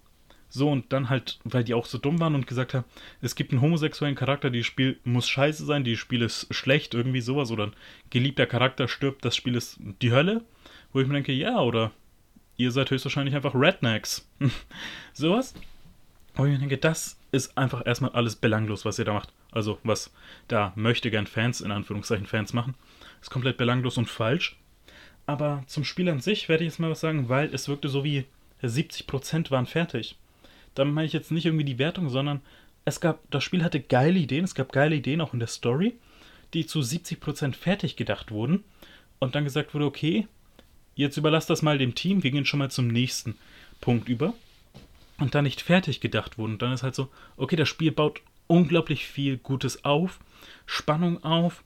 so, 0.51 0.69
und 0.69 0.91
dann 0.91 1.09
halt, 1.09 1.39
weil 1.43 1.63
die 1.63 1.75
auch 1.75 1.85
so 1.85 1.99
dumm 1.99 2.19
waren 2.19 2.33
und 2.33 2.47
gesagt 2.47 2.73
haben, 2.73 2.85
es 3.21 3.35
gibt 3.35 3.51
einen 3.51 3.61
homosexuellen 3.61 4.15
Charakter, 4.15 4.49
die 4.49 4.63
Spiel 4.63 4.99
muss 5.03 5.29
scheiße 5.29 5.63
sein, 5.63 5.83
die 5.83 5.95
Spiel 5.95 6.23
ist 6.23 6.47
schlecht, 6.53 6.95
irgendwie 6.95 7.21
sowas, 7.21 7.51
oder 7.51 7.67
ein 7.67 7.73
geliebter 8.09 8.47
Charakter 8.47 8.87
stirbt, 8.87 9.23
das 9.23 9.35
Spiel 9.35 9.55
ist 9.55 9.77
die 10.01 10.11
Hölle. 10.11 10.43
Wo 10.91 10.99
ich 10.99 11.07
mir 11.07 11.13
denke, 11.13 11.33
ja, 11.33 11.59
oder 11.59 11.91
ihr 12.57 12.71
seid 12.71 12.89
höchstwahrscheinlich 12.89 13.35
einfach 13.35 13.53
Rednecks. 13.53 14.27
sowas. 15.13 15.53
Wo 16.33 16.45
ich 16.45 16.51
mir 16.51 16.57
denke, 16.57 16.79
das 16.79 17.19
ist 17.31 17.55
einfach 17.55 17.85
erstmal 17.85 18.11
alles 18.11 18.35
belanglos, 18.35 18.85
was 18.85 18.97
ihr 18.97 19.05
da 19.05 19.13
macht. 19.13 19.31
Also, 19.51 19.77
was 19.83 20.11
da 20.47 20.73
möchte 20.75 21.11
gern 21.11 21.27
Fans, 21.27 21.61
in 21.61 21.71
Anführungszeichen 21.71 22.25
Fans 22.25 22.53
machen. 22.53 22.73
Ist 23.21 23.29
komplett 23.29 23.57
belanglos 23.57 23.99
und 23.99 24.09
falsch. 24.09 24.57
Aber 25.27 25.63
zum 25.67 25.83
Spiel 25.83 26.09
an 26.09 26.21
sich 26.21 26.49
werde 26.49 26.63
ich 26.63 26.71
jetzt 26.71 26.79
mal 26.79 26.89
was 26.89 27.01
sagen, 27.01 27.29
weil 27.29 27.53
es 27.53 27.67
wirkte 27.67 27.87
so 27.87 28.03
wie 28.03 28.25
70% 28.63 29.51
waren 29.51 29.67
fertig 29.67 30.17
damit 30.75 30.93
meine 30.93 31.07
ich 31.07 31.13
jetzt 31.13 31.31
nicht 31.31 31.45
irgendwie 31.45 31.65
die 31.65 31.79
Wertung, 31.79 32.09
sondern 32.09 32.41
es 32.85 32.99
gab, 32.99 33.29
das 33.31 33.43
Spiel 33.43 33.63
hatte 33.63 33.79
geile 33.79 34.19
Ideen, 34.19 34.45
es 34.45 34.55
gab 34.55 34.71
geile 34.71 34.95
Ideen 34.95 35.21
auch 35.21 35.33
in 35.33 35.39
der 35.39 35.47
Story, 35.47 35.95
die 36.53 36.65
zu 36.65 36.79
70% 36.79 37.53
fertig 37.53 37.95
gedacht 37.95 38.31
wurden 38.31 38.63
und 39.19 39.35
dann 39.35 39.43
gesagt 39.43 39.73
wurde, 39.73 39.85
okay, 39.85 40.27
jetzt 40.95 41.17
überlasst 41.17 41.49
das 41.49 41.61
mal 41.61 41.77
dem 41.77 41.95
Team, 41.95 42.23
wir 42.23 42.31
gehen 42.31 42.45
schon 42.45 42.59
mal 42.59 42.71
zum 42.71 42.87
nächsten 42.87 43.35
Punkt 43.81 44.09
über 44.09 44.33
und 45.19 45.35
dann 45.35 45.43
nicht 45.43 45.61
fertig 45.61 46.01
gedacht 46.01 46.37
wurden. 46.37 46.53
Und 46.53 46.61
dann 46.61 46.73
ist 46.73 46.83
halt 46.83 46.95
so, 46.95 47.09
okay, 47.37 47.55
das 47.55 47.69
Spiel 47.69 47.91
baut 47.91 48.21
unglaublich 48.47 49.05
viel 49.05 49.37
Gutes 49.37 49.85
auf, 49.85 50.19
Spannung 50.65 51.23
auf, 51.23 51.63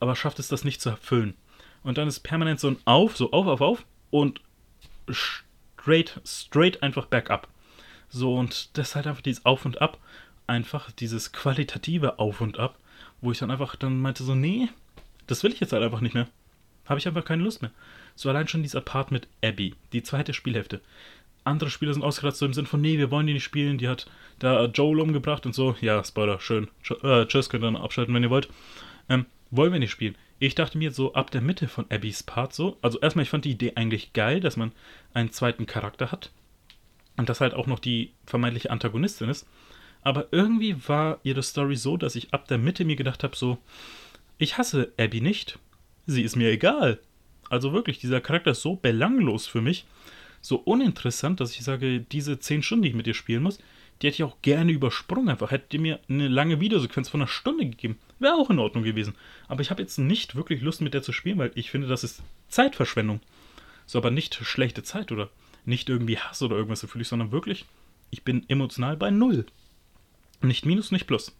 aber 0.00 0.16
schafft 0.16 0.38
es 0.38 0.48
das 0.48 0.64
nicht 0.64 0.80
zu 0.80 0.90
erfüllen. 0.90 1.34
Und 1.82 1.98
dann 1.98 2.08
ist 2.08 2.20
permanent 2.20 2.60
so 2.60 2.68
ein 2.68 2.78
Auf, 2.84 3.16
so 3.16 3.30
auf, 3.32 3.46
auf, 3.46 3.60
auf 3.60 3.86
und 4.10 4.40
straight, 5.08 6.20
straight 6.24 6.82
einfach 6.82 7.06
bergab. 7.06 7.48
So, 8.10 8.36
und 8.36 8.76
das 8.76 8.90
ist 8.90 8.96
halt 8.96 9.06
einfach 9.06 9.22
dieses 9.22 9.46
Auf 9.46 9.64
und 9.64 9.80
Ab, 9.80 9.98
einfach 10.46 10.90
dieses 10.90 11.32
qualitative 11.32 12.18
Auf 12.18 12.40
und 12.40 12.58
Ab, 12.58 12.76
wo 13.20 13.32
ich 13.32 13.38
dann 13.38 13.50
einfach 13.50 13.76
dann 13.76 14.00
meinte 14.00 14.24
so, 14.24 14.34
nee, 14.34 14.68
das 15.26 15.42
will 15.42 15.52
ich 15.52 15.60
jetzt 15.60 15.72
halt 15.72 15.82
einfach 15.82 16.00
nicht 16.00 16.14
mehr. 16.14 16.28
Habe 16.86 16.98
ich 16.98 17.06
einfach 17.06 17.24
keine 17.24 17.44
Lust 17.44 17.62
mehr. 17.62 17.70
So 18.16 18.28
allein 18.28 18.48
schon 18.48 18.62
dieser 18.62 18.80
Part 18.80 19.12
mit 19.12 19.28
Abby, 19.44 19.74
die 19.92 20.02
zweite 20.02 20.34
Spielhälfte. 20.34 20.80
Andere 21.44 21.70
Spieler 21.70 21.94
sind 21.94 22.02
ausgerastet 22.02 22.40
so 22.40 22.46
im 22.46 22.52
Sinn 22.52 22.66
von, 22.66 22.80
nee, 22.80 22.98
wir 22.98 23.10
wollen 23.10 23.26
die 23.26 23.32
nicht 23.32 23.44
spielen, 23.44 23.78
die 23.78 23.88
hat 23.88 24.10
da 24.40 24.66
Joel 24.66 25.00
umgebracht 25.00 25.46
und 25.46 25.54
so. 25.54 25.76
Ja, 25.80 26.04
Spoiler, 26.04 26.40
schön. 26.40 26.68
Äh, 27.02 27.26
tschüss, 27.26 27.48
könnt 27.48 27.64
ihr 27.64 27.70
dann 27.70 27.80
abschalten, 27.80 28.14
wenn 28.14 28.24
ihr 28.24 28.30
wollt. 28.30 28.48
Ähm, 29.08 29.26
wollen 29.50 29.72
wir 29.72 29.78
nicht 29.78 29.90
spielen. 29.90 30.16
Ich 30.38 30.54
dachte 30.54 30.78
mir 30.78 30.90
so 30.90 31.14
ab 31.14 31.30
der 31.30 31.42
Mitte 31.42 31.68
von 31.68 31.86
Abbys 31.90 32.22
Part 32.22 32.54
so, 32.54 32.76
also 32.82 32.98
erstmal, 33.00 33.24
ich 33.24 33.30
fand 33.30 33.44
die 33.44 33.50
Idee 33.50 33.72
eigentlich 33.76 34.12
geil, 34.12 34.40
dass 34.40 34.56
man 34.56 34.72
einen 35.14 35.32
zweiten 35.32 35.66
Charakter 35.66 36.10
hat, 36.10 36.30
und 37.20 37.28
das 37.28 37.40
halt 37.40 37.54
auch 37.54 37.66
noch 37.66 37.78
die 37.78 38.12
vermeintliche 38.26 38.70
Antagonistin 38.70 39.28
ist. 39.28 39.46
Aber 40.02 40.28
irgendwie 40.32 40.76
war 40.88 41.20
ihre 41.22 41.42
Story 41.42 41.76
so, 41.76 41.96
dass 41.96 42.16
ich 42.16 42.32
ab 42.32 42.48
der 42.48 42.58
Mitte 42.58 42.84
mir 42.84 42.96
gedacht 42.96 43.22
habe, 43.22 43.36
so, 43.36 43.58
ich 44.38 44.56
hasse 44.56 44.92
Abby 44.98 45.20
nicht. 45.20 45.58
Sie 46.06 46.22
ist 46.22 46.36
mir 46.36 46.50
egal. 46.50 46.98
Also 47.50 47.72
wirklich, 47.72 47.98
dieser 47.98 48.20
Charakter 48.20 48.52
ist 48.52 48.62
so 48.62 48.76
belanglos 48.76 49.46
für 49.46 49.60
mich, 49.60 49.84
so 50.40 50.56
uninteressant, 50.56 51.40
dass 51.40 51.54
ich 51.54 51.62
sage, 51.62 52.00
diese 52.00 52.38
10 52.38 52.62
Stunden, 52.62 52.84
die 52.84 52.88
ich 52.88 52.94
mit 52.94 53.06
ihr 53.06 53.14
spielen 53.14 53.42
muss, 53.42 53.58
die 54.00 54.06
hätte 54.06 54.14
ich 54.14 54.22
auch 54.22 54.40
gerne 54.40 54.72
übersprungen. 54.72 55.28
Einfach 55.28 55.50
hätte 55.50 55.78
mir 55.78 56.00
eine 56.08 56.28
lange 56.28 56.58
Videosequenz 56.60 57.10
von 57.10 57.20
einer 57.20 57.28
Stunde 57.28 57.66
gegeben. 57.66 57.98
Wäre 58.18 58.34
auch 58.34 58.48
in 58.48 58.58
Ordnung 58.58 58.82
gewesen. 58.82 59.14
Aber 59.46 59.60
ich 59.60 59.70
habe 59.70 59.82
jetzt 59.82 59.98
nicht 59.98 60.36
wirklich 60.36 60.62
Lust 60.62 60.80
mit 60.80 60.94
der 60.94 61.02
zu 61.02 61.12
spielen, 61.12 61.36
weil 61.36 61.52
ich 61.54 61.70
finde, 61.70 61.86
das 61.86 62.02
ist 62.02 62.22
Zeitverschwendung. 62.48 63.20
So, 63.84 63.98
aber 63.98 64.10
nicht 64.10 64.34
schlechte 64.36 64.82
Zeit 64.82 65.12
oder 65.12 65.28
nicht 65.64 65.88
irgendwie 65.88 66.18
Hass 66.18 66.42
oder 66.42 66.56
irgendwas 66.56 66.84
ich, 66.84 67.08
sondern 67.08 67.32
wirklich, 67.32 67.66
ich 68.10 68.24
bin 68.24 68.48
emotional 68.48 68.96
bei 68.96 69.10
Null. 69.10 69.46
Nicht 70.42 70.66
Minus, 70.66 70.90
nicht 70.90 71.06
Plus. 71.06 71.36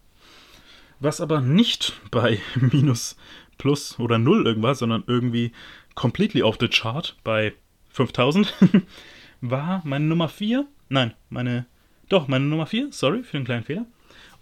Was 1.01 1.21
aber 1.21 1.41
nicht 1.41 1.95
bei 2.11 2.41
Minus, 2.57 3.17
Plus 3.59 3.99
oder 3.99 4.19
Null 4.19 4.47
irgendwas, 4.47 4.79
sondern 4.79 5.05
irgendwie 5.07 5.53
completely 5.95 6.43
off 6.43 6.57
the 6.61 6.69
chart 6.69 7.17
bei 7.25 7.55
5000 7.91 8.55
war 9.41 9.83
meine 9.85 10.07
Nummer 10.07 10.29
4. 10.29 10.67
Nein, 10.89 11.15
meine. 11.29 11.67
Doch, 12.09 12.29
meine 12.29 12.45
Nummer 12.45 12.67
4. 12.67 12.93
Sorry 12.93 13.23
für 13.23 13.37
den 13.37 13.45
kleinen 13.45 13.65
Fehler. 13.65 13.87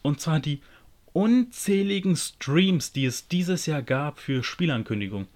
Und 0.02 0.20
zwar 0.20 0.40
die 0.40 0.60
unzähligen 1.12 2.16
Streams, 2.16 2.92
die 2.92 3.04
es 3.04 3.28
dieses 3.28 3.66
Jahr 3.66 3.82
gab 3.82 4.18
für 4.18 4.42
Spielankündigungen. 4.42 5.28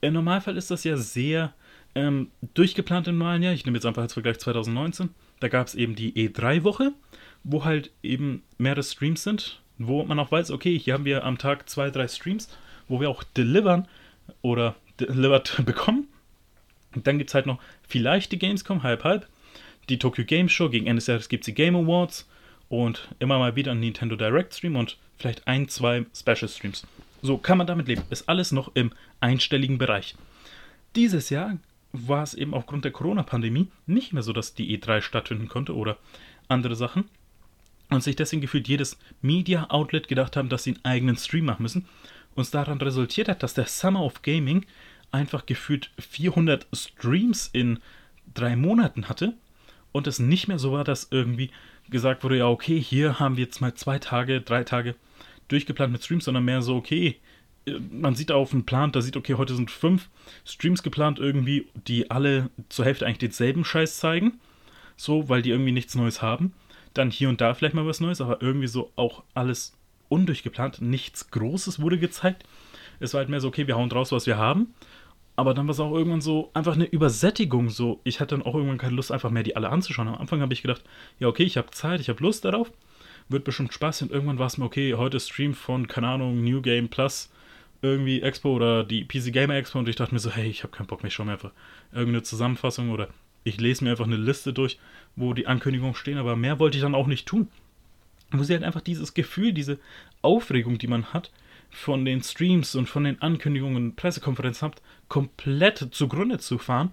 Im 0.00 0.14
Normalfall 0.14 0.56
ist 0.56 0.70
das 0.70 0.84
ja 0.84 0.96
sehr 0.96 1.54
ähm, 1.96 2.30
durchgeplant 2.54 3.08
im 3.08 3.18
normalen 3.18 3.42
Jahr. 3.42 3.54
Ich 3.54 3.64
nehme 3.64 3.78
jetzt 3.78 3.86
einfach 3.86 4.02
als 4.02 4.12
Vergleich 4.12 4.38
2019. 4.38 5.08
Da 5.40 5.48
gab 5.48 5.66
es 5.66 5.74
eben 5.74 5.96
die 5.96 6.12
E3-Woche, 6.12 6.92
wo 7.42 7.64
halt 7.64 7.90
eben 8.02 8.42
mehrere 8.58 8.82
Streams 8.82 9.22
sind, 9.22 9.60
wo 9.78 10.04
man 10.04 10.18
auch 10.18 10.30
weiß, 10.30 10.50
okay, 10.50 10.78
hier 10.78 10.94
haben 10.94 11.06
wir 11.06 11.24
am 11.24 11.38
Tag 11.38 11.68
zwei, 11.68 11.90
drei 11.90 12.06
Streams, 12.06 12.48
wo 12.86 13.00
wir 13.00 13.08
auch 13.08 13.22
delivern 13.24 13.88
oder 14.42 14.76
delivered 15.00 15.62
bekommen. 15.64 16.06
Und 16.94 17.06
dann 17.06 17.18
gibt 17.18 17.30
es 17.30 17.34
halt 17.34 17.46
noch 17.46 17.58
vielleicht 17.88 18.30
die 18.30 18.38
Gamescom, 18.38 18.82
halb, 18.82 19.02
halb. 19.02 19.26
Die 19.88 19.98
Tokyo 19.98 20.24
Game 20.24 20.48
Show, 20.48 20.68
gegen 20.68 20.86
Ende 20.86 21.00
des 21.00 21.06
Jahres 21.06 21.28
gibt 21.28 21.44
es 21.44 21.46
die 21.46 21.54
Game 21.54 21.76
Awards 21.76 22.28
und 22.68 23.08
immer 23.20 23.38
mal 23.38 23.56
wieder 23.56 23.72
ein 23.72 23.80
Nintendo 23.80 24.16
Direct 24.16 24.54
Stream 24.54 24.76
und 24.76 24.98
vielleicht 25.16 25.46
ein, 25.46 25.68
zwei 25.68 26.04
Special 26.14 26.48
Streams. 26.48 26.86
So 27.22 27.38
kann 27.38 27.56
man 27.56 27.66
damit 27.66 27.88
leben. 27.88 28.02
Ist 28.10 28.28
alles 28.28 28.52
noch 28.52 28.70
im 28.74 28.92
einstelligen 29.20 29.78
Bereich. 29.78 30.14
Dieses 30.94 31.30
Jahr 31.30 31.56
war 31.92 32.22
es 32.22 32.34
eben 32.34 32.54
aufgrund 32.54 32.84
der 32.84 32.92
Corona-Pandemie 32.92 33.68
nicht 33.86 34.12
mehr 34.12 34.22
so, 34.22 34.32
dass 34.32 34.54
die 34.54 34.78
E3 34.78 35.00
stattfinden 35.00 35.48
konnte 35.48 35.74
oder 35.74 35.96
andere 36.48 36.76
Sachen. 36.76 37.04
Und 37.88 38.02
sich 38.02 38.16
deswegen 38.16 38.42
gefühlt 38.42 38.68
jedes 38.68 38.98
Media-Outlet 39.22 40.08
gedacht 40.08 40.36
haben, 40.36 40.48
dass 40.48 40.64
sie 40.64 40.74
einen 40.74 40.84
eigenen 40.84 41.16
Stream 41.16 41.44
machen 41.44 41.62
müssen. 41.62 41.86
uns 42.34 42.50
daran 42.50 42.78
resultiert 42.78 43.28
hat, 43.28 43.42
dass 43.42 43.54
der 43.54 43.66
Summer 43.66 44.02
of 44.02 44.22
Gaming 44.22 44.66
einfach 45.12 45.46
gefühlt 45.46 45.90
400 45.98 46.66
Streams 46.72 47.48
in 47.52 47.78
drei 48.34 48.56
Monaten 48.56 49.08
hatte 49.08 49.34
und 49.92 50.06
es 50.06 50.18
nicht 50.18 50.48
mehr 50.48 50.58
so 50.58 50.72
war, 50.72 50.84
dass 50.84 51.08
irgendwie 51.10 51.50
gesagt 51.88 52.24
wurde, 52.24 52.38
ja, 52.38 52.48
okay, 52.48 52.80
hier 52.80 53.18
haben 53.18 53.36
wir 53.36 53.44
jetzt 53.44 53.60
mal 53.60 53.74
zwei 53.74 53.98
Tage, 53.98 54.40
drei 54.42 54.64
Tage 54.64 54.94
durchgeplant 55.48 55.92
mit 55.92 56.04
Streams, 56.04 56.24
sondern 56.24 56.44
mehr 56.44 56.60
so, 56.60 56.76
okay, 56.76 57.16
man 57.90 58.14
sieht 58.14 58.30
auf 58.30 58.50
dem 58.50 58.64
Plan, 58.64 58.92
da 58.92 59.00
sieht, 59.00 59.16
okay, 59.16 59.34
heute 59.34 59.54
sind 59.54 59.70
fünf 59.70 60.08
Streams 60.44 60.82
geplant 60.82 61.18
irgendwie, 61.18 61.66
die 61.74 62.10
alle 62.10 62.50
zur 62.68 62.84
Hälfte 62.84 63.06
eigentlich 63.06 63.18
denselben 63.18 63.64
Scheiß 63.64 63.98
zeigen. 63.98 64.38
So, 64.96 65.28
weil 65.28 65.42
die 65.42 65.50
irgendwie 65.50 65.72
nichts 65.72 65.94
Neues 65.94 66.22
haben. 66.22 66.54
Dann 66.94 67.10
hier 67.10 67.28
und 67.28 67.40
da 67.40 67.54
vielleicht 67.54 67.74
mal 67.74 67.86
was 67.86 68.00
Neues, 68.00 68.20
aber 68.20 68.40
irgendwie 68.40 68.68
so 68.68 68.92
auch 68.96 69.24
alles 69.34 69.76
undurchgeplant. 70.08 70.80
Nichts 70.80 71.30
Großes 71.30 71.80
wurde 71.80 71.98
gezeigt. 71.98 72.44
Es 73.00 73.12
war 73.12 73.18
halt 73.18 73.28
mehr 73.28 73.40
so, 73.40 73.48
okay, 73.48 73.66
wir 73.66 73.76
hauen 73.76 73.90
draus, 73.90 74.12
was 74.12 74.26
wir 74.26 74.38
haben. 74.38 74.74
Aber 75.34 75.52
dann 75.52 75.66
war 75.66 75.72
es 75.72 75.80
auch 75.80 75.92
irgendwann 75.92 76.22
so 76.22 76.50
einfach 76.54 76.74
eine 76.74 76.86
Übersättigung. 76.86 77.68
So, 77.68 78.00
ich 78.04 78.20
hatte 78.20 78.36
dann 78.36 78.46
auch 78.46 78.54
irgendwann 78.54 78.78
keine 78.78 78.96
Lust, 78.96 79.12
einfach 79.12 79.30
mehr 79.30 79.42
die 79.42 79.56
alle 79.56 79.68
anzuschauen. 79.68 80.08
Am 80.08 80.14
Anfang 80.14 80.40
habe 80.40 80.54
ich 80.54 80.62
gedacht, 80.62 80.82
ja, 81.18 81.28
okay, 81.28 81.42
ich 81.42 81.58
habe 81.58 81.70
Zeit, 81.72 82.00
ich 82.00 82.08
habe 82.08 82.22
Lust 82.22 82.46
darauf. 82.46 82.72
Wird 83.28 83.44
bestimmt 83.44 83.74
Spaß. 83.74 84.02
Und 84.02 84.12
irgendwann 84.12 84.38
war 84.38 84.46
es 84.46 84.56
mir, 84.56 84.64
okay, 84.64 84.94
heute 84.94 85.20
Stream 85.20 85.52
von, 85.52 85.88
keine 85.88 86.08
Ahnung, 86.08 86.42
New 86.42 86.62
Game 86.62 86.88
Plus 86.88 87.28
irgendwie 87.90 88.22
Expo 88.22 88.54
oder 88.54 88.84
die 88.84 89.04
PC 89.04 89.32
Gamer 89.32 89.54
Expo 89.54 89.78
und 89.78 89.88
ich 89.88 89.96
dachte 89.96 90.14
mir 90.14 90.20
so, 90.20 90.30
hey, 90.30 90.48
ich 90.48 90.62
habe 90.62 90.76
keinen 90.76 90.86
Bock 90.86 91.02
mehr, 91.02 91.08
ich 91.08 91.14
schaue 91.14 91.26
mir 91.26 91.32
einfach 91.32 91.52
irgendeine 91.92 92.22
Zusammenfassung 92.22 92.90
oder 92.90 93.08
ich 93.44 93.60
lese 93.60 93.84
mir 93.84 93.90
einfach 93.90 94.06
eine 94.06 94.16
Liste 94.16 94.52
durch, 94.52 94.78
wo 95.14 95.32
die 95.32 95.46
Ankündigungen 95.46 95.94
stehen, 95.94 96.18
aber 96.18 96.36
mehr 96.36 96.58
wollte 96.58 96.76
ich 96.76 96.82
dann 96.82 96.94
auch 96.94 97.06
nicht 97.06 97.26
tun. 97.26 97.48
Wo 98.32 98.42
sie 98.42 98.54
halt 98.54 98.64
einfach 98.64 98.80
dieses 98.80 99.14
Gefühl, 99.14 99.52
diese 99.52 99.78
Aufregung, 100.20 100.78
die 100.78 100.88
man 100.88 101.12
hat, 101.12 101.30
von 101.70 102.04
den 102.04 102.22
Streams 102.22 102.74
und 102.74 102.88
von 102.88 103.04
den 103.04 103.22
Ankündigungen 103.22 103.94
Pressekonferenzen 103.94 104.66
habt, 104.66 104.82
komplett 105.08 105.88
zugrunde 105.92 106.38
zu 106.38 106.58
fahren. 106.58 106.90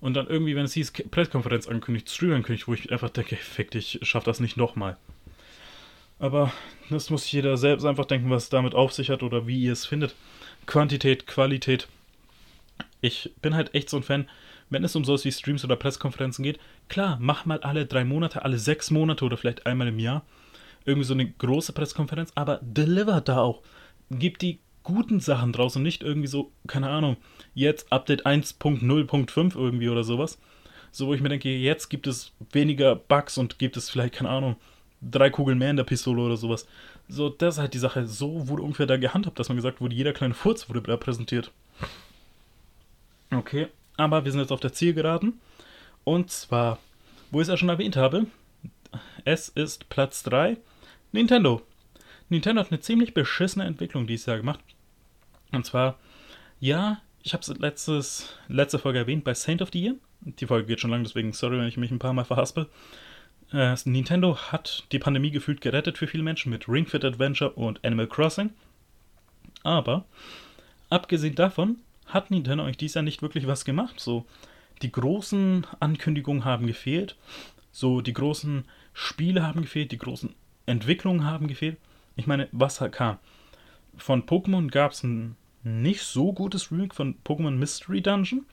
Und 0.00 0.14
dann 0.14 0.28
irgendwie, 0.28 0.56
wenn 0.56 0.64
es 0.64 0.72
hieß, 0.72 0.92
Pressekonferenz 1.10 1.68
ankündigt, 1.68 2.08
Stream 2.08 2.32
ankündigt, 2.32 2.66
wo 2.66 2.72
ich 2.72 2.90
einfach 2.90 3.10
denke, 3.10 3.36
fick 3.36 3.74
ich 3.74 3.98
schaff 4.02 4.24
das 4.24 4.40
nicht 4.40 4.56
nochmal. 4.56 4.96
Aber 6.20 6.52
das 6.90 7.10
muss 7.10 7.30
jeder 7.32 7.56
selbst 7.56 7.84
einfach 7.84 8.04
denken, 8.04 8.30
was 8.30 8.44
es 8.44 8.50
damit 8.50 8.74
auf 8.74 8.92
sich 8.92 9.10
hat 9.10 9.22
oder 9.22 9.46
wie 9.46 9.60
ihr 9.64 9.72
es 9.72 9.86
findet. 9.86 10.14
Quantität, 10.66 11.26
Qualität. 11.26 11.88
Ich 13.00 13.32
bin 13.40 13.54
halt 13.54 13.74
echt 13.74 13.88
so 13.88 13.96
ein 13.96 14.02
Fan, 14.02 14.28
wenn 14.68 14.84
es 14.84 14.94
um 14.94 15.04
sowas 15.04 15.24
wie 15.24 15.32
Streams 15.32 15.64
oder 15.64 15.76
Presskonferenzen 15.76 16.44
geht. 16.44 16.60
Klar, 16.88 17.16
mach 17.20 17.46
mal 17.46 17.60
alle 17.60 17.86
drei 17.86 18.04
Monate, 18.04 18.44
alle 18.44 18.58
sechs 18.58 18.90
Monate 18.90 19.24
oder 19.24 19.36
vielleicht 19.36 19.66
einmal 19.66 19.88
im 19.88 19.98
Jahr 19.98 20.22
irgendwie 20.84 21.06
so 21.06 21.14
eine 21.14 21.30
große 21.30 21.72
Presskonferenz, 21.72 22.32
aber 22.34 22.60
deliver 22.62 23.20
da 23.20 23.38
auch. 23.38 23.62
Gib 24.10 24.38
die 24.38 24.60
guten 24.82 25.20
Sachen 25.20 25.52
draus 25.52 25.76
und 25.76 25.82
nicht 25.82 26.02
irgendwie 26.02 26.28
so, 26.28 26.52
keine 26.66 26.88
Ahnung, 26.88 27.16
jetzt 27.54 27.92
Update 27.92 28.26
1.0.5 28.26 29.56
irgendwie 29.56 29.88
oder 29.88 30.04
sowas. 30.04 30.38
So, 30.90 31.06
wo 31.06 31.14
ich 31.14 31.20
mir 31.20 31.28
denke, 31.28 31.48
jetzt 31.48 31.88
gibt 31.88 32.06
es 32.06 32.32
weniger 32.52 32.96
Bugs 32.96 33.38
und 33.38 33.58
gibt 33.58 33.76
es 33.76 33.88
vielleicht, 33.90 34.14
keine 34.14 34.30
Ahnung, 34.30 34.56
drei 35.02 35.30
Kugeln 35.30 35.58
mehr 35.58 35.70
in 35.70 35.76
der 35.76 35.84
Pistole 35.84 36.22
oder 36.22 36.36
sowas. 36.36 36.66
So, 37.08 37.28
das 37.28 37.54
ist 37.54 37.60
halt 37.60 37.74
die 37.74 37.78
Sache. 37.78 38.06
So 38.06 38.48
wurde 38.48 38.62
ungefähr 38.62 38.86
da 38.86 38.96
gehandhabt, 38.96 39.38
dass 39.38 39.48
man 39.48 39.56
gesagt 39.56 39.80
wurde, 39.80 39.94
jeder 39.94 40.12
kleine 40.12 40.34
Furz 40.34 40.68
wurde 40.68 40.82
da 40.82 40.96
präsentiert. 40.96 41.50
Okay, 43.32 43.68
aber 43.96 44.24
wir 44.24 44.32
sind 44.32 44.40
jetzt 44.40 44.52
auf 44.52 44.60
der 44.60 44.72
Zielgeraden. 44.72 45.40
Und 46.04 46.30
zwar, 46.30 46.78
wo 47.30 47.40
ich 47.40 47.44
es 47.44 47.48
ja 47.48 47.56
schon 47.56 47.68
erwähnt 47.68 47.96
habe, 47.96 48.26
es 49.24 49.48
ist 49.48 49.88
Platz 49.88 50.22
3, 50.24 50.56
Nintendo. 51.12 51.62
Nintendo 52.28 52.60
hat 52.60 52.70
eine 52.70 52.80
ziemlich 52.80 53.14
beschissene 53.14 53.64
Entwicklung 53.64 54.06
dieses 54.06 54.26
Jahr 54.26 54.36
gemacht. 54.36 54.60
Und 55.52 55.66
zwar, 55.66 55.98
ja, 56.60 57.00
ich 57.22 57.32
habe 57.32 57.42
es 57.42 58.28
letzte 58.48 58.78
Folge 58.78 58.98
erwähnt 58.98 59.24
bei 59.24 59.34
Saint 59.34 59.62
of 59.62 59.70
the 59.72 59.82
Year. 59.82 59.94
Die 60.20 60.46
Folge 60.46 60.66
geht 60.66 60.80
schon 60.80 60.90
lang, 60.90 61.02
deswegen 61.02 61.32
sorry, 61.32 61.58
wenn 61.58 61.66
ich 61.66 61.76
mich 61.76 61.90
ein 61.90 61.98
paar 61.98 62.12
Mal 62.12 62.24
verhaspel. 62.24 62.66
Äh, 63.52 63.74
Nintendo 63.84 64.36
hat 64.36 64.84
die 64.92 64.98
Pandemie 64.98 65.30
gefühlt 65.30 65.60
gerettet 65.60 65.98
für 65.98 66.06
viele 66.06 66.22
Menschen 66.22 66.50
mit 66.50 66.68
Ring 66.68 66.86
Fit 66.86 67.04
Adventure 67.04 67.50
und 67.52 67.84
Animal 67.84 68.06
Crossing. 68.06 68.50
Aber 69.62 70.04
abgesehen 70.88 71.34
davon 71.34 71.78
hat 72.06 72.30
Nintendo 72.30 72.64
eigentlich 72.64 72.78
dieses 72.78 72.94
Jahr 72.94 73.02
nicht 73.02 73.22
wirklich 73.22 73.46
was 73.46 73.64
gemacht. 73.64 73.98
So, 73.98 74.24
die 74.82 74.92
großen 74.92 75.66
Ankündigungen 75.80 76.44
haben 76.44 76.66
gefehlt. 76.66 77.16
So, 77.72 78.00
die 78.00 78.12
großen 78.12 78.64
Spiele 78.92 79.46
haben 79.46 79.62
gefehlt, 79.62 79.92
die 79.92 79.98
großen 79.98 80.34
Entwicklungen 80.66 81.24
haben 81.24 81.46
gefehlt. 81.46 81.76
Ich 82.16 82.26
meine, 82.26 82.48
was 82.52 82.82
kam? 82.92 83.18
Von 83.96 84.24
Pokémon 84.24 84.70
gab 84.70 84.92
es 84.92 85.02
ein 85.02 85.36
nicht 85.62 86.02
so 86.02 86.32
gutes 86.32 86.70
Remake 86.70 86.94
von 86.94 87.16
Pokémon 87.24 87.52
Mystery 87.52 88.00
Dungeon, 88.00 88.46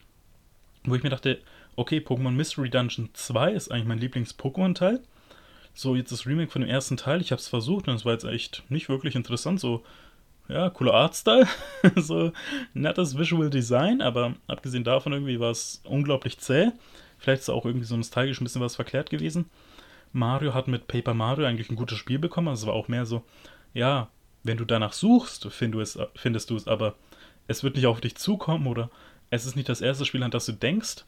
wo 0.83 0.95
ich 0.95 1.03
mir 1.03 1.09
dachte, 1.09 1.39
okay, 1.77 1.99
Pokémon 1.99 2.31
Mystery 2.31 2.69
Dungeon 2.69 3.09
2 3.13 3.53
ist 3.53 3.71
eigentlich 3.71 3.87
mein 3.87 3.99
Lieblings-Pokémon-Teil. 3.99 5.01
So, 5.73 5.95
jetzt 5.95 6.11
das 6.11 6.25
Remake 6.25 6.51
von 6.51 6.61
dem 6.61 6.69
ersten 6.69 6.97
Teil. 6.97 7.21
Ich 7.21 7.31
habe 7.31 7.39
es 7.39 7.47
versucht 7.47 7.87
und 7.87 7.95
es 7.95 8.03
war 8.03 8.13
jetzt 8.13 8.25
echt 8.25 8.63
nicht 8.69 8.89
wirklich 8.89 9.15
interessant. 9.15 9.59
So, 9.59 9.83
ja, 10.49 10.69
cooler 10.71 10.95
Artstyle. 10.95 11.47
so, 11.95 12.31
nettes 12.73 13.17
Visual 13.17 13.49
Design, 13.49 14.01
aber 14.01 14.33
abgesehen 14.47 14.83
davon 14.83 15.13
irgendwie 15.13 15.39
war 15.39 15.51
es 15.51 15.81
unglaublich 15.85 16.39
zäh. 16.39 16.71
Vielleicht 17.19 17.43
ist 17.43 17.49
auch 17.49 17.65
irgendwie 17.65 17.85
so 17.85 17.95
nostalgisch 17.95 18.41
ein 18.41 18.43
bisschen 18.43 18.61
was 18.61 18.75
verklärt 18.75 19.11
gewesen. 19.11 19.45
Mario 20.13 20.55
hat 20.55 20.67
mit 20.67 20.87
Paper 20.87 21.13
Mario 21.13 21.45
eigentlich 21.45 21.69
ein 21.69 21.75
gutes 21.75 21.99
Spiel 21.99 22.17
bekommen. 22.17 22.47
Also 22.47 22.63
es 22.63 22.67
war 22.67 22.73
auch 22.73 22.87
mehr 22.87 23.05
so, 23.05 23.23
ja, 23.75 24.09
wenn 24.43 24.57
du 24.57 24.65
danach 24.65 24.93
suchst, 24.93 25.47
find 25.51 25.75
du 25.75 25.81
es, 25.81 25.99
findest 26.15 26.49
du 26.49 26.55
es, 26.55 26.67
aber 26.67 26.95
es 27.47 27.63
wird 27.63 27.75
nicht 27.75 27.85
auf 27.85 28.01
dich 28.01 28.15
zukommen 28.15 28.65
oder 28.65 28.89
es 29.29 29.45
ist 29.45 29.55
nicht 29.55 29.69
das 29.69 29.81
erste 29.81 30.05
Spiel, 30.05 30.23
an 30.23 30.31
das 30.31 30.47
du 30.47 30.53
denkst. 30.53 31.05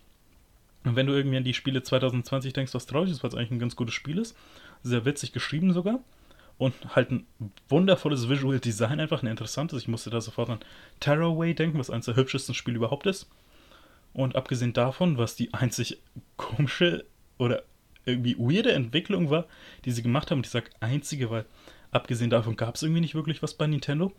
Und 0.85 0.95
wenn 0.95 1.07
du 1.07 1.13
irgendwie 1.13 1.37
an 1.37 1.43
die 1.43 1.53
Spiele 1.53 1.83
2020 1.83 2.53
denkst, 2.53 2.73
was 2.73 2.85
traurig 2.85 3.11
ist, 3.11 3.23
weil 3.23 3.29
es 3.29 3.35
eigentlich 3.35 3.51
ein 3.51 3.59
ganz 3.59 3.75
gutes 3.75 3.93
Spiel 3.93 4.17
ist, 4.17 4.35
sehr 4.81 5.05
witzig 5.05 5.33
geschrieben 5.33 5.73
sogar 5.73 5.99
und 6.57 6.73
halt 6.95 7.11
ein 7.11 7.25
wundervolles 7.67 8.29
Visual 8.29 8.59
Design, 8.59 8.99
einfach 8.99 9.23
ein 9.23 9.27
interessantes. 9.27 9.81
Ich 9.81 9.87
musste 9.87 10.09
da 10.09 10.21
sofort 10.21 10.49
an 10.49 10.59
Terraway 10.99 11.53
denken, 11.53 11.79
was 11.79 11.89
eines 11.89 12.05
der 12.05 12.15
hübschesten 12.15 12.53
Spiele 12.53 12.77
überhaupt 12.77 13.07
ist. 13.07 13.29
Und 14.13 14.35
abgesehen 14.35 14.73
davon, 14.73 15.17
was 15.17 15.35
die 15.35 15.53
einzig 15.53 16.01
komische 16.37 17.05
oder 17.37 17.63
irgendwie 18.05 18.35
weirde 18.37 18.73
Entwicklung 18.73 19.29
war, 19.29 19.45
die 19.85 19.91
sie 19.91 20.01
gemacht 20.01 20.31
haben, 20.31 20.39
und 20.39 20.45
ich 20.45 20.51
sage 20.51 20.69
einzige, 20.79 21.29
weil 21.29 21.45
abgesehen 21.91 22.29
davon 22.29 22.55
gab 22.55 22.75
es 22.75 22.83
irgendwie 22.83 23.01
nicht 23.01 23.15
wirklich 23.15 23.41
was 23.41 23.53
bei 23.53 23.67
Nintendo, 23.67 24.11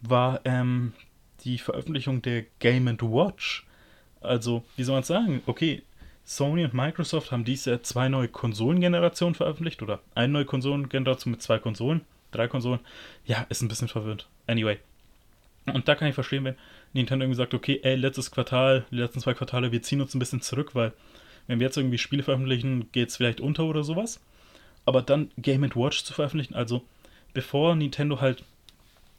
war 0.00 0.40
ähm, 0.44 0.92
die 1.44 1.58
Veröffentlichung 1.58 2.22
der 2.22 2.42
Game 2.58 2.86
Watch. 2.86 3.66
Also, 4.20 4.64
wie 4.76 4.84
soll 4.84 4.96
man 4.96 5.04
sagen? 5.04 5.42
Okay, 5.46 5.82
Sony 6.24 6.64
und 6.64 6.74
Microsoft 6.74 7.32
haben 7.32 7.44
dieses 7.44 7.66
Jahr 7.66 7.82
zwei 7.82 8.08
neue 8.08 8.28
Konsolengenerationen 8.28 9.34
veröffentlicht 9.34 9.82
oder 9.82 10.00
eine 10.14 10.32
neue 10.32 10.44
Konsolengeneration 10.44 11.32
mit 11.32 11.42
zwei 11.42 11.58
Konsolen, 11.58 12.00
drei 12.30 12.48
Konsolen. 12.48 12.80
Ja, 13.26 13.46
ist 13.50 13.62
ein 13.62 13.68
bisschen 13.68 13.88
verwirrend. 13.88 14.26
Anyway. 14.46 14.78
Und 15.66 15.88
da 15.88 15.94
kann 15.94 16.08
ich 16.08 16.14
verstehen, 16.14 16.44
wenn 16.44 16.56
Nintendo 16.92 17.24
irgendwie 17.24 17.36
sagt, 17.36 17.54
okay, 17.54 17.80
ey, 17.82 17.96
letztes 17.96 18.30
Quartal, 18.30 18.84
die 18.90 18.96
letzten 18.96 19.20
zwei 19.20 19.34
Quartale, 19.34 19.72
wir 19.72 19.82
ziehen 19.82 20.00
uns 20.00 20.14
ein 20.14 20.18
bisschen 20.18 20.42
zurück, 20.42 20.74
weil 20.74 20.92
wenn 21.46 21.60
wir 21.60 21.66
jetzt 21.66 21.76
irgendwie 21.76 21.98
Spiele 21.98 22.22
veröffentlichen, 22.22 22.90
geht 22.92 23.08
es 23.08 23.16
vielleicht 23.16 23.40
unter 23.40 23.64
oder 23.64 23.84
sowas. 23.84 24.20
Aber 24.86 25.02
dann 25.02 25.30
Game 25.38 25.62
Watch 25.74 26.04
zu 26.04 26.12
veröffentlichen, 26.12 26.54
also 26.54 26.82
bevor 27.32 27.74
Nintendo 27.74 28.20
halt 28.20 28.44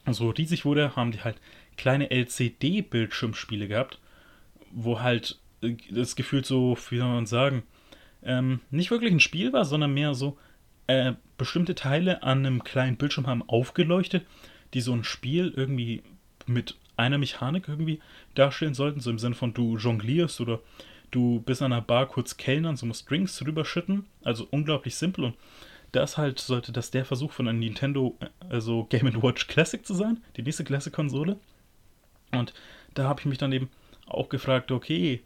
so 0.09 0.29
riesig 0.29 0.65
wurde, 0.65 0.95
haben 0.95 1.11
die 1.11 1.21
halt 1.21 1.37
kleine 1.77 2.11
LCD-Bildschirmspiele 2.11 3.67
gehabt, 3.67 3.99
wo 4.71 5.01
halt 5.01 5.39
das 5.89 6.15
Gefühl 6.15 6.43
so, 6.45 6.77
wie 6.89 6.97
soll 6.97 7.07
man 7.07 7.25
sagen, 7.25 7.63
ähm, 8.23 8.61
nicht 8.71 8.91
wirklich 8.91 9.11
ein 9.11 9.19
Spiel 9.19 9.53
war, 9.53 9.65
sondern 9.65 9.93
mehr 9.93 10.13
so 10.13 10.37
äh, 10.87 11.13
bestimmte 11.37 11.75
Teile 11.75 12.23
an 12.23 12.45
einem 12.45 12.63
kleinen 12.63 12.97
Bildschirm 12.97 13.27
haben 13.27 13.47
aufgeleuchtet, 13.47 14.25
die 14.73 14.81
so 14.81 14.93
ein 14.93 15.03
Spiel 15.03 15.53
irgendwie 15.55 16.03
mit 16.45 16.75
einer 16.97 17.17
Mechanik 17.17 17.67
irgendwie 17.67 17.99
darstellen 18.35 18.73
sollten, 18.73 18.99
so 18.99 19.09
im 19.09 19.19
Sinne 19.19 19.35
von 19.35 19.53
du 19.53 19.77
jonglierst 19.77 20.41
oder 20.41 20.59
du 21.11 21.41
bist 21.41 21.61
an 21.61 21.73
einer 21.73 21.81
Bar 21.81 22.07
kurz 22.07 22.37
kellnern, 22.37 22.77
so 22.77 22.85
musst 22.85 23.09
Drinks 23.09 23.45
rüberschütten, 23.45 24.05
also 24.23 24.47
unglaublich 24.51 24.95
simpel 24.95 25.25
und 25.25 25.35
das 25.91 26.17
halt 26.17 26.39
sollte 26.39 26.71
das 26.71 26.91
der 26.91 27.05
Versuch 27.05 27.31
von 27.31 27.47
einem 27.47 27.59
Nintendo, 27.59 28.17
also 28.49 28.85
Game 28.85 29.21
Watch 29.21 29.47
Classic 29.47 29.85
zu 29.85 29.93
sein, 29.93 30.21
die 30.35 30.43
nächste 30.43 30.65
Classic-Konsole. 30.65 31.37
Und 32.33 32.53
da 32.93 33.05
habe 33.05 33.21
ich 33.21 33.25
mich 33.25 33.37
dann 33.37 33.53
eben 33.53 33.69
auch 34.05 34.27
gefragt, 34.27 34.71
okay, 34.71 35.23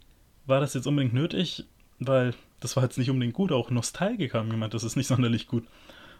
war 0.50 0.60
das 0.60 0.74
jetzt 0.74 0.86
unbedingt 0.86 1.14
nötig? 1.14 1.64
Weil 1.98 2.34
das 2.60 2.76
war 2.76 2.82
jetzt 2.84 2.98
nicht 2.98 3.10
unbedingt 3.10 3.34
gut, 3.34 3.52
auch 3.52 3.70
Nostalgiker 3.70 4.38
haben 4.38 4.50
gemeint, 4.50 4.74
das 4.74 4.84
ist 4.84 4.96
nicht 4.96 5.06
sonderlich 5.08 5.46
gut. 5.46 5.66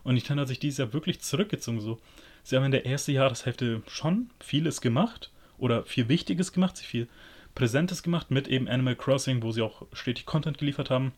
Und 0.02 0.14
Nintendo 0.14 0.42
hat 0.42 0.48
sich 0.48 0.58
dieses 0.58 0.78
Jahr 0.78 0.92
wirklich 0.94 1.20
zurückgezogen. 1.20 1.80
So. 1.80 1.98
Sie 2.42 2.56
haben 2.56 2.64
in 2.64 2.70
der 2.70 2.86
ersten 2.86 3.12
Jahreshälfte 3.12 3.82
schon 3.86 4.30
vieles 4.40 4.80
gemacht 4.80 5.30
oder 5.58 5.84
viel 5.84 6.08
Wichtiges 6.08 6.52
gemacht, 6.52 6.78
sich 6.78 6.86
viel 6.86 7.08
Präsentes 7.54 8.02
gemacht 8.02 8.30
mit 8.30 8.48
eben 8.48 8.68
Animal 8.68 8.96
Crossing, 8.96 9.42
wo 9.42 9.52
sie 9.52 9.60
auch 9.60 9.86
stetig 9.92 10.24
Content 10.24 10.56
geliefert 10.56 10.88
haben. 10.88 11.12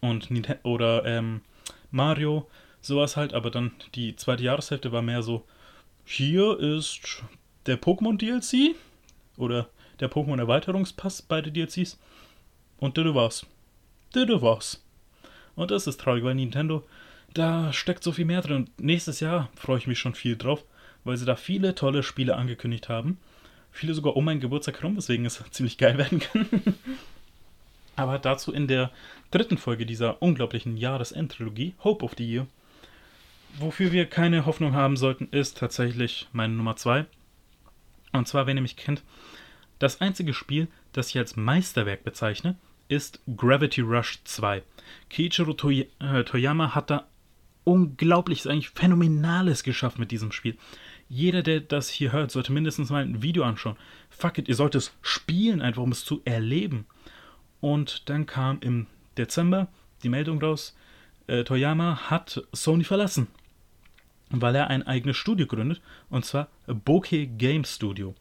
Und 0.00 0.30
Nintendo 0.30 0.60
oder 0.62 1.04
ähm, 1.04 1.40
Mario, 1.90 2.48
sowas 2.80 3.16
halt, 3.16 3.34
aber 3.34 3.50
dann 3.50 3.72
die 3.94 4.16
zweite 4.16 4.42
Jahreshälfte 4.42 4.92
war 4.92 5.02
mehr 5.02 5.22
so, 5.22 5.44
hier 6.04 6.58
ist 6.58 7.22
der 7.66 7.80
Pokémon 7.80 8.18
DLC 8.18 8.76
oder 9.36 9.68
der 10.02 10.10
Pokémon 10.10 10.38
Erweiterungspass, 10.38 11.22
beide 11.22 11.50
DLCs. 11.50 11.98
Und 12.78 12.98
das 12.98 13.14
war's. 13.14 13.46
Das 14.12 14.28
war's. 14.42 14.84
Und 15.54 15.70
das 15.70 15.86
ist 15.86 16.00
traurig, 16.00 16.24
weil 16.24 16.34
Nintendo, 16.34 16.84
da 17.32 17.72
steckt 17.72 18.02
so 18.02 18.12
viel 18.12 18.24
mehr 18.24 18.42
drin. 18.42 18.56
Und 18.56 18.80
nächstes 18.80 19.20
Jahr 19.20 19.48
freue 19.54 19.78
ich 19.78 19.86
mich 19.86 19.98
schon 19.98 20.14
viel 20.14 20.36
drauf, 20.36 20.64
weil 21.04 21.16
sie 21.16 21.24
da 21.24 21.36
viele 21.36 21.74
tolle 21.74 22.02
Spiele 22.02 22.36
angekündigt 22.36 22.88
haben. 22.88 23.18
Viele 23.70 23.94
sogar 23.94 24.16
um 24.16 24.24
meinen 24.24 24.40
Geburtstag 24.40 24.80
herum, 24.80 24.96
weswegen 24.96 25.24
es 25.24 25.42
ziemlich 25.50 25.78
geil 25.78 25.96
werden 25.96 26.20
kann. 26.20 26.46
Aber 27.96 28.18
dazu 28.18 28.52
in 28.52 28.66
der 28.66 28.90
dritten 29.30 29.58
Folge 29.58 29.86
dieser 29.86 30.20
unglaublichen 30.20 30.76
Jahresendtrilogie, 30.76 31.74
Hope 31.84 32.04
of 32.04 32.14
the 32.18 32.26
Year. 32.26 32.46
Wofür 33.58 33.92
wir 33.92 34.06
keine 34.06 34.46
Hoffnung 34.46 34.74
haben 34.74 34.96
sollten, 34.96 35.28
ist 35.30 35.58
tatsächlich 35.58 36.26
meine 36.32 36.54
Nummer 36.54 36.74
2. 36.74 37.04
Und 38.12 38.28
zwar, 38.28 38.46
wenn 38.46 38.56
ihr 38.56 38.62
mich 38.62 38.76
kennt, 38.76 39.02
das 39.82 40.00
einzige 40.00 40.32
Spiel, 40.32 40.68
das 40.92 41.08
ich 41.08 41.18
als 41.18 41.36
Meisterwerk 41.36 42.04
bezeichne, 42.04 42.56
ist 42.86 43.20
Gravity 43.36 43.80
Rush 43.80 44.20
2. 44.24 44.62
Keiichiro 45.10 45.54
Toy 45.54 45.88
äh, 45.98 46.22
Toyama 46.22 46.74
hat 46.74 46.90
da 46.90 47.08
unglaubliches, 47.64 48.46
eigentlich 48.46 48.70
phänomenales 48.70 49.64
geschafft 49.64 49.98
mit 49.98 50.12
diesem 50.12 50.30
Spiel. 50.30 50.56
Jeder, 51.08 51.42
der 51.42 51.60
das 51.60 51.88
hier 51.88 52.12
hört, 52.12 52.30
sollte 52.30 52.52
mindestens 52.52 52.90
mal 52.90 53.02
ein 53.02 53.22
Video 53.22 53.42
anschauen. 53.42 53.76
Fuck 54.08 54.38
it, 54.38 54.48
ihr 54.48 54.54
sollt 54.54 54.76
es 54.76 54.92
spielen, 55.02 55.60
einfach 55.60 55.82
um 55.82 55.92
es 55.92 56.04
zu 56.04 56.22
erleben. 56.24 56.86
Und 57.60 58.08
dann 58.08 58.26
kam 58.26 58.58
im 58.60 58.86
Dezember 59.16 59.68
die 60.04 60.08
Meldung 60.08 60.40
raus, 60.40 60.76
äh, 61.26 61.42
Toyama 61.44 62.08
hat 62.10 62.42
Sony 62.52 62.84
verlassen, 62.84 63.26
weil 64.30 64.54
er 64.54 64.68
ein 64.68 64.86
eigenes 64.86 65.16
Studio 65.16 65.46
gründet, 65.46 65.80
und 66.08 66.24
zwar 66.24 66.48
Bokeh 66.66 67.26
Game 67.26 67.64
Studio. 67.64 68.14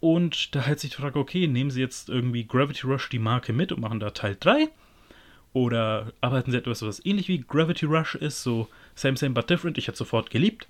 Und 0.00 0.54
da 0.54 0.60
hält 0.60 0.80
sich 0.80 0.90
die 0.90 0.96
Frage, 0.96 1.18
okay, 1.18 1.46
nehmen 1.46 1.70
sie 1.70 1.80
jetzt 1.80 2.08
irgendwie 2.08 2.44
Gravity 2.44 2.86
Rush 2.86 3.08
die 3.08 3.18
Marke 3.18 3.52
mit 3.52 3.72
und 3.72 3.80
machen 3.80 4.00
da 4.00 4.10
Teil 4.10 4.36
3? 4.38 4.68
Oder 5.52 6.12
arbeiten 6.20 6.50
sie 6.50 6.58
etwas, 6.58 6.82
was 6.82 7.04
ähnlich 7.04 7.28
wie 7.28 7.40
Gravity 7.40 7.86
Rush 7.86 8.14
ist, 8.14 8.42
so 8.42 8.68
same, 8.94 9.16
same, 9.16 9.34
but 9.34 9.50
different. 9.50 9.78
Ich 9.78 9.88
hätte 9.88 9.98
sofort 9.98 10.30
geliebt, 10.30 10.68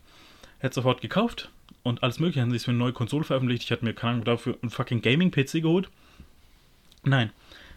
hätte 0.60 0.76
sofort 0.76 1.00
gekauft 1.00 1.50
und 1.82 2.02
alles 2.02 2.20
mögliche. 2.20 2.40
Haben 2.40 2.50
sie 2.50 2.56
es 2.56 2.64
für 2.64 2.70
eine 2.70 2.78
neue 2.78 2.92
Konsole 2.92 3.24
veröffentlicht. 3.24 3.64
Ich 3.64 3.70
hätte 3.70 3.84
mir, 3.84 3.92
keine 3.92 4.12
Ahnung, 4.12 4.24
dafür 4.24 4.56
einen 4.62 4.70
fucking 4.70 5.02
Gaming-PC 5.02 5.62
geholt. 5.62 5.90
Nein, 7.04 7.30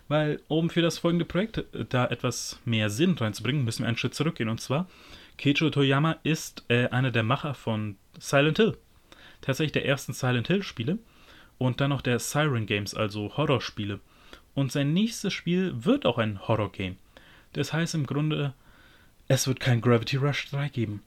weil 0.07 0.41
um 0.47 0.69
für 0.69 0.81
das 0.81 0.99
folgende 0.99 1.25
Projekt 1.25 1.57
äh, 1.57 1.85
da 1.89 2.05
etwas 2.05 2.59
mehr 2.65 2.89
Sinn 2.89 3.17
reinzubringen, 3.17 3.65
müssen 3.65 3.83
wir 3.83 3.87
einen 3.87 3.97
Schritt 3.97 4.15
zurückgehen. 4.15 4.49
Und 4.49 4.61
zwar, 4.61 4.87
Keiichiro 5.37 5.69
Toyama 5.69 6.17
ist 6.23 6.63
äh, 6.69 6.87
einer 6.89 7.11
der 7.11 7.23
Macher 7.23 7.53
von 7.53 7.97
Silent 8.19 8.57
Hill. 8.57 8.77
Tatsächlich 9.41 9.71
der 9.71 9.85
ersten 9.85 10.13
Silent 10.13 10.47
Hill-Spiele. 10.47 10.99
Und 11.61 11.79
dann 11.79 11.91
noch 11.91 12.01
der 12.01 12.17
Siren 12.17 12.65
Games, 12.65 12.95
also 12.95 13.37
Horrorspiele. 13.37 13.99
Und 14.55 14.71
sein 14.71 14.93
nächstes 14.93 15.31
Spiel 15.31 15.85
wird 15.85 16.07
auch 16.07 16.17
ein 16.17 16.47
Horror-Game. 16.47 16.97
Das 17.53 17.71
heißt 17.71 17.93
im 17.93 18.07
Grunde, 18.07 18.55
es 19.27 19.45
wird 19.45 19.59
kein 19.59 19.79
Gravity 19.79 20.15
Rush 20.15 20.49
3 20.49 20.69
geben. 20.69 21.03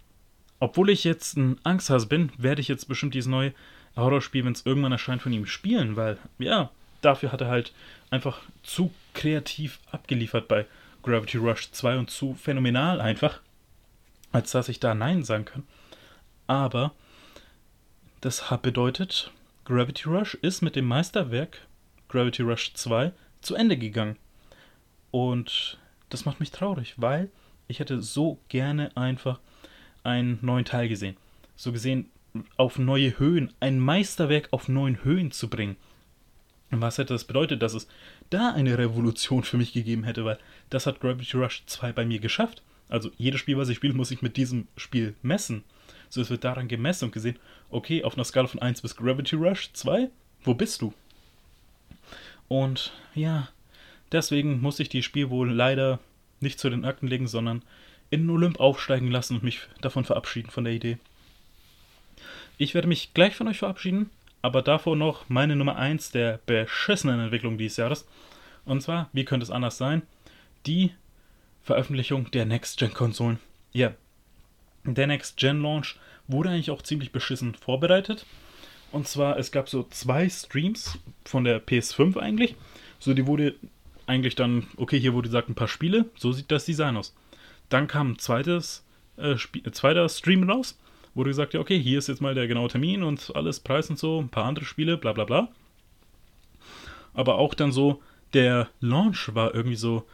Obwohl 0.60 0.90
ich 0.90 1.02
jetzt 1.02 1.36
ein 1.36 1.58
Angsthase 1.64 2.06
bin, 2.06 2.30
werde 2.38 2.60
ich 2.60 2.68
jetzt 2.68 2.86
bestimmt 2.86 3.14
dieses 3.14 3.26
neue 3.26 3.52
Horrorspiel, 3.96 4.44
wenn 4.44 4.52
es 4.52 4.64
irgendwann 4.64 4.92
erscheint, 4.92 5.22
von 5.22 5.32
ihm 5.32 5.44
spielen, 5.44 5.96
weil, 5.96 6.18
ja, 6.38 6.70
dafür 7.00 7.32
hat 7.32 7.40
er 7.40 7.48
halt 7.48 7.72
einfach 8.10 8.40
zu 8.62 8.92
kreativ 9.12 9.80
abgeliefert 9.90 10.46
bei 10.46 10.66
Gravity 11.02 11.38
Rush 11.38 11.72
2 11.72 11.98
und 11.98 12.10
zu 12.10 12.34
phänomenal 12.34 13.00
einfach, 13.00 13.40
als 14.30 14.52
dass 14.52 14.68
ich 14.68 14.78
da 14.78 14.94
Nein 14.94 15.24
sagen 15.24 15.46
kann. 15.46 15.64
Aber 16.46 16.92
das 18.20 18.52
hat 18.52 18.62
bedeutet, 18.62 19.32
Gravity 19.64 20.10
Rush 20.10 20.34
ist 20.34 20.60
mit 20.60 20.76
dem 20.76 20.84
Meisterwerk 20.84 21.66
Gravity 22.08 22.42
Rush 22.42 22.74
2 22.74 23.12
zu 23.40 23.54
Ende 23.54 23.78
gegangen. 23.78 24.16
Und 25.10 25.78
das 26.10 26.26
macht 26.26 26.38
mich 26.38 26.50
traurig, 26.50 26.94
weil 26.98 27.30
ich 27.66 27.78
hätte 27.78 28.02
so 28.02 28.38
gerne 28.48 28.94
einfach 28.94 29.40
einen 30.02 30.38
neuen 30.42 30.66
Teil 30.66 30.88
gesehen. 30.88 31.16
So 31.56 31.72
gesehen 31.72 32.10
auf 32.58 32.78
neue 32.78 33.18
Höhen, 33.18 33.54
ein 33.60 33.78
Meisterwerk 33.78 34.48
auf 34.50 34.68
neuen 34.68 35.02
Höhen 35.02 35.30
zu 35.30 35.48
bringen. 35.48 35.76
Was 36.70 36.98
hätte 36.98 37.14
das 37.14 37.24
bedeutet, 37.24 37.62
dass 37.62 37.72
es 37.72 37.88
da 38.28 38.52
eine 38.52 38.76
Revolution 38.76 39.44
für 39.44 39.56
mich 39.56 39.72
gegeben 39.72 40.04
hätte, 40.04 40.26
weil 40.26 40.38
das 40.68 40.84
hat 40.84 41.00
Gravity 41.00 41.38
Rush 41.38 41.62
2 41.64 41.92
bei 41.92 42.04
mir 42.04 42.18
geschafft. 42.18 42.62
Also 42.90 43.10
jedes 43.16 43.40
Spiel, 43.40 43.56
was 43.56 43.70
ich 43.70 43.76
spiele, 43.76 43.94
muss 43.94 44.10
ich 44.10 44.20
mit 44.20 44.36
diesem 44.36 44.68
Spiel 44.76 45.14
messen. 45.22 45.64
So, 46.14 46.20
es 46.20 46.30
wird 46.30 46.44
daran 46.44 46.68
gemessen 46.68 47.06
und 47.06 47.10
gesehen, 47.10 47.40
okay, 47.70 48.04
auf 48.04 48.14
einer 48.14 48.22
Skala 48.22 48.46
von 48.46 48.62
1 48.62 48.82
bis 48.82 48.94
Gravity 48.94 49.34
Rush 49.34 49.72
2, 49.72 50.08
wo 50.44 50.54
bist 50.54 50.80
du? 50.80 50.94
Und 52.46 52.92
ja, 53.16 53.48
deswegen 54.12 54.60
muss 54.60 54.78
ich 54.78 54.88
die 54.88 55.02
Spiel 55.02 55.28
wohl 55.28 55.50
leider 55.50 55.98
nicht 56.38 56.60
zu 56.60 56.70
den 56.70 56.84
Akten 56.84 57.08
legen, 57.08 57.26
sondern 57.26 57.62
in 58.10 58.20
den 58.20 58.30
Olymp 58.30 58.60
aufsteigen 58.60 59.10
lassen 59.10 59.34
und 59.34 59.42
mich 59.42 59.62
davon 59.80 60.04
verabschieden 60.04 60.50
von 60.50 60.62
der 60.62 60.74
Idee. 60.74 60.98
Ich 62.58 62.74
werde 62.74 62.86
mich 62.86 63.12
gleich 63.12 63.34
von 63.34 63.48
euch 63.48 63.58
verabschieden, 63.58 64.08
aber 64.40 64.62
davor 64.62 64.94
noch 64.94 65.28
meine 65.28 65.56
Nummer 65.56 65.74
1 65.74 66.12
der 66.12 66.38
beschissenen 66.46 67.18
Entwicklung 67.18 67.58
dieses 67.58 67.78
Jahres. 67.78 68.06
Und 68.64 68.82
zwar, 68.82 69.08
wie 69.12 69.24
könnte 69.24 69.42
es 69.42 69.50
anders 69.50 69.78
sein? 69.78 70.02
Die 70.64 70.92
Veröffentlichung 71.64 72.30
der 72.30 72.46
Next-Gen-Konsolen. 72.46 73.40
Ja, 73.72 73.94
der 74.84 75.06
Next-Gen-Launch 75.06 75.96
wurde 76.28 76.50
eigentlich 76.50 76.70
auch 76.70 76.82
ziemlich 76.82 77.12
beschissen 77.12 77.54
vorbereitet. 77.54 78.26
Und 78.92 79.08
zwar, 79.08 79.38
es 79.38 79.50
gab 79.50 79.68
so 79.68 79.82
zwei 79.90 80.28
Streams 80.28 80.98
von 81.24 81.44
der 81.44 81.64
PS5 81.64 82.16
eigentlich. 82.16 82.54
So, 82.98 83.12
die 83.12 83.26
wurde 83.26 83.54
eigentlich 84.06 84.34
dann, 84.34 84.66
okay, 84.76 84.98
hier 85.00 85.14
wurde 85.14 85.28
gesagt, 85.28 85.48
ein 85.48 85.54
paar 85.54 85.68
Spiele. 85.68 86.06
So 86.16 86.32
sieht 86.32 86.50
das 86.50 86.66
Design 86.66 86.96
aus. 86.96 87.14
Dann 87.68 87.88
kam 87.88 88.12
ein 88.12 88.18
zweites, 88.18 88.84
äh, 89.16 89.36
zweiter 89.72 90.08
Stream 90.08 90.48
raus. 90.48 90.78
Wurde 91.14 91.30
gesagt, 91.30 91.54
ja, 91.54 91.60
okay, 91.60 91.80
hier 91.80 91.98
ist 91.98 92.08
jetzt 92.08 92.20
mal 92.20 92.34
der 92.34 92.46
genaue 92.46 92.68
Termin 92.68 93.02
und 93.02 93.34
alles, 93.34 93.60
Preis 93.60 93.88
und 93.88 93.98
so, 93.98 94.20
ein 94.20 94.28
paar 94.28 94.44
andere 94.44 94.64
Spiele, 94.64 94.96
bla 94.96 95.12
bla 95.12 95.24
bla. 95.24 95.48
Aber 97.14 97.36
auch 97.36 97.54
dann 97.54 97.72
so, 97.72 98.02
der 98.32 98.68
Launch 98.80 99.34
war 99.34 99.54
irgendwie 99.54 99.76
so, 99.76 100.06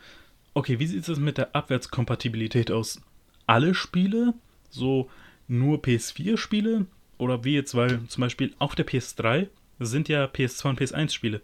okay, 0.55 0.79
wie 0.79 0.87
sieht 0.87 1.09
es 1.09 1.19
mit 1.19 1.39
der 1.39 1.55
Abwärtskompatibilität 1.57 2.71
aus? 2.71 3.01
Alle 3.47 3.75
Spiele? 3.75 4.35
So 4.71 5.11
nur 5.49 5.79
PS4-Spiele? 5.79 6.87
oder 7.21 7.45
wie 7.45 7.55
jetzt, 7.55 7.75
weil 7.75 8.07
zum 8.07 8.23
Beispiel 8.23 8.55
auf 8.59 8.75
der 8.75 8.87
PS3 8.87 9.49
sind 9.79 10.09
ja 10.09 10.25
PS2 10.25 10.69
und 10.71 10.81
PS1-Spiele 10.81 11.41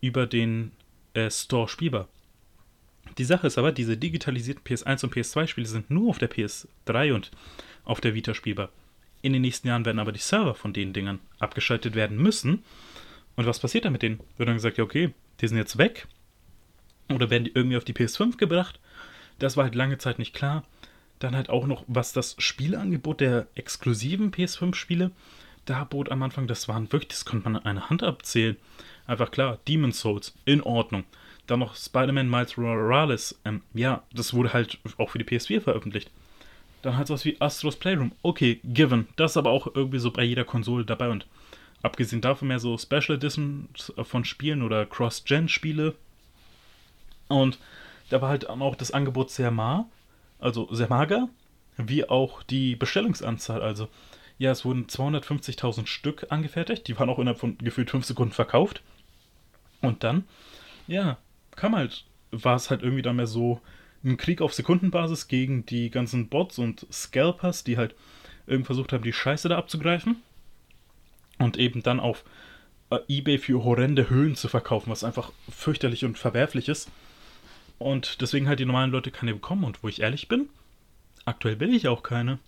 über 0.00 0.26
den 0.26 0.72
äh, 1.14 1.30
Store 1.30 1.68
spielbar. 1.68 2.08
Die 3.18 3.24
Sache 3.24 3.46
ist 3.46 3.58
aber, 3.58 3.72
diese 3.72 3.96
digitalisierten 3.96 4.64
PS1 4.64 5.04
und 5.04 5.14
PS2-Spiele 5.14 5.66
sind 5.66 5.90
nur 5.90 6.10
auf 6.10 6.18
der 6.18 6.30
PS3 6.30 7.14
und 7.14 7.30
auf 7.84 8.00
der 8.00 8.14
Vita 8.14 8.34
spielbar. 8.34 8.70
In 9.20 9.32
den 9.32 9.42
nächsten 9.42 9.68
Jahren 9.68 9.84
werden 9.84 9.98
aber 9.98 10.12
die 10.12 10.18
Server 10.18 10.54
von 10.54 10.72
den 10.72 10.92
Dingern 10.92 11.20
abgeschaltet 11.38 11.94
werden 11.94 12.16
müssen. 12.16 12.62
Und 13.36 13.46
was 13.46 13.60
passiert 13.60 13.84
da 13.84 13.90
mit 13.90 14.02
denen? 14.02 14.20
Wird 14.36 14.48
dann 14.48 14.56
gesagt, 14.56 14.78
ja, 14.78 14.84
okay, 14.84 15.12
die 15.40 15.48
sind 15.48 15.58
jetzt 15.58 15.78
weg. 15.78 16.06
Oder 17.10 17.30
werden 17.30 17.44
die 17.44 17.52
irgendwie 17.54 17.76
auf 17.76 17.84
die 17.84 17.94
PS5 17.94 18.36
gebracht? 18.36 18.78
Das 19.38 19.56
war 19.56 19.64
halt 19.64 19.74
lange 19.74 19.98
Zeit 19.98 20.18
nicht 20.18 20.34
klar. 20.34 20.64
Dann 21.18 21.34
halt 21.34 21.50
auch 21.50 21.66
noch, 21.66 21.84
was 21.86 22.12
das 22.12 22.36
Spielangebot 22.38 23.20
der 23.20 23.46
exklusiven 23.54 24.30
PS5-Spiele, 24.30 25.10
da 25.64 25.84
bot 25.84 26.10
am 26.10 26.22
Anfang, 26.22 26.46
das 26.46 26.68
waren 26.68 26.90
wirklich, 26.92 27.08
das 27.08 27.24
konnte 27.24 27.44
man 27.44 27.56
an 27.56 27.66
einer 27.66 27.90
Hand 27.90 28.02
abzählen. 28.02 28.56
Einfach 29.06 29.30
klar, 29.30 29.58
Demon's 29.66 30.00
Souls, 30.00 30.34
in 30.44 30.62
Ordnung. 30.62 31.04
Dann 31.46 31.60
noch 31.60 31.74
Spider-Man 31.76 32.30
Miles 32.30 32.56
Morales, 32.56 33.38
ähm, 33.44 33.62
ja, 33.74 34.02
das 34.12 34.34
wurde 34.34 34.52
halt 34.52 34.78
auch 34.98 35.10
für 35.10 35.18
die 35.18 35.24
PS4 35.24 35.60
veröffentlicht. 35.60 36.10
Dann 36.82 36.96
halt 36.96 37.08
sowas 37.08 37.24
wie 37.24 37.40
Astros 37.40 37.76
Playroom, 37.76 38.12
okay, 38.22 38.60
given. 38.64 39.08
Das 39.16 39.32
ist 39.32 39.36
aber 39.36 39.50
auch 39.50 39.66
irgendwie 39.74 39.98
so 39.98 40.10
bei 40.10 40.22
jeder 40.22 40.44
Konsole 40.44 40.84
dabei 40.84 41.08
und 41.08 41.26
abgesehen 41.82 42.20
davon 42.20 42.48
mehr 42.48 42.60
so 42.60 42.78
Special 42.78 43.16
Editions 43.16 43.92
von 44.02 44.24
Spielen 44.24 44.62
oder 44.62 44.86
Cross-Gen-Spiele. 44.86 45.94
Und 47.28 47.58
da 48.10 48.22
war 48.22 48.28
halt 48.28 48.48
auch 48.48 48.76
das 48.76 48.92
Angebot 48.92 49.30
sehr 49.30 49.50
mar 49.50 49.86
also 50.38 50.72
sehr 50.72 50.88
mager, 50.88 51.28
wie 51.76 52.08
auch 52.08 52.42
die 52.42 52.76
Bestellungsanzahl. 52.76 53.62
Also, 53.62 53.88
ja, 54.38 54.50
es 54.50 54.64
wurden 54.64 54.86
250.000 54.86 55.86
Stück 55.86 56.26
angefertigt, 56.30 56.86
die 56.86 56.98
waren 56.98 57.10
auch 57.10 57.18
innerhalb 57.18 57.40
von 57.40 57.58
gefühlt 57.58 57.90
5 57.90 58.04
Sekunden 58.04 58.32
verkauft. 58.32 58.82
Und 59.80 60.04
dann, 60.04 60.24
ja, 60.86 61.18
kam 61.56 61.74
halt, 61.76 62.04
war 62.30 62.56
es 62.56 62.70
halt 62.70 62.82
irgendwie 62.82 63.02
dann 63.02 63.16
mehr 63.16 63.26
so 63.26 63.60
ein 64.04 64.16
Krieg 64.16 64.40
auf 64.40 64.54
Sekundenbasis 64.54 65.28
gegen 65.28 65.66
die 65.66 65.90
ganzen 65.90 66.28
Bots 66.28 66.58
und 66.58 66.86
Scalpers, 66.92 67.64
die 67.64 67.76
halt 67.76 67.94
irgendwie 68.46 68.66
versucht 68.66 68.92
haben, 68.92 69.02
die 69.02 69.12
Scheiße 69.12 69.48
da 69.48 69.58
abzugreifen. 69.58 70.22
Und 71.38 71.56
eben 71.56 71.82
dann 71.82 72.00
auf 72.00 72.24
äh, 72.90 72.98
eBay 73.08 73.38
für 73.38 73.62
horrende 73.62 74.10
Höhen 74.10 74.34
zu 74.34 74.48
verkaufen, 74.48 74.90
was 74.90 75.04
einfach 75.04 75.32
fürchterlich 75.48 76.04
und 76.04 76.18
verwerflich 76.18 76.68
ist. 76.68 76.90
Und 77.78 78.20
deswegen 78.20 78.48
halt 78.48 78.60
die 78.60 78.64
normalen 78.64 78.90
Leute 78.90 79.10
keine 79.10 79.34
bekommen. 79.34 79.64
Und 79.64 79.82
wo 79.82 79.88
ich 79.88 80.00
ehrlich 80.00 80.28
bin, 80.28 80.48
aktuell 81.24 81.60
will 81.60 81.74
ich 81.74 81.88
auch 81.88 82.02
keine. 82.02 82.38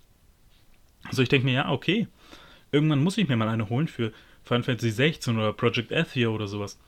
Also 1.05 1.21
ich 1.21 1.29
denke 1.29 1.45
mir, 1.45 1.53
ja, 1.53 1.69
okay, 1.69 2.07
irgendwann 2.71 3.03
muss 3.03 3.17
ich 3.17 3.27
mir 3.27 3.37
mal 3.37 3.49
eine 3.49 3.69
holen 3.69 3.87
für 3.87 4.11
Final 4.43 4.63
Fantasy 4.63 4.91
16 4.91 5.37
oder 5.37 5.53
Project 5.53 5.91
Athia 5.93 6.29
oder 6.29 6.47
sowas. 6.47 6.79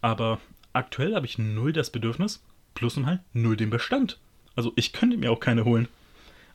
Aber 0.00 0.40
aktuell 0.72 1.14
habe 1.14 1.26
ich 1.26 1.38
null 1.38 1.72
das 1.72 1.90
Bedürfnis, 1.90 2.42
plus 2.74 2.96
und 2.96 3.06
halt 3.06 3.20
null 3.32 3.56
den 3.56 3.70
Bestand. 3.70 4.18
Also 4.54 4.72
ich 4.76 4.92
könnte 4.92 5.16
mir 5.16 5.32
auch 5.32 5.40
keine 5.40 5.64
holen. 5.64 5.88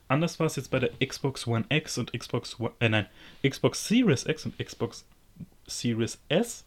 Anders 0.08 0.38
war 0.38 0.46
es 0.46 0.56
jetzt 0.56 0.70
bei 0.70 0.78
der 0.78 0.90
Xbox 1.04 1.46
One 1.46 1.64
X 1.70 1.98
und 1.98 2.12
Xbox 2.12 2.60
One, 2.60 2.72
äh 2.78 2.88
nein, 2.88 3.06
Xbox 3.42 3.88
Series 3.88 4.26
X 4.26 4.44
und 4.44 4.58
Xbox 4.58 5.06
Series 5.66 6.20
S, 6.28 6.64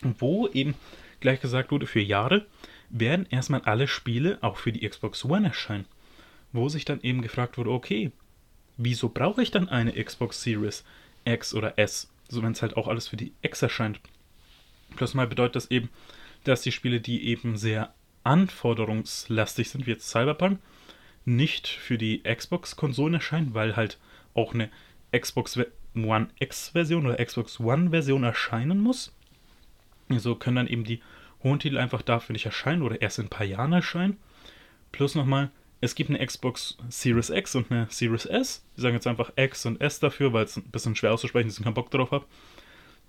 wo 0.00 0.48
eben 0.48 0.74
gleich 1.20 1.40
gesagt 1.40 1.70
wurde, 1.70 1.86
für 1.86 2.00
Jahre 2.00 2.46
werden 2.90 3.26
erstmal 3.30 3.62
alle 3.62 3.88
Spiele 3.88 4.38
auch 4.40 4.56
für 4.56 4.72
die 4.72 4.88
Xbox 4.88 5.24
One 5.24 5.48
erscheinen. 5.48 5.86
Wo 6.52 6.68
sich 6.68 6.84
dann 6.84 7.00
eben 7.02 7.22
gefragt 7.22 7.58
wurde, 7.58 7.70
okay, 7.70 8.12
wieso 8.76 9.08
brauche 9.08 9.42
ich 9.42 9.50
dann 9.50 9.68
eine 9.68 9.92
Xbox 9.92 10.42
Series 10.42 10.84
X 11.24 11.54
oder 11.54 11.78
S? 11.78 12.10
So 12.28 12.42
wenn 12.42 12.52
es 12.52 12.62
halt 12.62 12.76
auch 12.76 12.88
alles 12.88 13.08
für 13.08 13.16
die 13.16 13.32
X 13.42 13.62
erscheint. 13.62 14.00
Plus 14.96 15.14
mal 15.14 15.26
bedeutet 15.26 15.56
das 15.56 15.70
eben, 15.70 15.90
dass 16.44 16.62
die 16.62 16.72
Spiele, 16.72 17.00
die 17.00 17.26
eben 17.26 17.56
sehr 17.56 17.94
anforderungslastig 18.22 19.70
sind, 19.70 19.86
wie 19.86 19.92
jetzt 19.92 20.08
Cyberpunk, 20.08 20.58
nicht 21.24 21.68
für 21.68 21.98
die 21.98 22.22
Xbox-Konsolen 22.22 23.14
erscheinen, 23.14 23.54
weil 23.54 23.76
halt 23.76 23.98
auch 24.34 24.54
eine 24.54 24.70
Xbox 25.12 25.58
One 25.94 26.28
X-Version 26.38 27.06
oder 27.06 27.24
Xbox 27.24 27.60
One-Version 27.60 28.24
erscheinen 28.24 28.80
muss. 28.80 29.12
So 30.10 30.34
können 30.34 30.56
dann 30.56 30.66
eben 30.66 30.84
die 30.84 31.00
hohen 31.44 31.60
Titel 31.60 31.78
einfach 31.78 32.02
dafür 32.02 32.32
nicht 32.32 32.46
erscheinen 32.46 32.82
oder 32.82 33.00
erst 33.00 33.18
in 33.18 33.26
ein 33.26 33.30
paar 33.30 33.46
Jahren 33.46 33.72
erscheinen. 33.72 34.16
Plus 34.90 35.14
nochmal, 35.14 35.50
es 35.80 35.94
gibt 35.94 36.10
eine 36.10 36.24
Xbox 36.24 36.78
Series 36.88 37.30
X 37.30 37.54
und 37.54 37.70
eine 37.70 37.86
Series 37.90 38.26
S. 38.26 38.64
Die 38.76 38.80
sagen 38.80 38.94
jetzt 38.94 39.06
einfach 39.06 39.32
X 39.36 39.66
und 39.66 39.80
S 39.80 40.00
dafür, 40.00 40.32
weil 40.32 40.44
es 40.44 40.56
ein 40.56 40.64
bisschen 40.64 40.96
schwer 40.96 41.12
auszusprechen 41.12 41.48
ist 41.48 41.58
und 41.58 41.64
keinen 41.64 41.74
Bock 41.74 41.90
drauf 41.90 42.10
habe. 42.10 42.24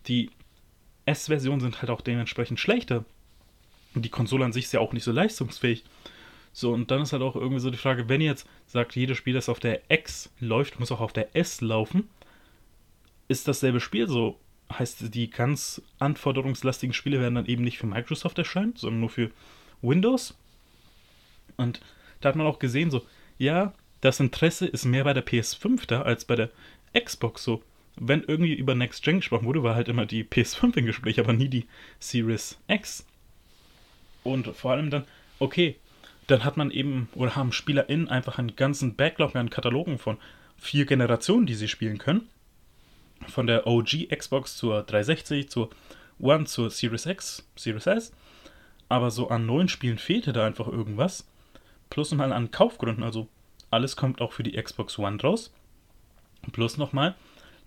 Die 0.08 0.30
S-Versionen 1.06 1.62
sind 1.62 1.82
halt 1.82 1.90
auch 1.90 2.02
dementsprechend 2.02 2.60
schlechter. 2.60 3.06
Und 3.94 4.04
die 4.04 4.10
Konsole 4.10 4.44
an 4.44 4.52
sich 4.52 4.66
ist 4.66 4.74
ja 4.74 4.82
auch 4.82 4.92
nicht 4.92 5.04
so 5.04 5.12
leistungsfähig. 5.12 5.86
So, 6.52 6.74
und 6.74 6.92
dann 6.92 7.02
ist 7.02 7.14
halt 7.14 7.22
auch 7.22 7.36
irgendwie 7.36 7.60
so 7.60 7.70
die 7.70 7.78
Frage, 7.78 8.10
wenn 8.10 8.22
ihr 8.22 8.32
jetzt 8.32 8.48
sagt, 8.68 8.96
jedes 8.96 9.18
Spiel, 9.18 9.34
das 9.34 9.50
auf 9.50 9.60
der 9.60 9.82
X 9.90 10.32
läuft, 10.40 10.80
muss 10.80 10.92
auch 10.92 11.02
auf 11.02 11.14
der 11.14 11.36
S 11.36 11.62
laufen, 11.62 12.10
ist 13.28 13.48
dasselbe 13.48 13.80
Spiel 13.80 14.08
so. 14.08 14.40
Heißt, 14.72 15.14
die 15.14 15.30
ganz 15.30 15.82
anforderungslastigen 16.00 16.94
Spiele 16.94 17.20
werden 17.20 17.36
dann 17.36 17.46
eben 17.46 17.64
nicht 17.64 17.78
für 17.78 17.86
Microsoft 17.86 18.38
erscheinen, 18.38 18.74
sondern 18.76 19.02
nur 19.02 19.10
für 19.10 19.32
Windows. 19.82 20.36
Und 21.58 21.82
da 22.22 22.30
hat 22.30 22.36
man 22.36 22.48
auch 22.48 22.60
gesehen, 22.60 22.90
so, 22.90 23.06
ja, 23.38 23.74
das 24.02 24.20
Interesse 24.20 24.66
ist 24.66 24.86
mehr 24.86 25.04
bei 25.04 25.14
der 25.14 25.26
PS5 25.26 25.88
da 25.88 26.02
als 26.02 26.26
bei 26.26 26.36
der 26.36 26.50
Xbox 26.94 27.44
so. 27.44 27.64
Wenn 27.98 28.24
irgendwie 28.24 28.54
über 28.54 28.76
Next 28.76 29.04
Gen 29.04 29.18
gesprochen 29.18 29.46
wurde, 29.46 29.64
war 29.64 29.76
halt 29.76 29.88
immer 29.88 30.06
die 30.06 30.24
PS5 30.24 30.78
im 30.78 30.86
Gespräch, 30.86 31.20
aber 31.20 31.34
nie 31.34 31.48
die 31.48 31.66
Series 32.00 32.58
X. 32.68 33.06
Und 34.24 34.48
vor 34.56 34.72
allem 34.72 34.90
dann, 34.90 35.06
okay, 35.40 35.78
dann 36.28 36.44
hat 36.44 36.58
man 36.58 36.72
eben, 36.72 37.08
oder 37.16 37.36
haben 37.36 37.52
SpielerInnen 37.52 38.10
einfach 38.10 38.38
einen 38.38 38.56
ganzen 38.56 38.96
Backlog 38.96 39.36
an 39.36 39.50
Katalogen 39.50 39.98
von 39.98 40.18
vier 40.58 40.86
Generationen, 40.86 41.46
die 41.46 41.54
sie 41.54 41.68
spielen 41.68 41.98
können. 41.98 42.28
Von 43.28 43.48
der 43.48 43.68
OG 43.68 44.10
Xbox 44.16 44.58
zur 44.58 44.84
360, 44.84 45.50
zur 45.50 45.70
One, 46.20 46.46
zur 46.46 46.70
Series 46.70 47.06
X, 47.06 47.48
Series 47.56 47.88
S. 47.88 48.12
Aber 48.88 49.12
so 49.12 49.30
an 49.30 49.46
neuen 49.46 49.68
Spielen 49.68 49.98
fehlte 49.98 50.34
da 50.34 50.46
einfach 50.46 50.68
irgendwas. 50.68 51.26
Plus 51.90 52.12
nochmal 52.12 52.34
an 52.34 52.52
Kaufgründen, 52.52 53.04
also 53.04 53.28
alles 53.72 53.96
kommt 53.96 54.22
auch 54.22 54.32
für 54.32 54.44
die 54.44 54.62
Xbox 54.62 54.98
One 55.00 55.22
raus. 55.22 55.52
Plus 56.52 56.78
nochmal, 56.78 57.16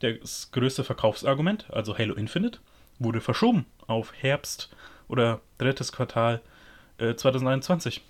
das 0.01 0.51
größte 0.53 0.84
Verkaufsargument, 0.84 1.66
also 1.70 1.96
Halo 1.96 2.14
Infinite, 2.14 2.61
wurde 2.99 3.20
verschoben 3.20 3.66
auf 3.86 4.12
Herbst 4.14 4.70
oder 5.09 5.40
drittes 5.59 5.92
Quartal 5.92 6.40
äh, 6.99 7.14
2021. 7.14 8.03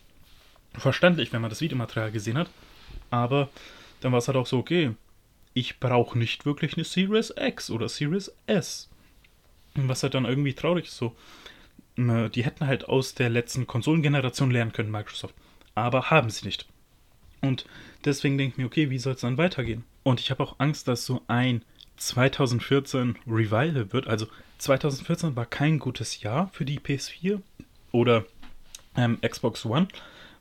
Verständlich, 0.74 1.32
wenn 1.32 1.40
man 1.40 1.50
das 1.50 1.60
Videomaterial 1.60 2.10
gesehen 2.10 2.38
hat. 2.38 2.50
Aber 3.10 3.48
dann 4.00 4.12
war 4.12 4.18
es 4.18 4.28
halt 4.28 4.36
auch 4.36 4.46
so, 4.46 4.58
okay, 4.58 4.94
ich 5.58 5.80
brauche 5.80 6.18
nicht 6.18 6.46
wirklich 6.46 6.74
eine 6.74 6.84
Series 6.84 7.32
X 7.36 7.70
oder 7.70 7.88
Series 7.88 8.32
S. 8.46 8.88
Was 9.74 10.02
halt 10.02 10.14
dann 10.14 10.24
irgendwie 10.24 10.54
traurig 10.54 10.86
ist, 10.86 10.96
so. 10.96 11.14
Die 11.96 12.44
hätten 12.44 12.66
halt 12.66 12.88
aus 12.88 13.14
der 13.14 13.28
letzten 13.28 13.66
Konsolengeneration 13.66 14.52
lernen 14.52 14.72
können, 14.72 14.90
Microsoft 14.90 15.34
aber 15.84 16.10
haben 16.10 16.30
sie 16.30 16.46
nicht. 16.46 16.66
Und 17.40 17.64
deswegen 18.04 18.36
denke 18.36 18.52
ich 18.52 18.58
mir, 18.58 18.66
okay, 18.66 18.90
wie 18.90 18.98
soll 18.98 19.14
es 19.14 19.20
dann 19.20 19.38
weitergehen? 19.38 19.84
Und 20.02 20.20
ich 20.20 20.30
habe 20.30 20.42
auch 20.42 20.56
Angst, 20.58 20.88
dass 20.88 21.04
so 21.04 21.22
ein 21.28 21.62
2014 21.96 23.16
Revival 23.26 23.92
wird. 23.92 24.08
Also 24.08 24.26
2014 24.58 25.36
war 25.36 25.46
kein 25.46 25.78
gutes 25.78 26.20
Jahr 26.20 26.48
für 26.48 26.64
die 26.64 26.80
PS4 26.80 27.40
oder 27.92 28.24
ähm, 28.96 29.18
Xbox 29.20 29.64
One, 29.64 29.88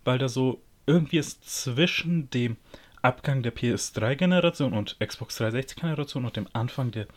weil 0.04 0.18
da 0.18 0.28
so 0.28 0.62
irgendwie 0.86 1.18
es 1.18 1.40
zwischen 1.42 2.30
dem 2.32 2.58
Abgang 3.02 3.44
der 3.44 3.56
PS3-Generation 3.56 4.74
und 4.74 4.98
Xbox 5.00 5.40
360-Generation 5.40 6.26
und 6.26 6.36
dem 6.36 6.48
Anfang 6.54 6.92
der 6.92 7.08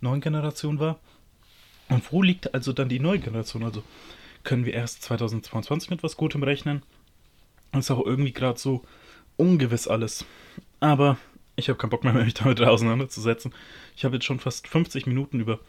neuen 0.00 0.20
Generation 0.20 0.78
war. 0.78 0.98
Und 1.88 2.12
wo 2.12 2.22
liegt 2.22 2.54
also 2.54 2.72
dann 2.72 2.88
die 2.88 3.00
neue 3.00 3.18
Generation? 3.18 3.64
Also 3.64 3.82
können 4.44 4.64
wir 4.64 4.74
erst 4.74 5.02
2022 5.02 5.90
mit 5.90 6.02
was 6.02 6.16
Gutem 6.16 6.42
rechnen? 6.42 6.82
Ist 7.72 7.90
auch 7.90 8.04
irgendwie 8.04 8.32
gerade 8.32 8.58
so 8.58 8.84
ungewiss 9.36 9.88
alles. 9.88 10.24
Aber 10.78 11.18
ich 11.56 11.68
habe 11.68 11.78
keinen 11.78 11.90
Bock 11.90 12.04
mehr, 12.04 12.12
mich 12.24 12.34
damit 12.34 12.60
auseinanderzusetzen. 12.60 13.52
Ich 13.96 14.04
habe 14.04 14.16
jetzt 14.16 14.24
schon 14.24 14.40
fast 14.40 14.68
50 14.68 15.06
Minuten 15.06 15.40
über 15.40 15.60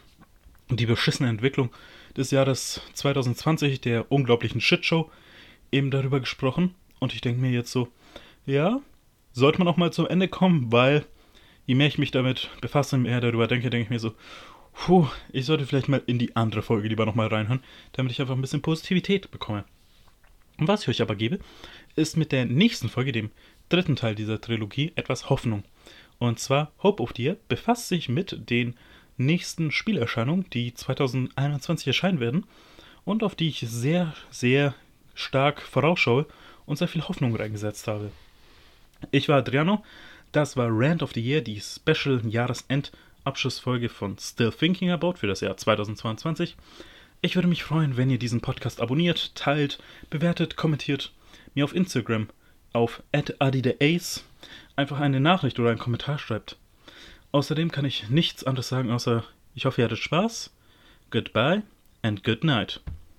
die 0.69 0.85
beschissene 0.85 1.29
Entwicklung 1.29 1.69
des 2.15 2.31
Jahres 2.31 2.81
2020, 2.93 3.81
der 3.81 4.11
unglaublichen 4.11 4.61
Shitshow, 4.61 5.09
eben 5.71 5.91
darüber 5.91 6.19
gesprochen. 6.19 6.75
Und 6.99 7.13
ich 7.13 7.21
denke 7.21 7.41
mir 7.41 7.51
jetzt 7.51 7.71
so, 7.71 7.89
ja, 8.45 8.79
sollte 9.33 9.59
man 9.59 9.67
auch 9.67 9.77
mal 9.77 9.93
zum 9.93 10.07
Ende 10.07 10.27
kommen, 10.27 10.71
weil 10.71 11.05
je 11.65 11.75
mehr 11.75 11.87
ich 11.87 11.97
mich 11.97 12.11
damit 12.11 12.49
befasse, 12.61 12.97
mehr 12.97 13.21
darüber 13.21 13.47
denke, 13.47 13.69
denke 13.69 13.85
ich 13.85 13.89
mir 13.89 13.99
so, 13.99 14.13
puh, 14.73 15.07
ich 15.31 15.45
sollte 15.45 15.65
vielleicht 15.65 15.89
mal 15.89 16.01
in 16.05 16.19
die 16.19 16.35
andere 16.35 16.61
Folge 16.61 16.87
lieber 16.87 17.05
nochmal 17.05 17.27
reinhören, 17.27 17.63
damit 17.93 18.11
ich 18.11 18.21
einfach 18.21 18.35
ein 18.35 18.41
bisschen 18.41 18.61
Positivität 18.61 19.31
bekomme. 19.31 19.65
Was 20.57 20.83
ich 20.83 20.89
euch 20.89 21.01
aber 21.01 21.15
gebe, 21.15 21.39
ist 21.95 22.17
mit 22.17 22.31
der 22.31 22.45
nächsten 22.45 22.89
Folge, 22.89 23.11
dem 23.11 23.31
dritten 23.69 23.95
Teil 23.95 24.15
dieser 24.15 24.39
Trilogie, 24.39 24.91
etwas 24.95 25.29
Hoffnung. 25.29 25.63
Und 26.19 26.39
zwar 26.39 26.71
Hope 26.83 27.01
of 27.01 27.13
Dear 27.13 27.35
befasst 27.47 27.87
sich 27.87 28.09
mit 28.09 28.49
den 28.49 28.75
nächsten 29.17 29.71
Spielerscheinungen, 29.71 30.45
die 30.51 30.73
2021 30.73 31.87
erscheinen 31.87 32.19
werden 32.19 32.45
und 33.05 33.23
auf 33.23 33.35
die 33.35 33.49
ich 33.49 33.61
sehr, 33.61 34.13
sehr 34.29 34.75
stark 35.15 35.61
vorausschaue 35.61 36.27
und 36.65 36.77
sehr 36.77 36.87
viel 36.87 37.07
Hoffnung 37.07 37.35
reingesetzt 37.35 37.87
habe. 37.87 38.11
Ich 39.09 39.27
war 39.27 39.39
Adriano, 39.39 39.83
das 40.31 40.55
war 40.55 40.67
Rand 40.69 41.01
of 41.01 41.13
the 41.13 41.21
Year, 41.21 41.41
die 41.41 41.59
Special 41.59 42.21
Jahresend-Abschlussfolge 42.23 43.89
von 43.89 44.17
Still 44.19 44.51
Thinking 44.51 44.91
About 44.91 45.13
für 45.13 45.27
das 45.27 45.41
Jahr 45.41 45.57
2022. 45.57 46.55
Ich 47.21 47.35
würde 47.35 47.47
mich 47.47 47.63
freuen, 47.63 47.97
wenn 47.97 48.09
ihr 48.09 48.19
diesen 48.19 48.41
Podcast 48.41 48.81
abonniert, 48.81 49.35
teilt, 49.35 49.79
bewertet, 50.09 50.55
kommentiert, 50.55 51.11
mir 51.53 51.65
auf 51.65 51.75
Instagram 51.75 52.29
auf 52.73 53.03
@adidace 53.11 54.23
einfach 54.75 54.99
eine 54.99 55.19
Nachricht 55.19 55.59
oder 55.59 55.69
einen 55.69 55.79
Kommentar 55.79 56.17
schreibt. 56.17 56.57
Außerdem 57.31 57.71
kann 57.71 57.85
ich 57.85 58.09
nichts 58.09 58.43
anderes 58.43 58.69
sagen, 58.69 58.91
außer 58.91 59.23
ich 59.55 59.65
hoffe, 59.65 59.81
ihr 59.81 59.85
hattet 59.85 59.99
Spaß. 59.99 60.51
Goodbye 61.09 61.63
and 62.01 62.23
good 62.23 62.43
night. 62.43 62.81